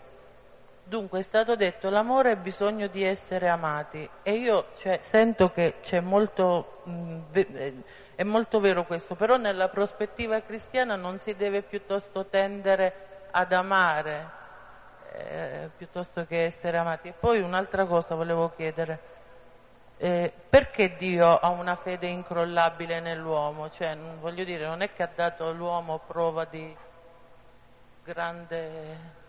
Dunque 0.83 1.19
è 1.19 1.21
stato 1.21 1.55
detto 1.55 1.89
l'amore 1.89 2.31
ha 2.31 2.35
bisogno 2.35 2.87
di 2.87 3.03
essere 3.03 3.47
amati 3.47 4.09
e 4.23 4.33
io 4.33 4.67
cioè, 4.77 4.99
sento 5.01 5.51
che 5.51 5.75
molto, 6.01 6.81
mh, 6.83 7.19
eh, 7.31 7.73
è 8.15 8.23
molto 8.23 8.59
vero 8.59 8.85
questo, 8.85 9.15
però 9.15 9.37
nella 9.37 9.69
prospettiva 9.69 10.41
cristiana 10.41 10.95
non 10.95 11.19
si 11.19 11.35
deve 11.35 11.61
piuttosto 11.61 12.25
tendere 12.25 13.27
ad 13.31 13.53
amare 13.53 14.39
eh, 15.13 15.69
piuttosto 15.77 16.25
che 16.25 16.43
essere 16.43 16.77
amati. 16.77 17.09
E 17.09 17.13
poi 17.13 17.39
un'altra 17.39 17.85
cosa 17.85 18.15
volevo 18.15 18.51
chiedere, 18.55 18.99
eh, 19.97 20.33
perché 20.49 20.95
Dio 20.97 21.37
ha 21.37 21.49
una 21.49 21.75
fede 21.75 22.07
incrollabile 22.07 22.99
nell'uomo? 22.99 23.69
Cioè, 23.69 23.95
voglio 24.19 24.43
dire, 24.43 24.65
non 24.65 24.81
è 24.81 24.91
che 24.93 25.03
ha 25.03 25.09
dato 25.13 25.47
all'uomo 25.47 25.99
prova 25.99 26.45
di 26.45 26.75
grande 28.03 29.19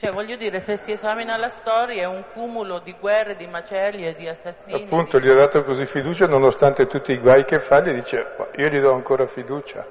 cioè, 0.00 0.12
voglio 0.12 0.36
dire, 0.36 0.60
se 0.60 0.78
si 0.78 0.92
esamina 0.92 1.36
la 1.36 1.50
storia 1.50 2.04
è 2.04 2.06
un 2.06 2.24
cumulo 2.32 2.78
di 2.78 2.96
guerre, 2.98 3.36
di 3.36 3.46
macelli 3.46 4.06
e 4.06 4.14
di 4.14 4.26
assassini. 4.26 4.84
Appunto, 4.84 5.20
gli 5.20 5.28
ha 5.28 5.34
dato 5.34 5.62
così 5.62 5.84
fiducia 5.84 6.24
nonostante 6.24 6.86
tutti 6.86 7.12
i 7.12 7.18
guai 7.18 7.44
che 7.44 7.58
fa, 7.58 7.82
gli 7.82 7.92
dice, 7.92 8.24
io 8.56 8.68
gli 8.68 8.80
do 8.80 8.94
ancora 8.94 9.26
fiducia. 9.26 9.86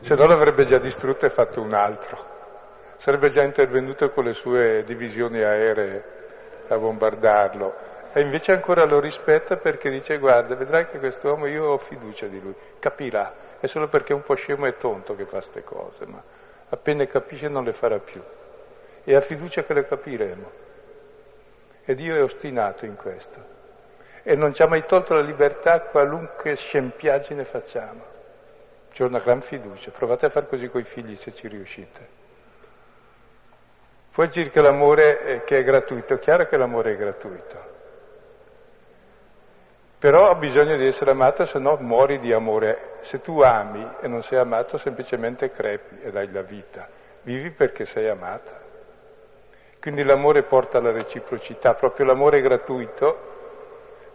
Se 0.00 0.14
no 0.14 0.26
l'avrebbe 0.26 0.66
già 0.66 0.76
distrutto 0.76 1.24
e 1.24 1.30
fatto 1.30 1.62
un 1.62 1.72
altro. 1.72 2.18
Sarebbe 2.96 3.30
già 3.30 3.42
intervenuto 3.42 4.10
con 4.10 4.24
le 4.24 4.34
sue 4.34 4.82
divisioni 4.84 5.42
aeree 5.42 6.04
a 6.68 6.76
bombardarlo. 6.76 7.74
E 8.12 8.20
invece 8.20 8.52
ancora 8.52 8.84
lo 8.84 9.00
rispetta 9.00 9.56
perché 9.56 9.88
dice, 9.88 10.18
guarda, 10.18 10.54
vedrai 10.54 10.86
che 10.88 10.98
quest'uomo 10.98 11.46
io 11.46 11.64
ho 11.64 11.78
fiducia 11.78 12.26
di 12.26 12.42
lui, 12.42 12.54
capirà. 12.78 13.32
È 13.58 13.64
solo 13.68 13.88
perché 13.88 14.12
è 14.12 14.16
un 14.16 14.22
po' 14.22 14.34
scemo 14.34 14.66
e 14.66 14.76
tonto 14.76 15.16
che 15.16 15.24
fa 15.24 15.38
queste 15.38 15.64
cose, 15.64 16.04
ma 16.04 16.22
appena 16.68 17.06
capisce 17.06 17.48
non 17.48 17.64
le 17.64 17.72
farà 17.72 17.98
più 17.98 18.20
e 19.04 19.14
ha 19.14 19.20
fiducia 19.20 19.62
che 19.64 19.74
le 19.74 19.86
capiremo. 19.86 20.50
E 21.84 21.94
Dio 21.94 22.16
è 22.16 22.22
ostinato 22.22 22.86
in 22.86 22.96
questo. 22.96 23.52
E 24.22 24.34
non 24.36 24.54
ci 24.54 24.62
ha 24.62 24.66
mai 24.66 24.86
tolto 24.86 25.14
la 25.14 25.20
libertà 25.20 25.80
qualunque 25.82 26.56
scempiaggine 26.56 27.44
facciamo. 27.44 28.12
C'è 28.90 29.04
una 29.04 29.18
gran 29.18 29.42
fiducia. 29.42 29.90
Provate 29.90 30.26
a 30.26 30.30
fare 30.30 30.46
così 30.46 30.68
con 30.68 30.80
i 30.80 30.84
figli 30.84 31.14
se 31.14 31.34
ci 31.34 31.46
riuscite. 31.46 32.22
Poi 34.12 34.30
circa 34.30 34.62
l'amore 34.62 35.42
che 35.44 35.58
è 35.58 35.62
gratuito, 35.64 36.14
è 36.14 36.18
chiaro 36.18 36.46
che 36.46 36.56
l'amore 36.56 36.92
è 36.92 36.96
gratuito. 36.96 37.72
Però 39.98 40.30
ha 40.30 40.34
bisogno 40.36 40.76
di 40.76 40.86
essere 40.86 41.10
amato, 41.10 41.44
se 41.44 41.58
no 41.58 41.76
muori 41.80 42.18
di 42.18 42.32
amore. 42.32 42.98
Se 43.00 43.20
tu 43.20 43.40
ami 43.40 43.86
e 44.00 44.08
non 44.08 44.22
sei 44.22 44.38
amato, 44.38 44.78
semplicemente 44.78 45.50
crepi 45.50 46.00
e 46.00 46.10
dai 46.10 46.30
la 46.30 46.42
vita. 46.42 46.88
Vivi 47.22 47.50
perché 47.50 47.84
sei 47.84 48.08
amata. 48.08 48.63
Quindi 49.84 50.02
l'amore 50.02 50.44
porta 50.44 50.78
alla 50.78 50.92
reciprocità, 50.92 51.74
proprio 51.74 52.06
l'amore 52.06 52.40
gratuito 52.40 53.18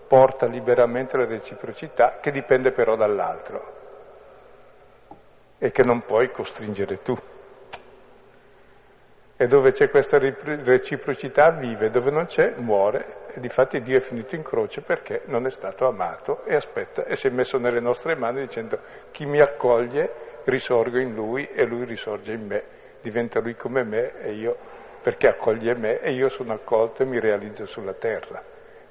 porta 0.07 0.47
liberamente 0.47 1.15
alla 1.15 1.27
reciprocità, 1.27 2.17
che 2.19 2.31
dipende 2.31 2.71
però 2.71 2.95
dall'altro 2.95 3.73
e 5.59 5.69
che 5.69 5.83
non 5.83 6.01
puoi 6.01 6.31
costringere 6.31 7.03
tu. 7.03 7.15
E 9.37 9.45
dove 9.45 9.71
c'è 9.71 9.91
questa 9.91 10.17
reciprocità 10.17 11.51
vive, 11.51 11.91
dove 11.91 12.09
non 12.09 12.25
c'è 12.25 12.55
muore. 12.57 13.27
E 13.35 13.39
difatti 13.39 13.79
Dio 13.81 13.97
è 13.97 14.01
finito 14.01 14.33
in 14.33 14.41
croce 14.41 14.81
perché 14.81 15.21
non 15.25 15.45
è 15.45 15.51
stato 15.51 15.85
amato 15.85 16.45
e 16.45 16.55
aspetta 16.55 17.05
e 17.05 17.15
si 17.15 17.27
è 17.27 17.29
messo 17.29 17.59
nelle 17.59 17.79
nostre 17.79 18.15
mani 18.15 18.41
dicendo 18.41 18.79
chi 19.11 19.27
mi 19.27 19.39
accoglie 19.39 20.41
risorgo 20.45 20.97
in 20.97 21.13
lui 21.13 21.47
e 21.53 21.63
lui 21.63 21.85
risorge 21.85 22.33
in 22.33 22.47
me, 22.47 22.63
diventa 23.01 23.39
lui 23.39 23.53
come 23.53 23.83
me 23.83 24.19
e 24.19 24.31
io 24.31 24.57
perché 25.01 25.27
accoglie 25.27 25.75
me 25.75 26.01
e 26.01 26.11
io 26.11 26.29
sono 26.29 26.53
accolto 26.53 27.03
e 27.03 27.05
mi 27.05 27.19
realizzo 27.19 27.65
sulla 27.65 27.93
terra, 27.93 28.41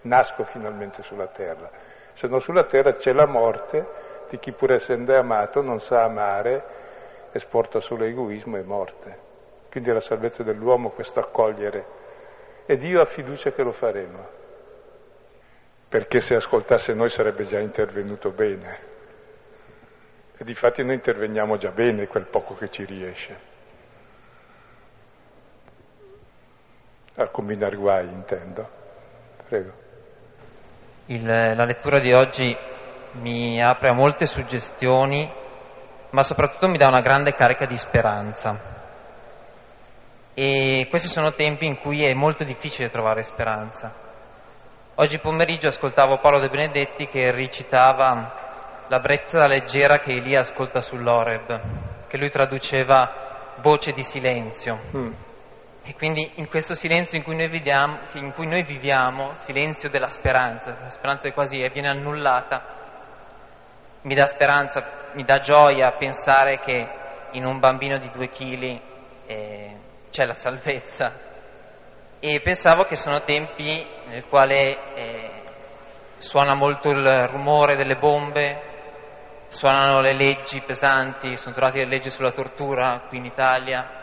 nasco 0.02 0.44
finalmente 0.44 1.02
sulla 1.02 1.26
terra. 1.26 1.70
Se 2.14 2.26
no 2.26 2.38
sulla 2.38 2.64
terra 2.64 2.94
c'è 2.94 3.12
la 3.12 3.26
morte 3.26 3.86
di 4.28 4.38
chi 4.38 4.52
pur 4.52 4.72
essendo 4.72 5.16
amato 5.16 5.62
non 5.62 5.80
sa 5.80 6.04
amare, 6.04 6.62
esporta 7.32 7.80
solo 7.80 8.04
egoismo 8.04 8.56
e 8.56 8.62
morte. 8.62 9.26
Quindi 9.70 9.90
è 9.90 9.92
la 9.92 10.00
salvezza 10.00 10.42
dell'uomo 10.42 10.90
questo 10.90 11.20
accogliere. 11.20 11.96
E 12.66 12.76
Dio 12.76 13.00
ha 13.00 13.04
fiducia 13.04 13.52
che 13.52 13.62
lo 13.62 13.72
faremo. 13.72 14.36
Perché 15.88 16.20
se 16.20 16.34
ascoltasse 16.34 16.92
noi 16.92 17.08
sarebbe 17.08 17.44
già 17.44 17.58
intervenuto 17.58 18.30
bene. 18.30 18.78
E 20.36 20.44
difatti 20.44 20.82
noi 20.82 20.94
interveniamo 20.94 21.56
già 21.56 21.70
bene 21.70 22.06
quel 22.06 22.26
poco 22.26 22.54
che 22.54 22.68
ci 22.68 22.84
riesce. 22.84 23.47
A 27.20 27.26
combinare 27.30 27.74
guai, 27.74 28.06
intendo. 28.06 28.68
Prego. 29.48 29.72
Il, 31.06 31.26
la 31.26 31.64
lettura 31.64 31.98
di 31.98 32.12
oggi 32.12 32.56
mi 33.14 33.60
apre 33.60 33.88
a 33.88 33.92
molte 33.92 34.24
suggestioni, 34.24 35.28
ma 36.10 36.22
soprattutto 36.22 36.68
mi 36.68 36.78
dà 36.78 36.86
una 36.86 37.00
grande 37.00 37.34
carica 37.34 37.66
di 37.66 37.76
speranza. 37.76 38.76
E 40.32 40.86
questi 40.88 41.08
sono 41.08 41.32
tempi 41.32 41.66
in 41.66 41.78
cui 41.78 42.04
è 42.04 42.14
molto 42.14 42.44
difficile 42.44 42.88
trovare 42.88 43.24
speranza. 43.24 43.92
Oggi 44.94 45.18
pomeriggio 45.18 45.66
ascoltavo 45.66 46.18
Paolo 46.18 46.38
De 46.38 46.48
Benedetti 46.48 47.08
che 47.08 47.32
recitava 47.32 48.86
la 48.86 48.98
brezza 49.00 49.44
leggera 49.48 49.98
che 49.98 50.12
Elia 50.12 50.40
ascolta 50.40 50.80
sull'Oreb, 50.80 52.06
che 52.06 52.16
lui 52.16 52.30
traduceva 52.30 53.56
voce 53.60 53.90
di 53.90 54.04
silenzio. 54.04 54.78
Mm. 54.96 55.12
E 55.88 55.94
quindi 55.94 56.32
in 56.34 56.50
questo 56.50 56.74
silenzio 56.74 57.16
in 57.16 57.24
cui, 57.24 57.34
viviamo, 57.48 58.00
in 58.12 58.34
cui 58.34 58.46
noi 58.46 58.62
viviamo, 58.62 59.32
silenzio 59.36 59.88
della 59.88 60.08
speranza, 60.08 60.76
la 60.82 60.90
speranza 60.90 61.22
che 61.26 61.32
quasi 61.32 61.56
viene 61.72 61.88
annullata, 61.88 62.62
mi 64.02 64.14
dà 64.14 64.26
speranza, 64.26 65.12
mi 65.14 65.24
dà 65.24 65.38
gioia 65.38 65.92
pensare 65.92 66.58
che 66.58 66.88
in 67.32 67.46
un 67.46 67.58
bambino 67.58 67.96
di 67.96 68.10
due 68.10 68.28
chili 68.28 68.78
eh, 69.24 69.76
c'è 70.10 70.26
la 70.26 70.34
salvezza. 70.34 71.10
E 72.20 72.40
pensavo 72.42 72.84
che 72.84 72.94
sono 72.94 73.22
tempi 73.22 73.82
nel 74.08 74.26
quale 74.26 74.94
eh, 74.94 75.30
suona 76.18 76.52
molto 76.52 76.90
il 76.90 77.28
rumore 77.28 77.76
delle 77.76 77.96
bombe, 77.96 78.60
suonano 79.48 80.00
le 80.00 80.12
leggi 80.12 80.60
pesanti, 80.60 81.34
sono 81.36 81.54
trovate 81.54 81.78
le 81.78 81.88
leggi 81.88 82.10
sulla 82.10 82.32
tortura 82.32 83.06
qui 83.08 83.16
in 83.16 83.24
Italia. 83.24 83.98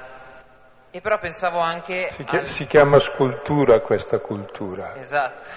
E 0.95 1.01
però 1.01 1.19
pensavo 1.19 1.59
anche... 1.59 2.07
Si, 2.13 2.23
chi- 2.23 2.37
al... 2.37 2.47
si 2.47 2.65
chiama 2.67 2.99
scultura 2.99 3.81
questa 3.81 4.19
cultura. 4.19 4.95
Esatto. 4.95 5.49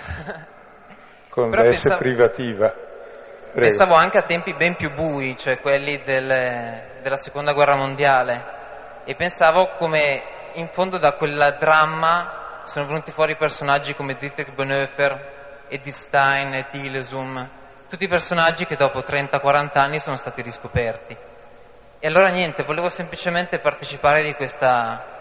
Con 1.30 1.50
la 1.50 1.58
S 1.58 1.62
pensavo... 1.62 1.94
privativa. 1.94 2.68
Prego. 2.72 3.60
Pensavo 3.60 3.94
anche 3.94 4.18
a 4.18 4.22
tempi 4.22 4.52
ben 4.54 4.74
più 4.74 4.92
bui, 4.92 5.36
cioè 5.36 5.60
quelli 5.60 6.02
del, 6.02 6.26
della 7.00 7.16
seconda 7.18 7.52
guerra 7.52 7.76
mondiale, 7.76 9.04
e 9.04 9.14
pensavo 9.14 9.68
come 9.78 10.50
in 10.54 10.66
fondo 10.70 10.98
da 10.98 11.12
quel 11.12 11.54
dramma 11.56 12.62
sono 12.64 12.86
venuti 12.86 13.12
fuori 13.12 13.36
personaggi 13.36 13.94
come 13.94 14.16
Dietrich 14.16 14.52
Bonhoeffer, 14.52 15.66
Edith 15.68 15.94
Stein 15.94 16.52
e 16.52 16.66
tutti 17.88 18.08
personaggi 18.08 18.66
che 18.66 18.74
dopo 18.74 18.98
30-40 18.98 19.68
anni 19.74 20.00
sono 20.00 20.16
stati 20.16 20.42
riscoperti. 20.42 21.16
E 22.00 22.06
allora 22.08 22.26
niente, 22.26 22.64
volevo 22.64 22.88
semplicemente 22.88 23.60
partecipare 23.60 24.22
di 24.22 24.34
questa, 24.34 25.17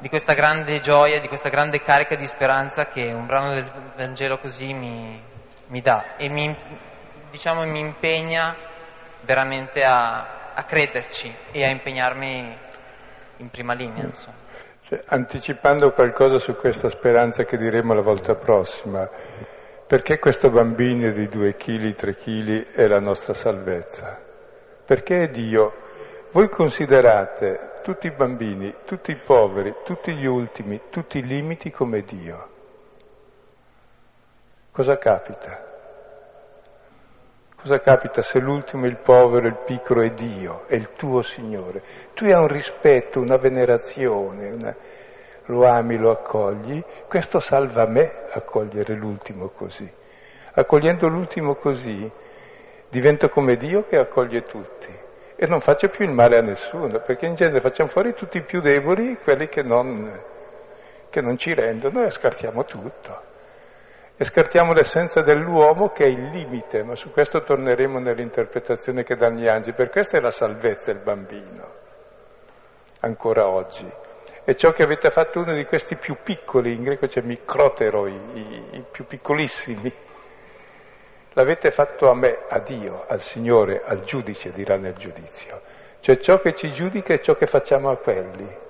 di 0.00 0.08
questa 0.08 0.32
grande 0.32 0.80
gioia, 0.80 1.20
di 1.20 1.28
questa 1.28 1.50
grande 1.50 1.80
carica 1.80 2.16
di 2.16 2.26
speranza 2.26 2.86
che 2.86 3.12
un 3.12 3.26
brano 3.26 3.52
del 3.52 3.70
Vangelo 3.96 4.38
così 4.38 4.72
mi, 4.72 5.22
mi 5.66 5.80
dà 5.82 6.16
e 6.16 6.28
mi, 6.30 6.56
diciamo, 7.30 7.64
mi 7.66 7.80
impegna 7.80 8.56
veramente 9.20 9.82
a, 9.82 10.52
a, 10.54 10.62
crederci 10.64 11.32
e 11.52 11.64
a 11.64 11.68
impegnarmi 11.68 12.58
in 13.36 13.50
prima 13.50 13.74
linea. 13.74 14.08
Cioè, 14.82 15.02
anticipando 15.06 15.92
qualcosa 15.92 16.38
su 16.38 16.56
questa 16.56 16.88
speranza 16.88 17.44
che 17.44 17.58
diremo 17.58 17.92
la 17.92 18.00
volta 18.00 18.34
prossima, 18.34 19.08
perché 19.86 20.18
questo 20.18 20.48
bambino 20.48 21.12
di 21.12 21.28
due 21.28 21.56
chili, 21.56 21.92
tre 21.94 22.16
chili 22.16 22.68
è 22.72 22.86
la 22.86 23.00
nostra 23.00 23.34
salvezza? 23.34 24.18
Perché 24.86 25.28
Dio. 25.28 25.88
Voi 26.32 26.48
considerate 26.48 27.80
tutti 27.82 28.06
i 28.06 28.12
bambini, 28.12 28.72
tutti 28.84 29.10
i 29.10 29.16
poveri, 29.16 29.74
tutti 29.84 30.14
gli 30.14 30.26
ultimi, 30.26 30.80
tutti 30.88 31.18
i 31.18 31.26
limiti 31.26 31.72
come 31.72 32.02
Dio. 32.02 32.48
Cosa 34.70 34.96
capita? 34.96 35.66
Cosa 37.56 37.80
capita 37.80 38.22
se 38.22 38.38
l'ultimo, 38.38 38.86
il 38.86 38.98
povero, 38.98 39.48
il 39.48 39.58
piccolo 39.64 40.02
è 40.02 40.12
Dio, 40.12 40.68
è 40.68 40.76
il 40.76 40.92
tuo 40.92 41.20
Signore? 41.20 41.82
Tu 42.14 42.26
hai 42.26 42.34
un 42.34 42.46
rispetto, 42.46 43.18
una 43.18 43.36
venerazione, 43.36 44.50
una... 44.50 44.76
lo 45.46 45.64
ami, 45.64 45.96
lo 45.96 46.12
accogli. 46.12 46.80
Questo 47.08 47.40
salva 47.40 47.86
me 47.86 48.26
accogliere 48.30 48.94
l'ultimo 48.94 49.48
così. 49.48 49.92
Accogliendo 50.52 51.08
l'ultimo 51.08 51.56
così 51.56 52.08
divento 52.88 53.28
come 53.30 53.56
Dio 53.56 53.84
che 53.88 53.96
accoglie 53.96 54.42
tutti 54.42 54.99
e 55.42 55.46
non 55.46 55.60
faccio 55.60 55.88
più 55.88 56.04
il 56.04 56.12
male 56.12 56.36
a 56.36 56.42
nessuno, 56.42 57.00
perché 57.00 57.24
in 57.24 57.34
genere 57.34 57.60
facciamo 57.60 57.88
fuori 57.88 58.12
tutti 58.12 58.36
i 58.36 58.42
più 58.42 58.60
deboli, 58.60 59.16
quelli 59.16 59.48
che 59.48 59.62
non, 59.62 60.22
che 61.08 61.22
non 61.22 61.38
ci 61.38 61.54
rendono 61.54 62.04
e 62.04 62.10
scartiamo 62.10 62.62
tutto 62.66 63.22
e 64.18 64.24
scartiamo 64.26 64.74
l'essenza 64.74 65.22
dell'uomo 65.22 65.92
che 65.92 66.04
è 66.04 66.08
il 66.08 66.28
limite, 66.28 66.82
ma 66.82 66.94
su 66.94 67.10
questo 67.10 67.40
torneremo 67.40 67.98
nell'interpretazione 67.98 69.02
che 69.02 69.16
danno 69.16 69.38
gli 69.38 69.48
angeli. 69.48 69.74
Per 69.74 69.88
questo 69.88 70.18
è 70.18 70.20
la 70.20 70.30
salvezza 70.30 70.90
il 70.90 70.98
bambino, 70.98 71.72
ancora 73.00 73.48
oggi. 73.48 73.90
E 74.44 74.56
ciò 74.56 74.72
che 74.72 74.82
avete 74.82 75.08
fatto 75.08 75.40
uno 75.40 75.54
di 75.54 75.64
questi 75.64 75.96
più 75.96 76.18
piccoli, 76.22 76.74
in 76.74 76.82
greco 76.82 77.06
c'è 77.06 77.22
microtero, 77.22 78.06
i, 78.06 78.20
i, 78.34 78.64
i 78.72 78.84
più 78.90 79.06
piccolissimi, 79.06 79.90
l'avete 81.32 81.70
fatto 81.70 82.10
a 82.10 82.14
me, 82.14 82.38
a 82.48 82.58
Dio, 82.60 83.04
al 83.06 83.20
Signore, 83.20 83.82
al 83.84 84.02
giudice, 84.02 84.50
dirà 84.50 84.76
nel 84.76 84.94
giudizio. 84.94 85.60
Cioè 86.00 86.18
ciò 86.18 86.40
che 86.40 86.54
ci 86.54 86.70
giudica 86.70 87.14
è 87.14 87.20
ciò 87.20 87.34
che 87.34 87.46
facciamo 87.46 87.90
a 87.90 87.96
quelli. 87.96 88.68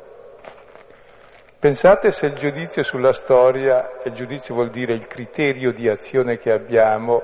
Pensate 1.58 2.10
se 2.10 2.26
il 2.26 2.34
giudizio 2.34 2.82
sulla 2.82 3.12
storia, 3.12 4.00
il 4.04 4.12
giudizio 4.12 4.54
vuol 4.54 4.70
dire 4.70 4.94
il 4.94 5.06
criterio 5.06 5.72
di 5.72 5.88
azione 5.88 6.38
che 6.38 6.50
abbiamo, 6.50 7.22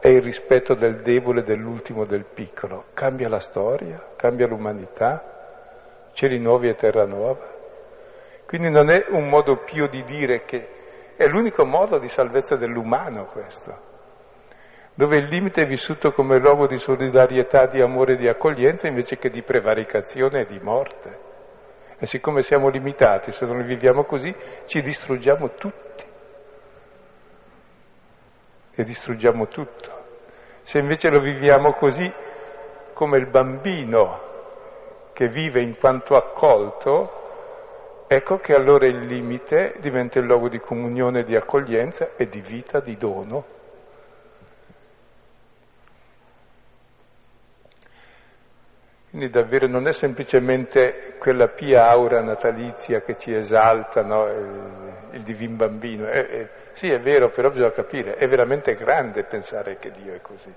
è 0.00 0.08
il 0.08 0.22
rispetto 0.22 0.74
del 0.74 1.02
debole, 1.02 1.42
dell'ultimo, 1.42 2.04
del 2.04 2.24
piccolo. 2.24 2.86
Cambia 2.94 3.28
la 3.28 3.40
storia, 3.40 4.02
cambia 4.16 4.46
l'umanità, 4.46 6.10
cieli 6.12 6.38
nuovi 6.38 6.68
e 6.68 6.74
terra 6.74 7.04
nuova. 7.04 7.54
Quindi 8.46 8.70
non 8.70 8.90
è 8.90 9.06
un 9.10 9.28
modo 9.28 9.58
più 9.58 9.86
di 9.88 10.04
dire 10.04 10.44
che 10.44 10.68
è 11.16 11.26
l'unico 11.26 11.64
modo 11.64 11.98
di 11.98 12.08
salvezza 12.08 12.56
dell'umano 12.56 13.26
questo, 13.26 13.85
dove 14.96 15.18
il 15.18 15.26
limite 15.26 15.62
è 15.62 15.66
vissuto 15.66 16.10
come 16.12 16.38
luogo 16.38 16.66
di 16.66 16.78
solidarietà, 16.78 17.66
di 17.66 17.82
amore 17.82 18.14
e 18.14 18.16
di 18.16 18.28
accoglienza 18.28 18.88
invece 18.88 19.18
che 19.18 19.28
di 19.28 19.42
prevaricazione 19.42 20.40
e 20.40 20.44
di 20.46 20.58
morte. 20.58 21.18
E 21.98 22.06
siccome 22.06 22.40
siamo 22.40 22.70
limitati, 22.70 23.30
se 23.30 23.44
non 23.44 23.62
viviamo 23.62 24.04
così, 24.04 24.34
ci 24.64 24.80
distruggiamo 24.80 25.50
tutti. 25.50 26.04
E 28.74 28.84
distruggiamo 28.84 29.48
tutto. 29.48 30.04
Se 30.62 30.78
invece 30.78 31.10
lo 31.10 31.20
viviamo 31.20 31.74
così, 31.74 32.10
come 32.94 33.18
il 33.18 33.26
bambino 33.26 34.20
che 35.12 35.28
vive 35.28 35.60
in 35.60 35.76
quanto 35.78 36.16
accolto, 36.16 38.04
ecco 38.06 38.38
che 38.38 38.54
allora 38.54 38.86
il 38.86 39.04
limite 39.04 39.74
diventa 39.80 40.18
il 40.18 40.24
luogo 40.24 40.48
di 40.48 40.58
comunione, 40.58 41.22
di 41.22 41.36
accoglienza 41.36 42.12
e 42.16 42.28
di 42.28 42.40
vita, 42.40 42.80
di 42.80 42.96
dono. 42.96 43.55
Quindi 49.16 49.32
davvero 49.32 49.66
non 49.66 49.88
è 49.88 49.92
semplicemente 49.92 51.14
quella 51.18 51.48
pia 51.48 51.88
aura 51.88 52.20
natalizia 52.20 53.00
che 53.00 53.16
ci 53.16 53.34
esalta, 53.34 54.02
no? 54.02 54.26
il, 54.26 55.08
il 55.12 55.22
divin 55.22 55.56
bambino. 55.56 56.06
È, 56.06 56.26
è, 56.26 56.50
sì, 56.72 56.90
è 56.90 57.00
vero, 57.00 57.30
però 57.30 57.48
bisogna 57.48 57.70
capire, 57.70 58.16
è 58.16 58.26
veramente 58.26 58.74
grande 58.74 59.24
pensare 59.24 59.78
che 59.78 59.90
Dio 59.90 60.12
è 60.12 60.20
così. 60.20 60.52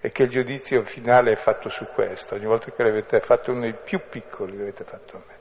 E 0.00 0.10
che 0.10 0.24
il 0.24 0.28
giudizio 0.28 0.82
finale 0.82 1.30
è 1.30 1.36
fatto 1.36 1.68
su 1.68 1.86
questo. 1.94 2.34
Ogni 2.34 2.46
volta 2.46 2.72
che 2.72 2.82
l'avete 2.82 3.20
fatto 3.20 3.52
uno 3.52 3.60
dei 3.60 3.76
più 3.80 4.00
piccoli, 4.10 4.56
l'avete 4.58 4.82
fatto 4.82 5.16
a 5.16 5.22
me. 5.24 5.35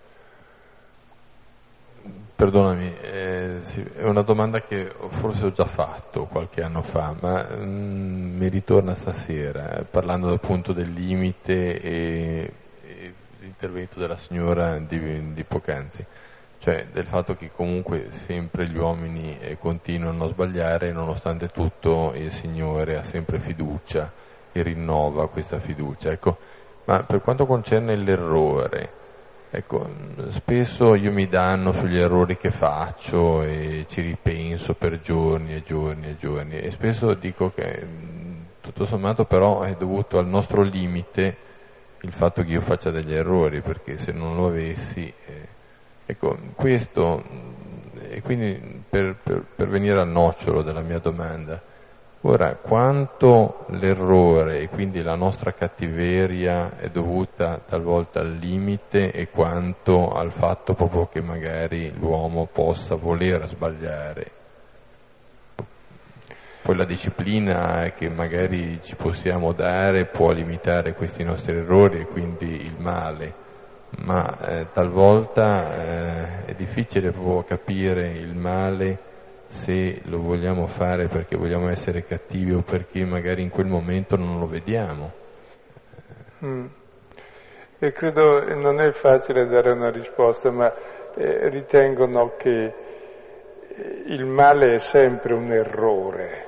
Perdonami, 2.36 2.93
eh, 2.99 3.58
sì, 3.62 3.82
è 3.82 4.03
una 4.03 4.22
domanda 4.22 4.62
che 4.62 4.93
forse 5.08 5.45
ho 5.45 5.51
già 5.51 5.64
fatto 5.64 6.26
qualche 6.26 6.62
anno 6.62 6.82
fa, 6.82 7.16
ma 7.18 7.47
mm, 7.49 8.38
mi 8.38 8.49
ritorna 8.49 8.93
stasera, 8.93 9.78
eh, 9.78 9.84
parlando 9.86 10.34
appunto 10.34 10.74
del 10.74 10.91
limite 10.91 11.80
e, 11.80 12.51
e 12.84 13.14
l'intervento 13.39 13.99
della 13.99 14.18
signora 14.18 14.78
di, 14.80 15.34
di, 15.34 15.43
poc'anzi, 15.45 16.06
cioè 16.58 16.88
del 16.91 17.06
fatto 17.06 17.36
che 17.36 17.51
comunque 17.56 18.12
sempre 18.12 18.68
gli 18.68 18.78
uomini 18.78 19.39
eh, 19.39 19.58
continuano 19.58 20.26
a 20.26 20.28
sbagliare, 20.28 20.91
nonostante 20.91 21.47
tutto 21.47 22.12
il 22.16 22.34
Signore 22.34 22.97
ha 22.97 23.03
sempre 23.03 23.39
fiducia 23.39 24.12
e 24.51 24.62
rinnova 24.62 25.30
questa 25.30 25.60
fiducia. 25.60 26.12
Ecco, 26.12 26.38
ma 26.84 27.01
per 27.03 27.22
quanto 27.22 27.45
concerne 27.45 27.95
l'errore, 27.95 29.03
Ecco, 29.58 29.89
spesso 30.32 30.95
io 30.95 31.14
mi 31.14 31.30
danno 31.30 31.72
sugli 31.72 31.97
errori 31.97 32.36
che 32.36 32.51
faccio 32.51 33.41
e 33.41 33.86
ci 33.88 34.01
ripenso 34.01 34.74
per 34.74 34.99
giorni 34.99 35.56
e 35.56 35.62
giorni 35.62 36.10
e 36.10 36.18
giorni 36.18 36.60
e 36.60 36.72
spesso 36.72 37.14
dico 37.14 37.53
che 37.56 37.88
tutto 38.60 38.84
sommato 38.84 39.24
però 39.24 39.62
è 39.62 39.78
dovuto 39.78 40.18
al 40.18 40.28
nostro 40.28 40.62
limite 40.62 41.38
il 42.01 42.12
fatto 42.12 42.43
che 42.43 42.51
io 42.51 42.60
faccia 42.60 42.91
degli 42.91 43.14
errori 43.14 43.62
perché 43.62 43.97
se 43.97 44.12
non 44.12 44.36
lo 44.36 44.47
avessi... 44.47 45.06
Eh, 45.26 45.47
ecco, 46.06 46.38
questo, 46.53 47.24
e 48.10 48.22
quindi 48.22 48.84
per, 48.89 49.16
per, 49.24 49.41
per 49.56 49.70
venire 49.70 50.01
al 50.01 50.10
nocciolo 50.10 50.64
della 50.64 50.82
mia 50.82 50.99
domanda, 50.99 51.62
Ora, 52.28 52.56
quanto 52.56 53.66
l'errore 53.68 54.62
e 54.62 54.68
quindi 54.68 55.04
la 55.04 55.14
nostra 55.14 55.52
cattiveria 55.52 56.76
è 56.76 56.90
dovuta 56.90 57.60
talvolta 57.64 58.22
al 58.22 58.32
limite 58.32 59.12
e 59.12 59.30
quanto 59.30 60.10
al 60.10 60.32
fatto 60.32 60.74
proprio 60.74 61.06
che 61.06 61.22
magari 61.22 61.94
l'uomo 61.96 62.48
possa 62.52 62.96
voler 62.96 63.46
sbagliare. 63.46 64.32
Poi 66.64 66.76
la 66.76 66.86
disciplina 66.86 67.92
che 67.92 68.10
magari 68.10 68.80
ci 68.82 68.96
possiamo 68.96 69.54
dare 69.54 70.08
può 70.08 70.32
limitare 70.32 70.96
questi 70.96 71.24
nostri 71.24 71.56
errori 71.56 72.00
e 72.00 72.08
quindi 72.08 72.60
il 72.60 72.76
male, 72.80 73.34
ma 74.00 74.36
eh, 74.40 74.72
talvolta 74.74 75.76
eh, 75.76 76.46
è 76.46 76.54
difficile 76.56 77.12
proprio 77.12 77.44
capire 77.44 78.14
il 78.14 78.34
male 78.36 79.14
se 79.56 80.01
lo 80.03 80.22
vogliamo 80.22 80.68
fare 80.68 81.08
perché 81.08 81.36
vogliamo 81.36 81.70
essere 81.70 82.03
cattivi 82.03 82.53
o 82.53 82.62
perché 82.62 83.03
magari 83.06 83.41
in 83.41 83.49
quel 83.49 83.66
momento 83.66 84.16
non 84.16 84.38
lo 84.38 84.47
vediamo. 84.47 85.12
Mm. 86.43 86.66
E 87.80 87.91
credo 87.91 88.53
non 88.53 88.80
è 88.80 88.91
facile 88.91 89.47
dare 89.47 89.72
una 89.72 89.89
risposta, 89.89 90.51
ma 90.51 90.72
eh, 91.16 91.49
ritengono 91.49 92.36
che 92.38 92.74
eh, 93.68 94.03
il 94.08 94.26
male 94.26 94.76
è 94.76 94.80
sempre 94.80 95.34
un 95.34 95.51
errore. 95.51 96.43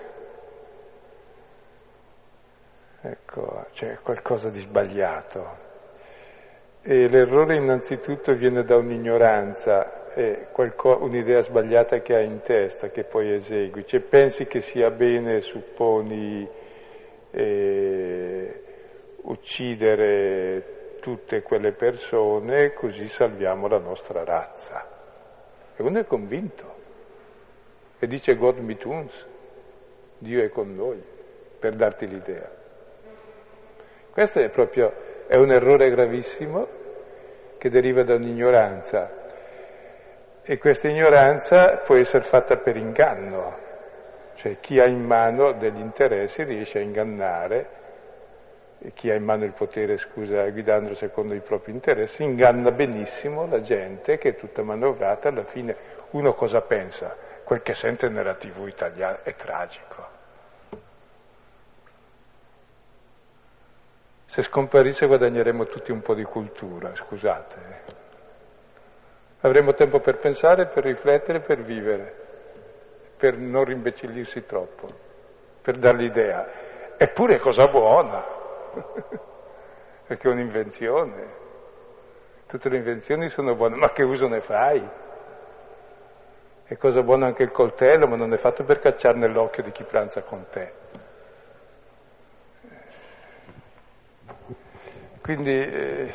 Ecco, 3.01 3.65
c'è 3.71 3.99
qualcosa 4.03 4.49
di 4.49 4.59
sbagliato. 4.59 5.65
E 6.81 7.07
l'errore 7.07 7.55
innanzitutto 7.55 8.33
viene 8.33 8.63
da 8.63 8.75
un'ignoranza 8.75 10.05
è 10.17 10.47
qualco, 10.51 10.97
un'idea 10.99 11.41
sbagliata 11.41 11.99
che 11.99 12.15
hai 12.15 12.25
in 12.25 12.41
testa, 12.41 12.89
che 12.89 13.03
poi 13.03 13.33
esegui. 13.33 13.85
Cioè 13.85 13.99
pensi 13.99 14.47
che 14.47 14.61
sia 14.61 14.89
bene, 14.89 15.41
supponi, 15.41 16.47
eh, 17.29 18.61
uccidere 19.21 20.95
tutte 20.99 21.43
quelle 21.43 21.73
persone 21.73 22.73
così 22.73 23.07
salviamo 23.07 23.67
la 23.67 23.77
nostra 23.77 24.23
razza. 24.23 24.87
E 25.75 25.83
uno 25.83 25.99
è 25.99 26.05
convinto 26.05 26.75
e 27.99 28.07
dice 28.07 28.35
God 28.35 28.57
mit 28.57 28.83
uns, 28.85 29.27
Dio 30.17 30.41
è 30.41 30.49
con 30.49 30.73
noi, 30.73 30.99
per 31.59 31.75
darti 31.75 32.07
l'idea. 32.07 32.49
Questo 34.11 34.39
è 34.39 34.49
proprio, 34.49 34.91
è 35.27 35.35
un 35.35 35.51
errore 35.51 35.91
gravissimo 35.91 36.67
che 37.59 37.69
deriva 37.69 38.03
da 38.03 38.15
un'ignoranza 38.15 39.25
e 40.49 40.57
questa 40.59 40.87
ignoranza 40.87 41.81
può 41.83 41.97
essere 41.97 42.23
fatta 42.23 42.55
per 42.55 42.77
inganno, 42.77 43.57
cioè 44.35 44.61
chi 44.61 44.79
ha 44.79 44.85
in 44.85 45.03
mano 45.03 45.51
degli 45.51 45.77
interessi 45.77 46.43
riesce 46.43 46.79
a 46.79 46.81
ingannare, 46.81 47.69
e 48.79 48.93
chi 48.93 49.11
ha 49.11 49.15
in 49.15 49.25
mano 49.25 49.43
il 49.43 49.51
potere, 49.51 49.97
scusa, 49.97 50.49
guidandolo 50.49 50.95
secondo 50.95 51.33
i 51.33 51.41
propri 51.41 51.73
interessi, 51.73 52.23
inganna 52.23 52.71
benissimo 52.71 53.45
la 53.45 53.59
gente 53.59 54.17
che 54.17 54.29
è 54.29 54.35
tutta 54.35 54.63
manovrata, 54.63 55.27
alla 55.27 55.43
fine 55.43 55.75
uno 56.11 56.33
cosa 56.33 56.61
pensa? 56.61 57.13
Quel 57.43 57.61
che 57.61 57.73
sente 57.73 58.07
nella 58.07 58.35
tv 58.35 58.67
italiana 58.67 59.23
è 59.23 59.35
tragico. 59.35 60.15
Se 64.23 64.41
scomparisse 64.43 65.07
guadagneremo 65.07 65.65
tutti 65.65 65.91
un 65.91 66.01
po' 66.01 66.13
di 66.13 66.23
cultura, 66.23 66.95
scusate. 66.95 68.05
Avremo 69.41 69.73
tempo 69.73 69.99
per 69.99 70.17
pensare, 70.17 70.67
per 70.67 70.83
riflettere, 70.83 71.41
per 71.41 71.61
vivere, 71.61 72.13
per 73.17 73.37
non 73.37 73.65
rimbecillirsi 73.65 74.45
troppo, 74.45 74.89
per 75.61 75.77
dar 75.77 75.95
l'idea. 75.95 76.45
Eppure 76.97 77.35
è 77.35 77.39
cosa 77.39 77.67
buona, 77.67 78.23
perché 80.07 80.27
è 80.27 80.31
un'invenzione. 80.31 81.45
Tutte 82.47 82.69
le 82.69 82.77
invenzioni 82.77 83.29
sono 83.29 83.55
buone, 83.55 83.75
ma 83.75 83.91
che 83.91 84.03
uso 84.03 84.27
ne 84.27 84.41
fai? 84.41 84.89
È 86.63 86.75
cosa 86.77 87.03
buona 87.03 87.27
anche 87.27 87.43
il 87.43 87.51
coltello, 87.51 88.07
ma 88.07 88.15
non 88.15 88.33
è 88.33 88.37
fatto 88.37 88.63
per 88.63 88.79
cacciare 88.79 89.17
nell'occhio 89.17 89.63
di 89.63 89.71
chi 89.71 89.83
pranza 89.83 90.21
con 90.23 90.45
te. 90.49 90.73
Quindi 95.21 95.51
eh, 95.51 96.13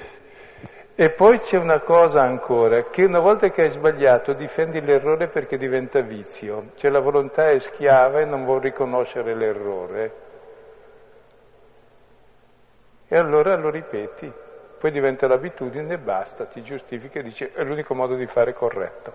e 1.03 1.11
poi 1.11 1.40
c'è 1.40 1.57
una 1.57 1.80
cosa 1.80 2.22
ancora, 2.22 2.84
che 2.84 3.03
una 3.03 3.18
volta 3.18 3.50
che 3.50 3.62
hai 3.62 3.70
sbagliato 3.70 4.34
difendi 4.34 4.80
l'errore 4.80 5.26
perché 5.26 5.59
diventa 5.59 6.00
vizio, 6.00 6.66
cioè 6.76 6.92
la 6.92 7.00
volontà 7.00 7.50
è 7.50 7.59
schiava 7.59 8.20
e 8.20 8.24
non 8.24 8.44
vuol 8.44 8.61
riconoscere 8.61 9.34
l'errore. 9.34 10.12
E 13.09 13.16
allora 13.16 13.57
lo 13.57 13.68
ripeti, 13.68 14.32
poi 14.78 14.92
diventa 14.92 15.26
l'abitudine 15.26 15.94
e 15.94 15.98
basta, 15.98 16.44
ti 16.44 16.62
giustifica 16.62 17.18
e 17.18 17.24
dici 17.24 17.50
è 17.53 17.64
l'unico 17.64 17.96
modo 17.96 18.14
di 18.14 18.26
fare 18.28 18.53
corretto. 18.53 19.12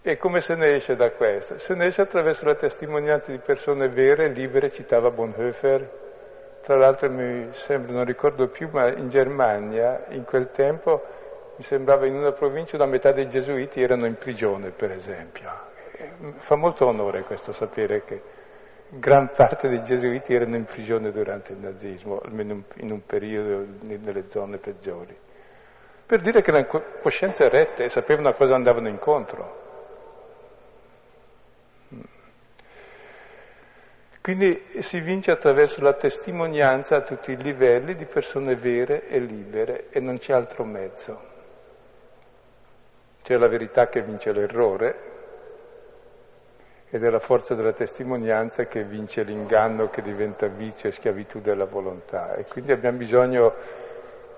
E 0.00 0.16
come 0.16 0.40
se 0.40 0.54
ne 0.54 0.76
esce 0.76 0.96
da 0.96 1.10
questo? 1.10 1.58
Se 1.58 1.74
ne 1.74 1.84
esce 1.84 2.00
attraverso 2.00 2.46
la 2.46 2.54
testimonianza 2.54 3.30
di 3.30 3.38
persone 3.38 3.90
vere, 3.90 4.28
libere, 4.28 4.70
citava 4.70 5.10
Bonhoeffer, 5.10 6.05
tra 6.66 6.76
l'altro 6.76 7.08
mi 7.08 7.46
sembra, 7.52 7.92
non 7.92 8.04
ricordo 8.04 8.48
più, 8.48 8.68
ma 8.72 8.92
in 8.92 9.08
Germania 9.08 10.06
in 10.08 10.24
quel 10.24 10.50
tempo 10.50 11.00
mi 11.56 11.62
sembrava 11.62 12.06
in 12.06 12.16
una 12.16 12.32
provincia 12.32 12.74
una 12.74 12.86
metà 12.86 13.12
dei 13.12 13.28
gesuiti 13.28 13.80
erano 13.80 14.04
in 14.04 14.16
prigione, 14.16 14.72
per 14.72 14.90
esempio. 14.90 15.48
Fa 16.38 16.56
molto 16.56 16.88
onore 16.88 17.22
questo 17.22 17.52
sapere 17.52 18.02
che 18.02 18.20
gran 18.88 19.30
parte 19.32 19.68
dei 19.68 19.84
gesuiti 19.84 20.34
erano 20.34 20.56
in 20.56 20.64
prigione 20.64 21.12
durante 21.12 21.52
il 21.52 21.58
nazismo, 21.58 22.18
almeno 22.18 22.64
in 22.78 22.90
un 22.90 23.06
periodo 23.06 23.64
nelle 23.82 24.28
zone 24.28 24.58
peggiori. 24.58 25.16
Per 26.04 26.20
dire 26.20 26.42
che 26.42 26.50
erano 26.50 26.66
coscienze 27.00 27.48
rette 27.48 27.84
e 27.84 27.88
sapevano 27.88 28.30
a 28.30 28.34
cosa 28.34 28.56
andavano 28.56 28.88
incontro. 28.88 29.65
Quindi 34.26 34.60
si 34.80 34.98
vince 34.98 35.30
attraverso 35.30 35.80
la 35.82 35.92
testimonianza 35.92 36.96
a 36.96 37.02
tutti 37.02 37.30
i 37.30 37.36
livelli 37.36 37.94
di 37.94 38.06
persone 38.06 38.56
vere 38.56 39.06
e 39.06 39.20
libere 39.20 39.86
e 39.90 40.00
non 40.00 40.18
c'è 40.18 40.32
altro 40.32 40.64
mezzo. 40.64 41.20
C'è 43.22 43.36
la 43.36 43.46
verità 43.46 43.88
che 43.88 44.02
vince 44.02 44.32
l'errore 44.32 44.98
ed 46.90 47.04
è 47.04 47.08
la 47.08 47.20
forza 47.20 47.54
della 47.54 47.72
testimonianza 47.72 48.66
che 48.66 48.82
vince 48.82 49.22
l'inganno 49.22 49.90
che 49.90 50.02
diventa 50.02 50.48
vizio 50.48 50.88
e 50.88 50.92
schiavitù 50.92 51.40
della 51.40 51.66
volontà. 51.66 52.34
E 52.34 52.46
quindi 52.46 52.72
abbiamo 52.72 52.98
bisogno 52.98 53.54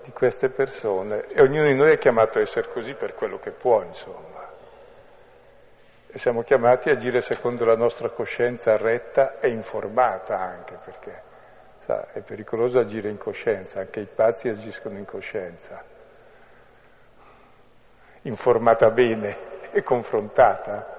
di 0.03 0.11
queste 0.11 0.49
persone 0.49 1.25
e 1.29 1.41
ognuno 1.41 1.65
di 1.65 1.73
noi 1.73 1.93
è 1.93 1.97
chiamato 1.97 2.37
a 2.37 2.41
essere 2.41 2.69
così 2.71 2.93
per 2.93 3.15
quello 3.15 3.39
che 3.39 3.49
può, 3.49 3.81
insomma. 3.81 4.28
Siamo 6.13 6.41
chiamati 6.41 6.89
a 6.89 6.93
agire 6.93 7.21
secondo 7.21 7.65
la 7.65 7.75
nostra 7.75 8.09
coscienza 8.09 8.75
retta 8.77 9.39
e 9.39 9.49
informata 9.49 10.39
anche, 10.39 10.79
perché 10.83 11.21
sa, 11.85 12.07
è 12.11 12.21
pericoloso 12.21 12.79
agire 12.79 13.09
in 13.09 13.19
coscienza, 13.19 13.79
anche 13.79 13.99
i 13.99 14.07
pazzi 14.07 14.49
agiscono 14.49 14.97
in 14.97 15.05
coscienza. 15.05 15.83
Informata 18.23 18.89
bene 18.89 19.37
e 19.71 19.83
confrontata. 19.83 20.97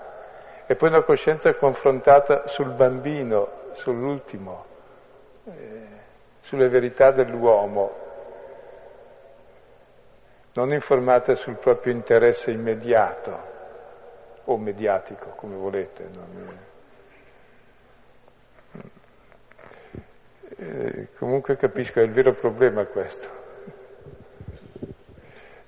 E 0.64 0.76
poi 0.76 0.88
una 0.88 1.02
coscienza 1.02 1.52
confrontata 1.54 2.46
sul 2.46 2.70
bambino, 2.70 3.72
sull'ultimo, 3.72 4.64
eh, 5.46 5.86
sulle 6.40 6.68
verità 6.68 7.10
dell'uomo, 7.10 7.96
non 10.52 10.72
informata 10.72 11.34
sul 11.34 11.56
proprio 11.56 11.92
interesse 11.92 12.52
immediato 12.52 13.58
o 14.52 14.58
mediatico, 14.58 15.30
come 15.36 15.56
volete. 15.56 16.08
Eh, 20.56 21.08
comunque 21.18 21.56
capisco, 21.56 22.00
è 22.00 22.02
il 22.02 22.10
vero 22.10 22.32
problema 22.34 22.84
questo. 22.86 23.38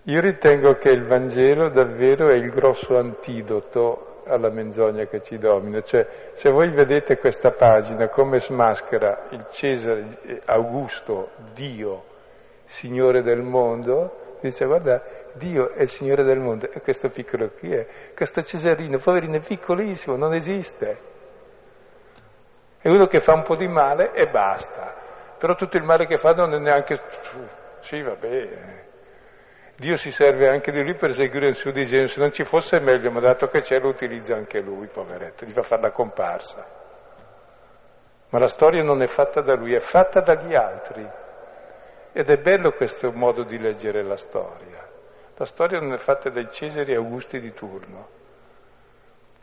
Io 0.04 0.20
ritengo 0.20 0.74
che 0.74 0.90
il 0.90 1.04
Vangelo 1.04 1.68
davvero 1.68 2.28
è 2.28 2.34
il 2.34 2.50
grosso 2.50 2.98
antidoto 2.98 4.22
alla 4.26 4.50
menzogna 4.50 5.06
che 5.06 5.22
ci 5.22 5.38
domina. 5.38 5.80
Cioè, 5.82 6.06
se 6.32 6.50
voi 6.50 6.70
vedete 6.70 7.18
questa 7.18 7.52
pagina 7.52 8.08
come 8.08 8.40
smaschera 8.40 9.26
il 9.30 9.46
Cesare 9.50 10.42
Augusto, 10.46 11.30
Dio, 11.54 12.04
Signore 12.64 13.22
del 13.22 13.42
mondo, 13.42 14.36
dice 14.40 14.66
guarda, 14.66 15.02
Dio 15.34 15.72
è 15.72 15.82
il 15.82 15.88
Signore 15.88 16.22
del 16.22 16.38
mondo 16.38 16.70
e 16.70 16.80
questo 16.80 17.08
piccolo 17.08 17.50
qui 17.50 17.72
è, 17.72 17.86
questo 18.14 18.42
Cesarino, 18.42 18.98
poverino, 18.98 19.36
è 19.36 19.40
piccolissimo, 19.40 20.16
non 20.16 20.34
esiste. 20.34 21.10
È 22.78 22.88
uno 22.88 23.06
che 23.06 23.20
fa 23.20 23.34
un 23.34 23.42
po' 23.42 23.56
di 23.56 23.68
male 23.68 24.12
e 24.12 24.28
basta, 24.28 24.94
però 25.38 25.54
tutto 25.54 25.76
il 25.76 25.84
male 25.84 26.06
che 26.06 26.18
fa 26.18 26.32
non 26.32 26.52
è 26.54 26.58
neanche... 26.58 26.98
Sì, 27.80 28.00
vabbè, 28.00 28.48
Dio 29.76 29.96
si 29.96 30.10
serve 30.10 30.48
anche 30.48 30.70
di 30.70 30.82
lui 30.82 30.94
per 30.94 31.10
eseguire 31.10 31.48
il 31.48 31.54
suo 31.54 31.72
disegno, 31.72 32.06
se 32.06 32.20
non 32.20 32.30
ci 32.30 32.44
fosse 32.44 32.78
meglio, 32.80 33.10
ma 33.10 33.20
dato 33.20 33.48
che 33.48 33.60
c'è 33.60 33.78
lo 33.78 33.88
utilizza 33.88 34.34
anche 34.34 34.60
lui, 34.60 34.86
poveretto, 34.86 35.44
gli 35.44 35.50
fa 35.50 35.62
fare 35.62 35.82
la 35.82 35.90
comparsa. 35.90 36.64
Ma 38.30 38.38
la 38.38 38.46
storia 38.46 38.82
non 38.82 39.02
è 39.02 39.06
fatta 39.06 39.40
da 39.40 39.54
lui, 39.54 39.74
è 39.74 39.80
fatta 39.80 40.20
dagli 40.20 40.54
altri. 40.54 41.06
Ed 42.12 42.30
è 42.30 42.36
bello 42.36 42.72
questo 42.72 43.10
modo 43.10 43.42
di 43.42 43.58
leggere 43.58 44.02
la 44.02 44.16
storia. 44.16 44.81
La 45.42 45.48
storia 45.48 45.80
non 45.80 45.92
è 45.92 45.96
fatta 45.96 46.30
dai 46.30 46.48
Cesari 46.48 46.94
Augusti 46.94 47.40
di 47.40 47.52
turno, 47.52 48.06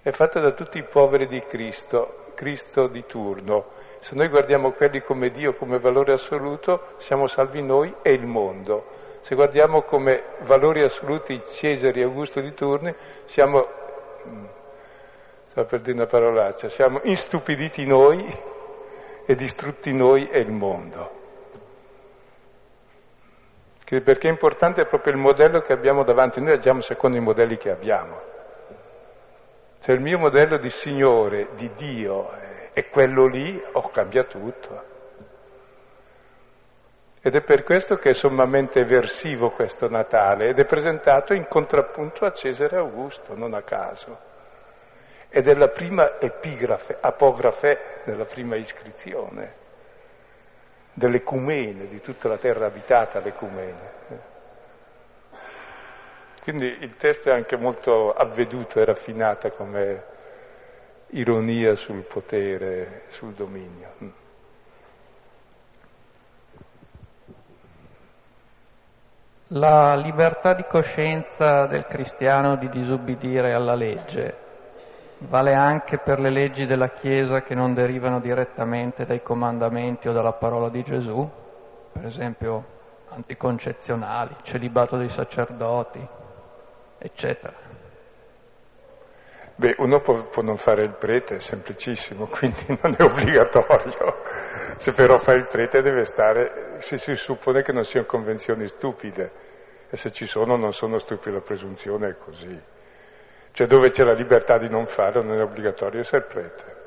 è 0.01 0.11
fatta 0.11 0.39
da 0.39 0.53
tutti 0.53 0.77
i 0.77 0.83
poveri 0.83 1.27
di 1.27 1.41
Cristo, 1.41 2.27
Cristo 2.35 2.87
di 2.87 3.05
turno. 3.05 3.65
Se 3.99 4.15
noi 4.15 4.29
guardiamo 4.29 4.71
quelli 4.71 5.01
come 5.01 5.29
Dio, 5.29 5.55
come 5.55 5.77
valore 5.77 6.13
assoluto, 6.13 6.93
siamo 6.99 7.27
salvi 7.27 7.61
noi 7.61 7.93
e 8.01 8.13
il 8.13 8.25
mondo. 8.25 8.85
Se 9.19 9.35
guardiamo 9.35 9.81
come 9.81 10.23
valori 10.43 10.83
assoluti 10.83 11.41
Cesare 11.49 11.99
e 11.99 12.03
Augusto 12.03 12.39
di 12.39 12.53
Turni, 12.53 12.95
siamo, 13.25 13.67
sto 15.47 15.65
per 15.65 15.81
dire 15.81 15.97
una 15.97 16.05
parolaccia, 16.05 16.69
siamo 16.69 17.01
istupiditi 17.03 17.85
noi 17.85 18.25
e 19.25 19.35
distrutti 19.35 19.91
noi 19.91 20.29
e 20.29 20.39
il 20.39 20.51
mondo. 20.51 21.18
Perché 23.89 24.27
è 24.27 24.31
importante 24.31 24.85
proprio 24.85 25.13
il 25.13 25.19
modello 25.19 25.61
che 25.61 25.73
abbiamo 25.73 26.03
davanti, 26.03 26.39
noi 26.39 26.53
agiamo 26.53 26.79
secondo 26.79 27.17
i 27.17 27.21
modelli 27.21 27.57
che 27.57 27.71
abbiamo. 27.71 28.21
Se 29.79 29.91
il 29.91 29.99
mio 29.99 30.19
modello 30.19 30.57
di 30.57 30.69
Signore, 30.69 31.49
di 31.55 31.71
Dio, 31.73 32.29
è 32.71 32.87
quello 32.89 33.25
lì, 33.25 33.59
oh, 33.71 33.89
cambia 33.89 34.23
tutto. 34.25 34.97
Ed 37.21 37.35
è 37.35 37.41
per 37.41 37.63
questo 37.63 37.95
che 37.95 38.09
è 38.09 38.13
sommamente 38.13 38.79
eversivo 38.79 39.49
questo 39.49 39.89
Natale 39.89 40.49
ed 40.49 40.59
è 40.59 40.65
presentato 40.65 41.33
in 41.33 41.47
contrappunto 41.47 42.25
a 42.25 42.31
Cesare 42.31 42.77
Augusto, 42.77 43.35
non 43.35 43.53
a 43.53 43.63
caso. 43.63 44.17
Ed 45.29 45.47
è 45.47 45.53
la 45.53 45.67
prima 45.67 46.19
epigrafe, 46.19 46.97
apografe 46.99 48.01
della 48.03 48.25
prima 48.25 48.55
iscrizione, 48.55 49.53
dell'ecumene, 50.99 51.87
di 51.87 52.01
tutta 52.01 52.27
la 52.27 52.37
terra 52.37 52.65
abitata, 52.67 53.19
l'ecumene. 53.21 53.97
Quindi 56.43 56.65
il 56.81 56.95
testo 56.95 57.29
è 57.29 57.33
anche 57.33 57.55
molto 57.55 58.11
avveduto 58.11 58.79
e 58.79 58.85
raffinato 58.85 59.49
come 59.51 60.03
ironia 61.11 61.75
sul 61.75 62.03
potere, 62.03 63.03
sul 63.07 63.33
dominio. 63.33 63.87
La 69.51 69.95
libertà 69.95 70.53
di 70.53 70.65
coscienza 70.67 71.65
del 71.65 71.85
cristiano 71.85 72.55
di 72.57 72.69
disubbidire 72.69 73.53
alla 73.53 73.73
legge 73.73 74.48
vale 75.27 75.53
anche 75.53 75.97
per 75.97 76.19
le 76.19 76.29
leggi 76.29 76.65
della 76.65 76.89
Chiesa 76.89 77.41
che 77.41 77.55
non 77.55 77.73
derivano 77.73 78.19
direttamente 78.19 79.05
dai 79.05 79.21
comandamenti 79.21 80.07
o 80.07 80.13
dalla 80.13 80.33
parola 80.33 80.69
di 80.69 80.81
Gesù, 80.83 81.29
per 81.91 82.05
esempio 82.05 82.77
anticoncezionali, 83.09 84.35
celibato 84.43 84.97
dei 84.97 85.09
sacerdoti, 85.09 86.07
eccetera. 86.97 87.67
Beh, 89.55 89.75
uno 89.79 89.99
può, 89.99 90.23
può, 90.27 90.41
non 90.41 90.55
fare 90.55 90.83
il 90.83 90.95
prete, 90.97 91.35
è 91.35 91.39
semplicissimo, 91.39 92.27
quindi 92.31 92.65
non 92.81 92.95
è 92.97 93.03
obbligatorio. 93.03 94.21
Se 94.77 94.91
però 94.91 95.17
fa 95.17 95.33
il 95.33 95.47
prete 95.47 95.81
deve 95.81 96.05
stare, 96.05 96.75
se 96.77 96.97
si 96.97 97.13
suppone 97.15 97.61
che 97.61 97.73
non 97.73 97.83
siano 97.83 98.05
convenzioni 98.05 98.67
stupide, 98.67 99.31
e 99.89 99.97
se 99.97 100.11
ci 100.11 100.27
sono 100.27 100.55
non 100.55 100.71
sono 100.71 100.97
stupide, 100.97 101.31
la 101.31 101.41
presunzione 101.41 102.07
è 102.07 102.17
così. 102.17 102.57
Cioè 103.51 103.67
dove 103.67 103.89
c'è 103.89 104.03
la 104.03 104.13
libertà 104.13 104.57
di 104.57 104.69
non 104.69 104.85
farlo 104.85 105.21
non 105.21 105.37
è 105.37 105.41
obbligatorio 105.41 105.99
essere 105.99 106.23
prete. 106.23 106.77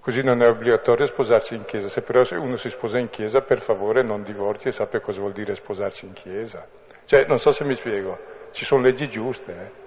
Così 0.00 0.22
non 0.22 0.42
è 0.42 0.48
obbligatorio 0.48 1.06
sposarsi 1.06 1.54
in 1.54 1.64
chiesa. 1.64 1.88
Se 1.88 2.02
però 2.02 2.22
uno 2.32 2.56
si 2.56 2.68
sposa 2.68 2.98
in 2.98 3.08
chiesa, 3.08 3.40
per 3.40 3.60
favore 3.60 4.02
non 4.02 4.22
divorzi 4.22 4.68
e 4.68 4.72
sappia 4.72 5.00
cosa 5.00 5.20
vuol 5.20 5.32
dire 5.32 5.54
sposarsi 5.54 6.06
in 6.06 6.12
chiesa. 6.12 6.66
Cioè, 7.04 7.24
non 7.26 7.38
so 7.38 7.52
se 7.52 7.64
mi 7.64 7.74
spiego, 7.74 8.18
ci 8.50 8.64
sono 8.64 8.82
leggi 8.82 9.08
giuste. 9.08 9.52
Eh? 9.52 9.82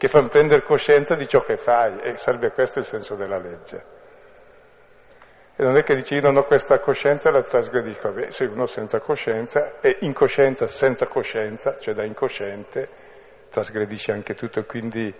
che 0.00 0.08
fanno 0.08 0.28
prendere 0.28 0.62
coscienza 0.62 1.14
di 1.14 1.28
ciò 1.28 1.42
che 1.42 1.58
fai 1.58 2.00
e 2.00 2.16
serve 2.16 2.52
questo 2.52 2.78
il 2.78 2.86
senso 2.86 3.16
della 3.16 3.36
legge. 3.36 3.84
E 5.54 5.62
non 5.62 5.76
è 5.76 5.82
che 5.82 5.94
dici 5.94 6.14
io 6.14 6.22
non 6.22 6.38
ho 6.38 6.44
questa 6.44 6.78
coscienza 6.78 7.28
e 7.28 7.32
la 7.32 7.42
trasgredisco, 7.42 8.10
beh, 8.10 8.30
sei 8.30 8.46
uno 8.46 8.64
senza 8.64 8.98
coscienza 9.00 9.78
e 9.82 9.98
in 10.00 10.14
coscienza 10.14 10.66
senza 10.68 11.06
coscienza, 11.06 11.76
cioè 11.78 11.92
da 11.92 12.04
incosciente, 12.04 12.88
trasgredisce 13.50 14.12
anche 14.12 14.34
tutto, 14.34 14.64
quindi 14.64 15.12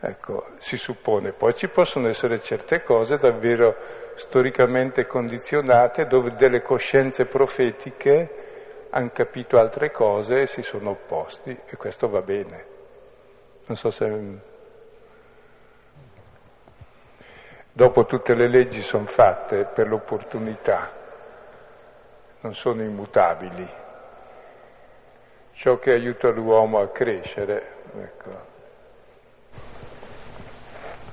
ecco, 0.00 0.46
si 0.56 0.76
suppone. 0.76 1.32
Poi 1.32 1.54
ci 1.54 1.68
possono 1.68 2.08
essere 2.08 2.40
certe 2.40 2.82
cose 2.82 3.16
davvero 3.16 3.76
storicamente 4.16 5.06
condizionate 5.06 6.06
dove 6.06 6.34
delle 6.34 6.62
coscienze 6.62 7.26
profetiche 7.26 8.46
hanno 8.90 9.10
capito 9.12 9.58
altre 9.58 9.90
cose 9.90 10.40
e 10.40 10.46
si 10.46 10.62
sono 10.62 10.90
opposti 10.90 11.56
e 11.66 11.76
questo 11.76 12.08
va 12.08 12.22
bene. 12.22 12.66
Non 13.66 13.76
so 13.76 13.90
se... 13.90 14.56
Dopo 17.70 18.04
tutte 18.06 18.34
le 18.34 18.48
leggi 18.48 18.80
sono 18.80 19.06
fatte 19.06 19.64
per 19.66 19.86
l'opportunità, 19.86 20.90
non 22.40 22.52
sono 22.52 22.82
immutabili. 22.82 23.86
Ciò 25.58 25.76
che 25.80 25.90
aiuta 25.90 26.28
l'uomo 26.30 26.78
a 26.78 26.86
crescere, 26.86 27.82
ecco. 27.96 28.30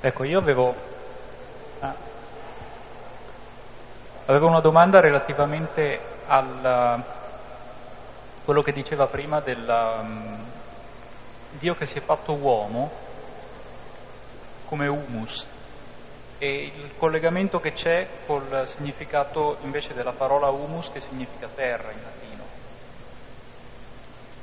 Ecco, 0.02 0.24
io 0.24 0.38
avevo, 0.38 0.76
ah, 1.80 1.96
avevo 4.28 4.48
una 4.48 4.60
domanda 4.60 5.00
relativamente 5.00 6.00
a 6.28 7.04
quello 8.44 8.62
che 8.62 8.72
diceva 8.72 9.08
prima 9.08 9.42
della, 9.42 10.04
Dio 11.58 11.74
che 11.74 11.88
si 11.88 11.98
è 11.98 12.02
fatto 12.02 12.36
uomo 12.36 12.92
come 14.66 14.88
humus 14.88 15.48
e 16.38 16.66
il 16.66 16.96
collegamento 16.98 17.60
che 17.60 17.72
c'è 17.72 18.08
col 18.28 18.68
significato 18.68 19.58
invece 19.62 19.96
della 19.96 20.14
parola 20.14 20.50
humus 20.50 20.92
che 20.92 21.00
significa 21.00 21.48
terra 21.48 21.92
in 21.92 22.04
latino. 22.04 22.35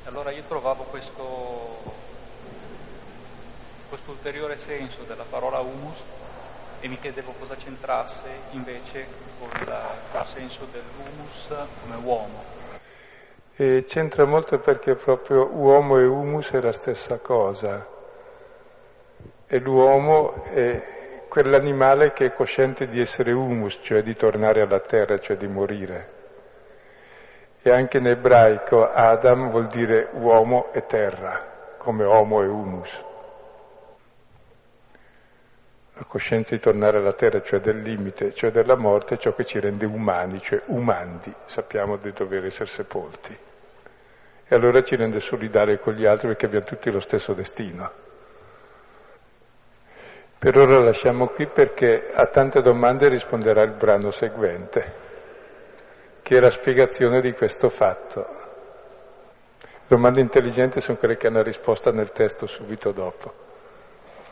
Allora 0.05 0.31
io 0.31 0.43
trovavo 0.43 0.83
questo, 0.83 1.81
questo 3.87 4.11
ulteriore 4.11 4.57
senso 4.57 5.03
della 5.03 5.23
parola 5.23 5.59
humus 5.59 6.03
e 6.81 6.89
mi 6.89 6.97
chiedevo 6.97 7.31
cosa 7.39 7.55
c'entrasse 7.55 8.27
invece 8.49 9.07
con 9.39 9.49
il 9.57 10.25
senso 10.25 10.65
dell'humus 10.65 11.47
come 11.79 11.95
uomo. 11.95 12.43
E 13.55 13.85
c'entra 13.87 14.25
molto 14.25 14.59
perché 14.59 14.95
proprio 14.95 15.47
uomo 15.49 15.97
e 15.97 16.03
humus 16.03 16.51
è 16.51 16.59
la 16.59 16.73
stessa 16.73 17.19
cosa. 17.19 17.87
E 19.47 19.59
l'uomo 19.59 20.43
è 20.43 21.27
quell'animale 21.29 22.11
che 22.11 22.25
è 22.25 22.33
cosciente 22.33 22.87
di 22.87 22.99
essere 22.99 23.31
humus, 23.31 23.79
cioè 23.81 24.03
di 24.03 24.15
tornare 24.15 24.59
alla 24.59 24.81
terra, 24.81 25.17
cioè 25.17 25.37
di 25.37 25.47
morire. 25.47 26.22
E 27.65 27.71
anche 27.71 27.97
in 27.97 28.07
ebraico 28.07 28.91
Adam 28.91 29.49
vuol 29.49 29.67
dire 29.67 30.09
uomo 30.11 30.73
e 30.73 30.85
terra, 30.85 31.75
come 31.77 32.03
homo 32.03 32.41
e 32.41 32.47
humus. 32.47 33.05
La 35.93 36.03
coscienza 36.05 36.53
di 36.53 36.59
tornare 36.59 36.97
alla 36.97 37.13
terra, 37.13 37.41
cioè 37.41 37.61
del 37.61 37.79
limite, 37.81 38.33
cioè 38.33 38.51
della 38.51 38.75
morte, 38.75 39.15
è 39.15 39.17
ciò 39.17 39.33
che 39.33 39.45
ci 39.45 39.61
rende 39.61 39.85
umani, 39.85 40.41
cioè 40.41 40.61
umandi, 40.65 41.33
sappiamo 41.45 41.95
di 41.95 42.11
dover 42.11 42.43
essere 42.43 42.67
sepolti. 42.67 43.33
E 44.45 44.55
allora 44.55 44.83
ci 44.83 44.97
rende 44.97 45.21
solidari 45.21 45.79
con 45.79 45.93
gli 45.93 46.05
altri 46.05 46.27
perché 46.27 46.47
abbiamo 46.47 46.65
tutti 46.65 46.91
lo 46.91 46.99
stesso 46.99 47.33
destino. 47.33 47.89
Per 50.37 50.57
ora 50.57 50.79
lasciamo 50.79 51.27
qui 51.27 51.47
perché 51.47 52.09
a 52.13 52.25
tante 52.25 52.61
domande 52.61 53.07
risponderà 53.07 53.63
il 53.63 53.71
brano 53.71 54.11
seguente 54.11 55.02
che 56.23 56.37
è 56.37 56.39
la 56.39 56.49
spiegazione 56.49 57.19
di 57.19 57.33
questo 57.33 57.69
fatto. 57.69 58.25
Domande 59.87 60.21
intelligenti 60.21 60.79
sono 60.79 60.97
quelle 60.97 61.17
che 61.17 61.27
hanno 61.27 61.43
risposta 61.43 61.91
nel 61.91 62.11
testo 62.11 62.47
subito 62.47 62.91
dopo. 62.91 63.33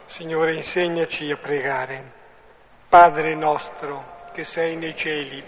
Signore, 0.05 0.55
insegnaci 0.55 1.29
a 1.29 1.37
pregare. 1.37 2.19
Padre 2.87 3.35
nostro 3.35 4.19
che 4.31 4.45
sei 4.45 4.77
nei 4.77 4.95
cieli, 4.95 5.43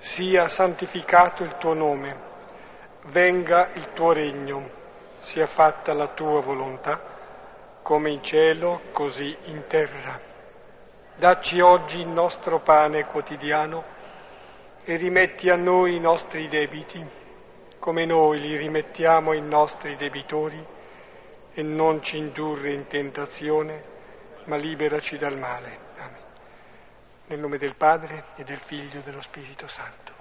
sia 0.00 0.48
santificato 0.48 1.44
il 1.44 1.56
tuo 1.58 1.74
nome, 1.74 2.16
venga 3.06 3.70
il 3.74 3.92
tuo 3.92 4.12
regno, 4.12 4.68
sia 5.20 5.46
fatta 5.46 5.92
la 5.92 6.08
tua 6.08 6.40
volontà, 6.40 7.00
come 7.82 8.10
in 8.10 8.22
cielo, 8.22 8.80
così 8.90 9.36
in 9.44 9.64
terra. 9.68 10.18
Dacci 11.14 11.60
oggi 11.60 12.00
il 12.00 12.08
nostro 12.08 12.58
pane 12.58 13.06
quotidiano 13.06 14.00
e 14.84 14.96
rimetti 14.96 15.48
a 15.48 15.56
noi 15.56 15.96
i 15.96 16.00
nostri 16.00 16.48
debiti, 16.48 17.04
come 17.78 18.04
noi 18.04 18.40
li 18.40 18.56
rimettiamo 18.56 19.30
ai 19.30 19.40
nostri 19.40 19.96
debitori, 19.96 20.64
e 21.54 21.62
non 21.62 22.02
ci 22.02 22.16
indurre 22.16 22.72
in 22.72 22.86
tentazione, 22.86 23.84
ma 24.44 24.56
liberaci 24.56 25.18
dal 25.18 25.38
male. 25.38 25.78
Amen. 25.98 26.22
Nel 27.26 27.38
nome 27.38 27.58
del 27.58 27.76
Padre 27.76 28.24
e 28.36 28.44
del 28.44 28.58
Figlio 28.58 28.98
e 28.98 29.02
dello 29.02 29.20
Spirito 29.20 29.68
Santo. 29.68 30.11